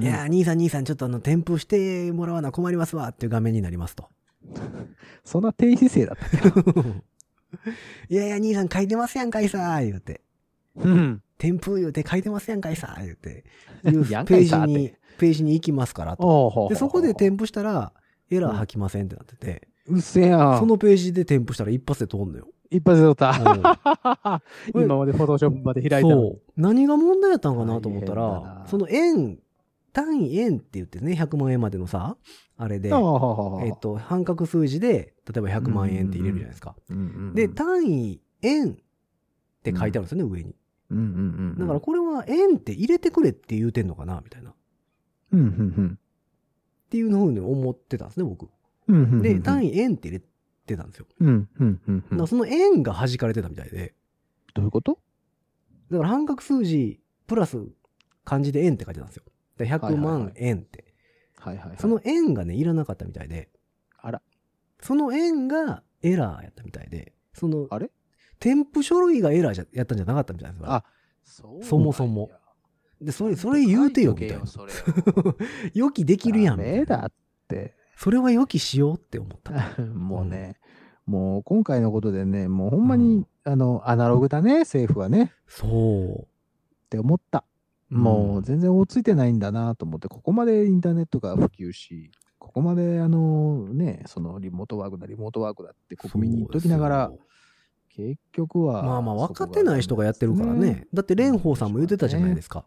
[0.00, 4.08] いやー、兄さん兄さん、ちょっとあの、添付してもらわな困りますわっていう画面になりますと。
[5.24, 6.48] そんな低姿勢だった。
[8.08, 10.20] いやいや、兄さん書いてますやんかいさー、言うて。
[10.76, 11.22] うん。
[11.38, 13.44] 添付言うて書いてますやんかいさー、言うて。
[13.84, 16.68] いうページに、ページに行きますからと。
[16.70, 17.92] で、そこで添付したら、
[18.30, 20.58] エラー吐きませんってなってて、うっせやん。
[20.58, 22.48] そのページで添付したら一発で通んのよ。
[22.70, 23.30] 一発で撮った。
[23.30, 26.10] うん 今までフォトショップまで開いた。
[26.10, 26.42] そう。
[26.56, 29.38] 何が問題やったんかなと思ったらな、その円、
[29.92, 32.16] 単位円って言ってね、100万円までのさ、
[32.56, 32.94] あれで、えっ
[33.80, 36.76] と、半角数字で、例えば100万円って入れるじゃないですか。
[36.90, 38.74] うんうんうんで、単位円っ
[39.62, 40.54] て書いてあるんですよね、上に。
[40.90, 41.06] うんうんう
[41.54, 44.47] んだからこれは円って入れてくれって言うてんのかなみたいな。
[45.36, 45.44] っうんう
[45.82, 45.98] ん
[46.90, 48.48] ていうふうに思ってたんですね、僕。
[48.88, 50.26] うんうんうんで、単位円って入れっ
[50.66, 51.06] てたんですよ。
[51.20, 51.80] うん、うん、うん。
[51.86, 53.94] うんだからその円が弾かれてたみたいで、
[54.54, 54.98] どういうこと？
[55.90, 57.58] だから半角数字プラス
[58.24, 59.24] 漢字で円って書いてたんですよ。
[59.56, 60.94] だから100はいはいはい万円って。
[61.38, 61.76] はいはいはい。
[61.78, 63.50] その円がね、いらなかったみたいで、
[63.98, 64.22] あら。
[64.80, 67.90] その円がエラーやったみたいで、その、あれ？
[68.38, 70.70] 添付書類がエラーじゃやったんじゃなかったみたいですよ。
[70.70, 70.84] あ
[71.24, 72.30] そうそもそも
[73.00, 74.44] で、それ、それ言うてよ、みたいな。
[75.74, 76.58] 予期 できるやん。
[76.58, 77.12] みたいなダメだっ
[77.48, 77.74] て。
[77.96, 79.82] それは予期しようって思った。
[79.94, 80.56] もうね、
[81.06, 86.22] もう今回のことでね、もうほんまに、あの、アナログだね、政府はね、そう。
[86.22, 86.26] っ
[86.90, 87.44] て思った。
[87.90, 97.12] もう全然追いついてないんだなと思って、ここまでインターネットが普及し、ここまであのね、そのリモートワークだ、リモートワークだって国民に言っときながら
[97.88, 98.82] 結局は。
[98.82, 100.86] まあまあ分かってない人がやってるからね。
[100.92, 102.64] だって蓮舫さんも言ってたじゃないですか。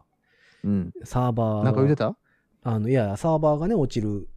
[0.64, 0.92] うん。
[1.04, 1.62] サーバー。
[1.64, 2.16] なんか言ってた？
[2.64, 4.28] あの、いや、サーバーがね、落ちる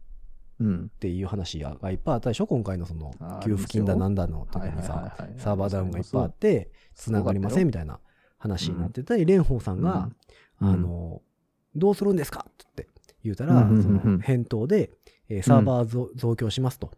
[0.58, 0.90] うん。
[0.94, 8.00] っていう話がいっぱいあったでしょ今回のそのあ、給付金だなんだの時にさ、はいサーバーダウンがいっぱいあって、繋がりませんみたいな
[8.38, 10.08] 話になってたり、蓮舫さんが、
[10.60, 11.20] うんあの、
[11.74, 12.88] どうするんですかって
[13.22, 14.92] 言うたら、その返答で、
[15.28, 16.90] えーサーバー増増強しますと。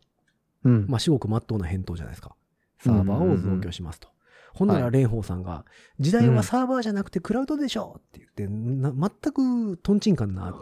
[0.65, 0.87] うん。
[0.89, 2.37] まあ、至極真っ当な返答じゃないですか。
[2.79, 4.09] サーバーを増強しますと。
[4.55, 5.65] ほんならはい蓮舫さんが、
[6.01, 10.55] 時代はサーバーじゃなくてクラウドでしょって言って、な全くトンチンカンな。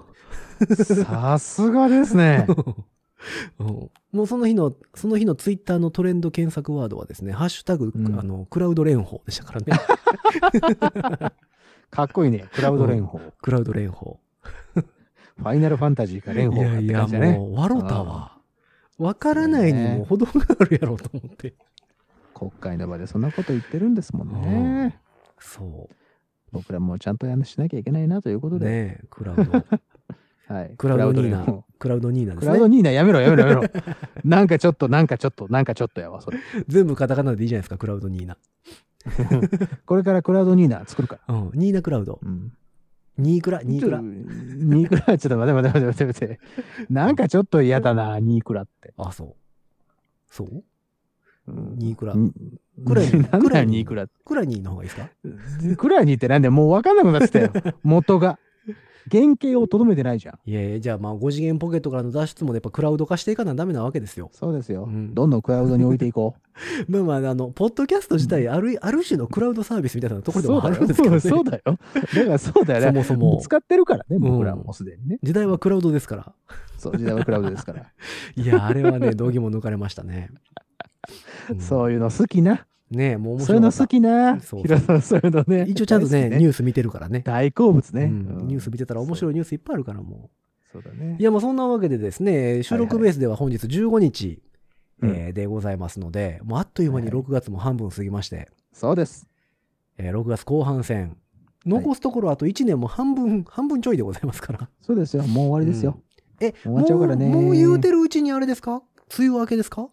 [1.05, 2.47] さすがですね。
[3.59, 9.73] うんもうその日の、その日のツイッターのトレンド検索ワードはですね、ハッシュタグ、うんあの、クラウド蓮舫でしたからね。
[11.91, 12.47] かっこいいね。
[12.55, 13.33] クラウド蓮舫。
[13.43, 14.17] クラウド蓮舫。
[14.75, 17.33] ファイナルファンタジーか蓮い舫かってやいや、感じだね。
[17.33, 18.39] もう、笑ったわ。
[18.99, 21.55] わからないにも程があるやろうと思って。
[22.37, 25.01] 国会の場でそんなこと言ってるんですもんね。
[25.39, 25.89] そ
[26.53, 28.51] 僕らもちゃんとやんしなきゃいけないなというこう。
[28.51, 28.67] とで。
[28.67, 29.43] ねえ、クラウド。
[30.55, 30.75] はい。
[30.77, 31.45] クラウドニーナ
[31.79, 32.11] クラウド。
[32.11, 32.53] ニーナでクすね。
[32.53, 33.69] ラウドニーナやめろやめろやめろ。
[34.25, 36.39] なんかちょっと、なんかちょっと、なんかちょっとやわ、それ。
[36.69, 38.37] 全部カタカナでいいじゃないですか、クラウドニーナ。
[39.87, 41.35] これからクラウドニーナ作るから。
[41.35, 41.51] うん。
[41.55, 42.21] ニーナクラウド。
[42.23, 42.53] うん。
[43.19, 44.01] ニークラ、ニークラ。
[44.01, 46.41] ニークラ、ちょっと待って待って待って待って。
[46.91, 48.93] なんかちょっと嫌だな、ニークラって。
[48.99, 49.35] あ、そう。
[50.29, 50.63] そう？
[51.49, 52.15] うんニークラ。
[52.15, 52.33] に
[52.87, 54.13] クラニーなんだよ、クラニーニークラって。
[54.25, 55.01] クラニーの方がいいです
[55.71, 55.77] か？
[55.77, 57.53] クラニーってなんでもう分かんなくなってたよ。
[57.83, 58.39] 元が。
[59.09, 60.51] 原型をとどめてないじゃん。
[60.51, 64.31] いやいや、じゃあまあ5次元ポケットからの脱出もやっぱクラウド化していかなダメなわけですよ。
[64.33, 64.83] そうですよ。
[64.83, 66.35] うんどんどんクラウドに置いていこ
[66.89, 66.91] う。
[66.91, 71.21] まあまあ、あの、ポッドキャスト自体ある、ある種のクラウドサービスみたいなところでもあるんですけどね。
[71.23, 71.63] そうだよ。
[71.65, 71.79] だよ。
[72.17, 73.05] だからそうだよね。
[73.05, 75.19] そもそも使ってるからね、うん僕らもうすでにね。
[75.23, 76.33] 時代はクラウドですから。
[76.77, 77.87] そう、時代はクラウドですから。
[78.35, 80.31] いや、あれはね、道義も抜かれましたね。
[81.51, 82.67] うんそういうの好きな。
[82.91, 84.39] ねえもう面そういうの好きな。
[84.41, 85.65] さん、そういうのね。
[85.69, 87.21] 一応ちゃんとね、ニュース見てるからね。
[87.25, 88.07] 大好物ね。
[88.09, 90.31] ニュース見てたら面白いニュースいっぱいあるからも
[90.73, 91.21] そうだねう。
[91.21, 91.25] い。
[91.25, 94.43] や、まあそんなわけでですね、収録ベースでは本日15日、
[95.35, 99.27] でございますので、もうあっという間にはいはい6月も半分過ぎまして、そうです。
[99.99, 101.17] えー6月後半戦、
[101.67, 104.69] 残すところあと1年も半分、半分ちょいでございますから。
[104.81, 105.25] そうですよ。
[105.25, 106.01] もう終わりですよ。
[106.41, 108.83] え、終わっちゃうからねもうもう言うてるうちにあれですか？
[109.19, 109.89] 梅雨明けですか？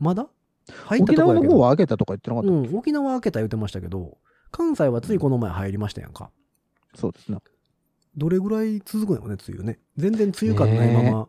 [0.00, 0.28] まだ？
[0.86, 1.42] 入った沖縄の。
[1.42, 2.50] 方は開けたとか言ってなかった。
[2.50, 4.18] うん、沖縄開けた言ってましたけど、
[4.50, 6.30] 関西はついこの前入りましたやんか。
[6.94, 7.38] そうですね。
[8.16, 9.78] どれぐらい続くのよね、梅雨ね。
[9.96, 11.28] 全然梅雨感ないまねま、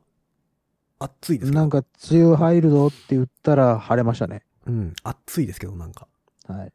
[0.99, 1.51] 暑いです。
[1.51, 4.43] なんか、梅雨入るぞって言ったら晴れましたね。
[4.65, 6.07] うん、暑いですけど、なんか。
[6.47, 6.73] はい。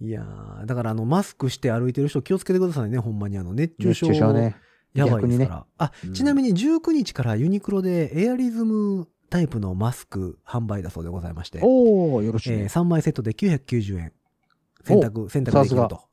[0.00, 4.06] いやー、だからあの、マスクして歩いてる人気をつけてくださいね、ほんまにあの、熱中熱症。
[4.08, 4.56] 中症ね。
[4.92, 5.66] やばいですか逆にねら。
[5.78, 12.56] あ、うんちなみに19日からユニクロでエアリズムタイプのマスク販売だそうでございまして、おー、よろしいね。
[12.58, 14.12] えー3枚セットで990円。
[14.84, 16.04] 選択、選択できると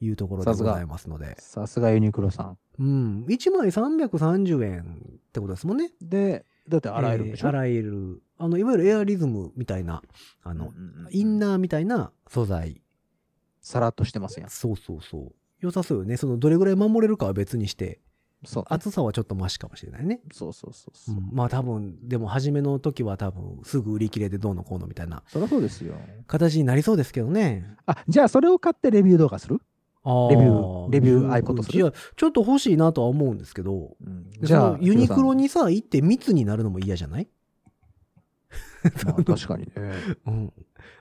[0.00, 1.36] いうところでございますので。
[1.38, 2.58] さすがユニクロさん。
[2.78, 3.24] うん。
[3.28, 5.90] 1枚330円ってことですもんね。
[6.00, 8.22] で、だって洗えるんでしょ、えー洗える。
[8.38, 10.00] あの、いわゆるエアリズムみたいな、
[10.42, 10.72] あの、
[11.10, 11.38] インー。
[11.38, 12.80] ナーみたいな素材。
[13.60, 14.48] さらっとしてますやん。
[14.48, 15.32] そうそうそう。
[15.60, 16.16] 良さそうよね。
[16.16, 18.00] その、どれぐらい守れるかは別にして、
[18.44, 18.64] そう。
[18.68, 20.20] 厚さはちょっとマシかもしれないね。
[20.32, 21.18] そうそうそうそうう。
[21.18, 25.94] ん、まあ多分、でも初めの時は多分、すぐ売り切れでどうのこうのみたいなそりゃそうですよ。
[26.26, 27.76] 形になりそうですけどね。
[27.86, 29.60] あ、じゃあそれを買ってレビュー動画する？
[30.30, 31.78] レビューレビューアイコンとする？
[31.78, 33.96] いや、ちょっと欲しいなとは思うんですけど、
[34.42, 35.44] じゃあ、ユニクロに。
[35.44, 37.28] にさ、行って密になるのも嫌じゃない？
[39.06, 39.72] まあ、確かにね。
[40.26, 40.52] うん。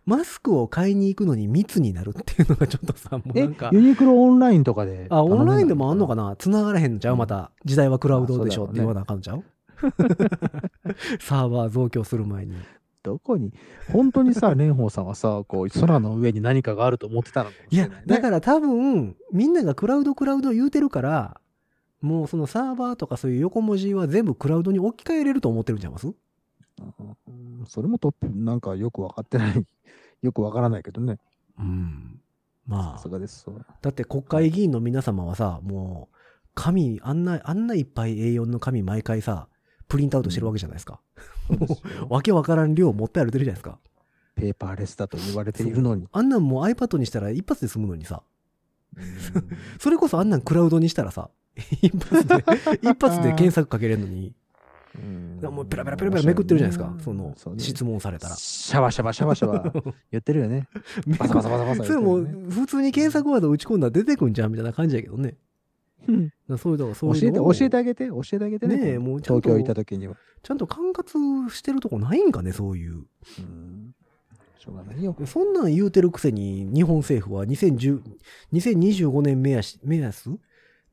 [0.05, 5.07] マスクを買いに行くのに密になるっていうのがちょっとさ、もうえなんか、ユニクロオンラインとかで。
[5.09, 6.29] あ、オンラインでもあんのかな？
[6.29, 7.17] な繋がらへんのちゃう？
[7.17, 7.51] また。
[7.65, 8.65] 時代はクラウドでしょ？
[8.65, 9.43] って言わなあかんのちゃう？
[11.19, 12.55] サーバー増強する前に。
[13.01, 13.53] どこに？
[13.91, 18.15] 本当にさ、 蓮舫さんはさ、こう、空の上に何かがあると思ってたのかもいやしれない、ね。
[18.15, 21.39] だから多分、みんながクラウドクラウド言うてるから、
[22.01, 26.07] もうそのサーバーとかそういう横文字は全部クラウドに置き換えれると思ってるんちゃいます？
[26.07, 26.15] うん
[27.67, 29.65] それもトップ、なんかよくわかってない。
[30.21, 31.19] よくわからないけどね。
[31.59, 32.19] うん。
[32.65, 33.45] まあさす、がです。
[33.81, 36.15] だって国会議員の皆様はさ、もう、
[36.55, 39.47] 紙、あんな、あんないっぱい A4 の紙毎回さ、
[39.87, 41.01] プリントアウトしてるわけじゃないですか。
[41.47, 43.79] そうですよ わけわからん量持って歩いてるじゃないですか。
[44.35, 46.07] ペーパーレスだと言われているのに。
[46.11, 48.33] あんなんもう iPad にしたら一発で済むのにさ、うん
[49.79, 51.29] それこそあんなんクラウドにしたらさ、
[51.81, 52.35] 一発で、
[52.81, 54.33] 一発で検索かけれるのに、
[54.95, 56.95] うんもうペラペラペラペラめくってるじゃないですか。
[57.03, 58.35] その質問されたら。
[58.35, 59.73] シャバシャバシャバシャバ
[60.11, 60.67] 言ってるよね。
[61.19, 62.17] バサバサバサバサそれも
[62.49, 65.35] 普通に検索ワード打ち込んだら出てくんじゃんみたいな感じやけどね。
[66.07, 68.77] だからそういう、だからそう教えて、いうのを教えてあげて、教えてあげてね。
[68.77, 70.15] ねえもう東京行った時には。
[70.43, 73.05] ちゃんと管轄してるとこないんかね、そういう。
[73.39, 73.95] うん
[74.59, 75.15] しょうがないよ。
[75.25, 78.01] そんなん言うてるくせに、日本政府は2010
[78.53, 80.29] 2025年目安目安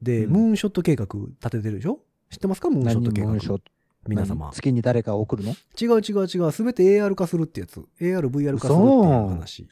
[0.02, 2.00] で、うんムーンショット計画立ててるでしょ？
[2.30, 2.70] 知ってますか？
[2.70, 3.64] ムーンショット計画何ムーンショット
[4.08, 4.52] 皆様何？
[4.52, 5.52] 月に誰かを送るの？
[5.80, 6.52] 違う違う違う。
[6.52, 7.80] すべて AR 化するってやつ。
[8.00, 9.68] AR、VR 化するっていう話。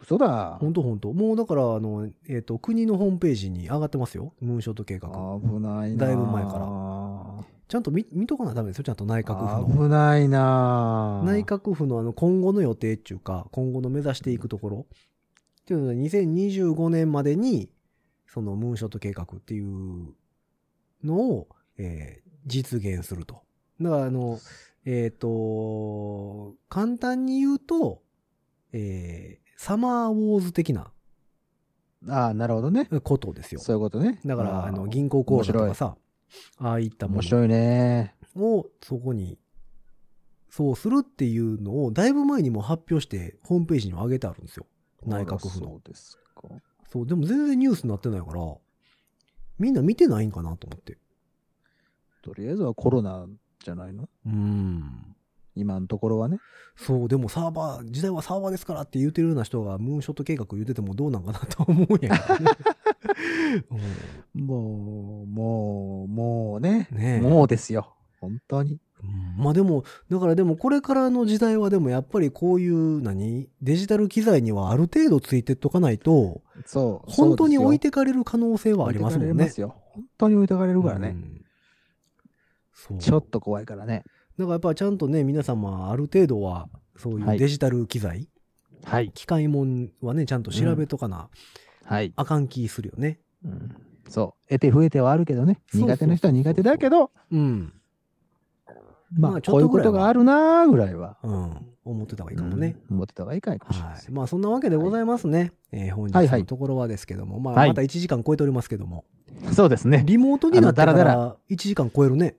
[0.00, 0.58] 嘘だ。
[0.60, 1.12] ほんとほんと。
[1.12, 4.32] もうだから、あの、えっ、と、国のホームページに上がってますよ。
[4.40, 5.08] ムーンショット計画。
[5.42, 6.06] 危ないな。
[6.06, 8.84] だいぶ前からちゃんと見見とかなダメですよ。
[8.84, 9.84] ちゃんと内閣府の。
[9.84, 11.22] 危ないな。
[11.26, 17.68] 内閣府のあの今後の予定っていうか、今後の目指していくところっていうのは2025年までに、
[18.26, 20.14] そのムーンショット計画っていう
[21.04, 23.42] のを、えー実現すると。
[23.80, 24.40] だからあの、
[24.84, 28.02] えっ、と、簡単に言うと、
[28.72, 30.92] えーサマーウォーズ的な
[32.08, 32.88] ああ、なるほどね。
[33.02, 33.60] ことですよ。
[33.60, 34.20] そういうことね。
[34.24, 35.96] だから、あーの、銀行口座とかさ、
[36.58, 38.14] ああいったもの面白いね。
[38.36, 39.36] をそこに、
[40.48, 44.66] そうするっていうのを、だいぶ前にも発表して、ホームページにも上げてあるんですよ。
[45.04, 45.66] 内閣府の。
[45.70, 46.48] そうですか。
[46.88, 48.40] そう、でも全然ニュースになってないから、
[49.58, 50.98] みんな見てないんかなと思って。
[52.28, 53.26] とりあえずはコロナ
[53.64, 54.08] じゃないの？
[54.26, 55.14] うん。
[55.54, 56.38] 今のところはね。
[56.76, 62.50] そう、でもサーバー、時代はサーバーですからって言ってるような人がムーンショット計画言っててもどうなんかなと思うんやけどね。
[64.34, 66.88] もう、もう、もうね。
[66.92, 67.94] うんねえもうですよ。
[68.20, 68.78] 本当に。
[69.02, 73.48] うんまあでも、だからでもこれからの時代はでもやっぱりこういう何？
[73.62, 77.10] デジタル機材にはある程度ついてっとかないと、そう。
[77.10, 79.52] 本当に置いててかれる可能性はありますもんね。
[79.56, 79.76] よ。
[79.94, 81.10] 本当に置いてかれるからね。
[81.10, 81.44] うん。
[82.98, 84.04] ちょっと怖いからね。
[84.38, 88.28] だからやっぱちゃんとね、皆様ある程度は、そういはいうデジタル機材、
[88.84, 89.10] はい。
[89.12, 91.28] 機械もんはね、ちゃんと調べとかな、
[91.84, 92.12] はい。
[92.16, 93.18] あかん気するよね。
[93.44, 93.76] うん
[94.08, 94.48] そう。
[94.50, 95.60] 得て増えてはあるけどね。
[95.74, 97.72] 苦手な人は苦手だけど、うん。
[99.12, 101.18] まあ、まあちょこういうこっとがあるなーぐらいは。
[101.22, 101.56] うん。
[101.84, 102.76] 思ってた方がいいかもね。
[102.90, 102.96] うん。
[102.96, 104.10] 思ってた方がいいかもしれないはい。
[104.10, 105.52] まあそんなわけでございますね。
[105.72, 109.04] えー本日はいはいのところはですけども、まあはいまた1時間超えておりますけども、
[109.52, 110.02] そうですね。
[110.06, 112.36] リモートになってかあのだらだら1時間超えるね。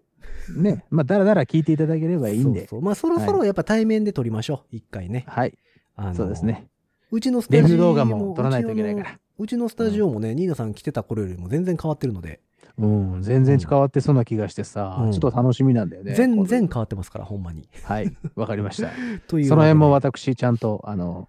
[0.57, 0.85] ね。
[0.89, 2.61] まあ、だらだら聞いていただければいいんで。
[2.61, 4.75] そうそうまあそろそろやっぱ対面で撮りましょう。
[4.75, 5.25] 一回ね。
[5.27, 5.57] はい。
[5.95, 6.67] あのそうですね。
[7.11, 9.19] うちのスタジオレビュー動画も撮らないといけないから。
[9.37, 12.41] うちのスタジオもね、ニーナさん来てた頃よりも全然変わってるので、
[12.77, 13.21] うん。
[13.21, 16.13] 全然変わってそうな気がしてさ、うんちょっと楽しみなんだよね。
[16.13, 17.67] 全然変わってますから、ほんまに。
[17.83, 18.15] はい。
[18.35, 18.89] わかりました。
[19.27, 21.27] というその辺も私、ちゃんと、あの、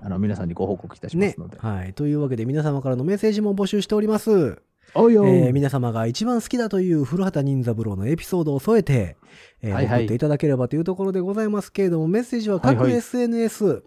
[0.00, 1.58] あの、皆さんにご報告いたしますので。。
[1.58, 1.94] はい。
[1.94, 4.62] というわけで皆様からのメッセージも募集しております。
[4.96, 9.16] おいよえー皆様が一番好きだという古畑任三郎のエピソードを添えて、
[9.62, 10.00] えーはいはい。
[10.00, 12.98] 送っていただければというところでございますけれども、メッセージは各はいはい。
[12.98, 13.82] SNS、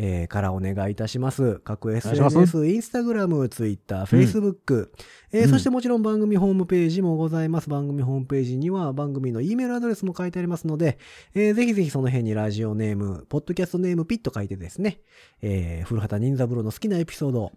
[0.00, 1.60] えーからお願いいたします。
[1.64, 4.92] 各 SNS、インスタグラム、ツイッター、フェイスブック、
[5.32, 5.50] えーうん。
[5.50, 7.68] そしてもちろん番組ホームページもございます。
[7.68, 10.98] 番組ホームページには番組の E メールアドレスも書いてありますので、
[11.34, 15.00] えーぜひぜひその辺にラジオネーム、ポッドキャストネームピッと書いてですね、
[15.42, 17.52] えー古畑任三郎の好きなエピソード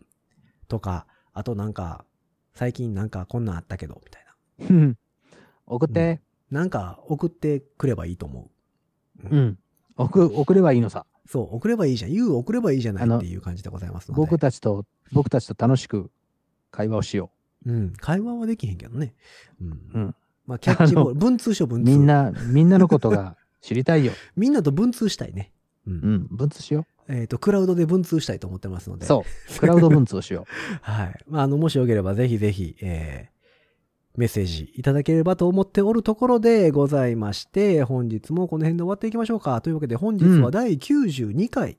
[0.68, 2.06] とか、あとなんか、
[2.62, 4.26] 最近なんかこんなんあったけど、みたい
[4.60, 4.76] な。
[4.76, 4.98] うん
[5.66, 6.22] 送って。
[6.52, 8.52] なんか送ってくればいいと思
[9.24, 9.36] う。
[9.36, 9.58] うん。
[9.98, 11.08] 送送ればいいのさ。
[11.28, 12.12] そう、送ればいいじゃん。
[12.12, 14.22] 言う送ればいいじゃないっていう感じでございますので。
[14.22, 16.12] 僕たちと、僕たちと楽しく
[16.70, 17.32] 会話をしよ
[17.66, 17.94] うん。
[17.94, 19.16] 会話はできへんけどね。
[19.60, 19.70] うん。
[19.96, 20.16] うん
[20.46, 21.80] まあ、キャッチボーあル、文通しよう、う。
[21.80, 21.90] 文通。
[21.90, 22.06] みん。
[22.06, 24.14] な、みんなのことが知りたいよ。
[24.38, 25.52] みんなと文通したいね。
[25.88, 25.94] うん。
[25.94, 26.28] うん。
[26.30, 29.00] 文通しよえっ、と、クラウドで文通したいと思ってますのう。
[29.00, 29.06] で。
[29.06, 29.26] そ
[29.56, 29.60] う。
[29.60, 30.46] クラウド文通をしよ
[30.82, 31.16] はい。
[31.28, 39.62] まあ、あの、もしよければぜひぜひ、えー、メッセージいただければと思っておるところでございまして、本日もこの辺で終わっていきましょうか。
[39.62, 41.78] というわけで本日は第92回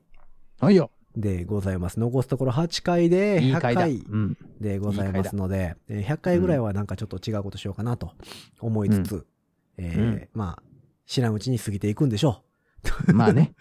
[0.61, 0.65] う。
[0.65, 0.91] はいよ。
[1.15, 1.99] でございます。
[1.99, 4.05] 残すところ8回で100いい回。
[4.59, 8.13] でございますので、えー100回ぐらいはなんかちょっと違うことしようかなと
[8.59, 9.25] 思いつつ、
[9.77, 10.63] えーうんまあ、
[11.05, 12.43] 知らんうちに過ぎていくんでしょ
[13.13, 13.53] まあね。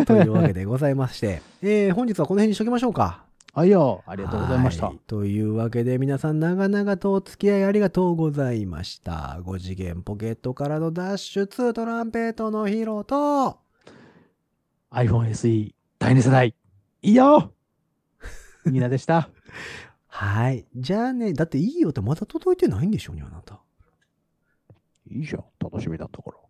[0.00, 0.04] う。
[0.06, 3.24] というわけでございまして、えー本日はこの辺にしときましょうか。
[3.54, 4.02] はいよ。
[4.06, 4.86] ありがとうございました。
[4.86, 9.40] はいというわけで皆さん長々とお付き合いありがとうございました。
[9.44, 13.58] 5次元ポケットからの脱出トランペットのヒロと、
[14.90, 16.54] iPhone SE 第2世代。
[17.02, 17.52] いいよ
[18.64, 19.28] みんなでした。
[20.06, 20.66] はい。
[20.76, 23.60] じゃあね、だっていいよってまだ届いてないんでしょうね、あなた。
[25.10, 25.44] いいじゃん。
[25.58, 26.41] 楽しみだったから。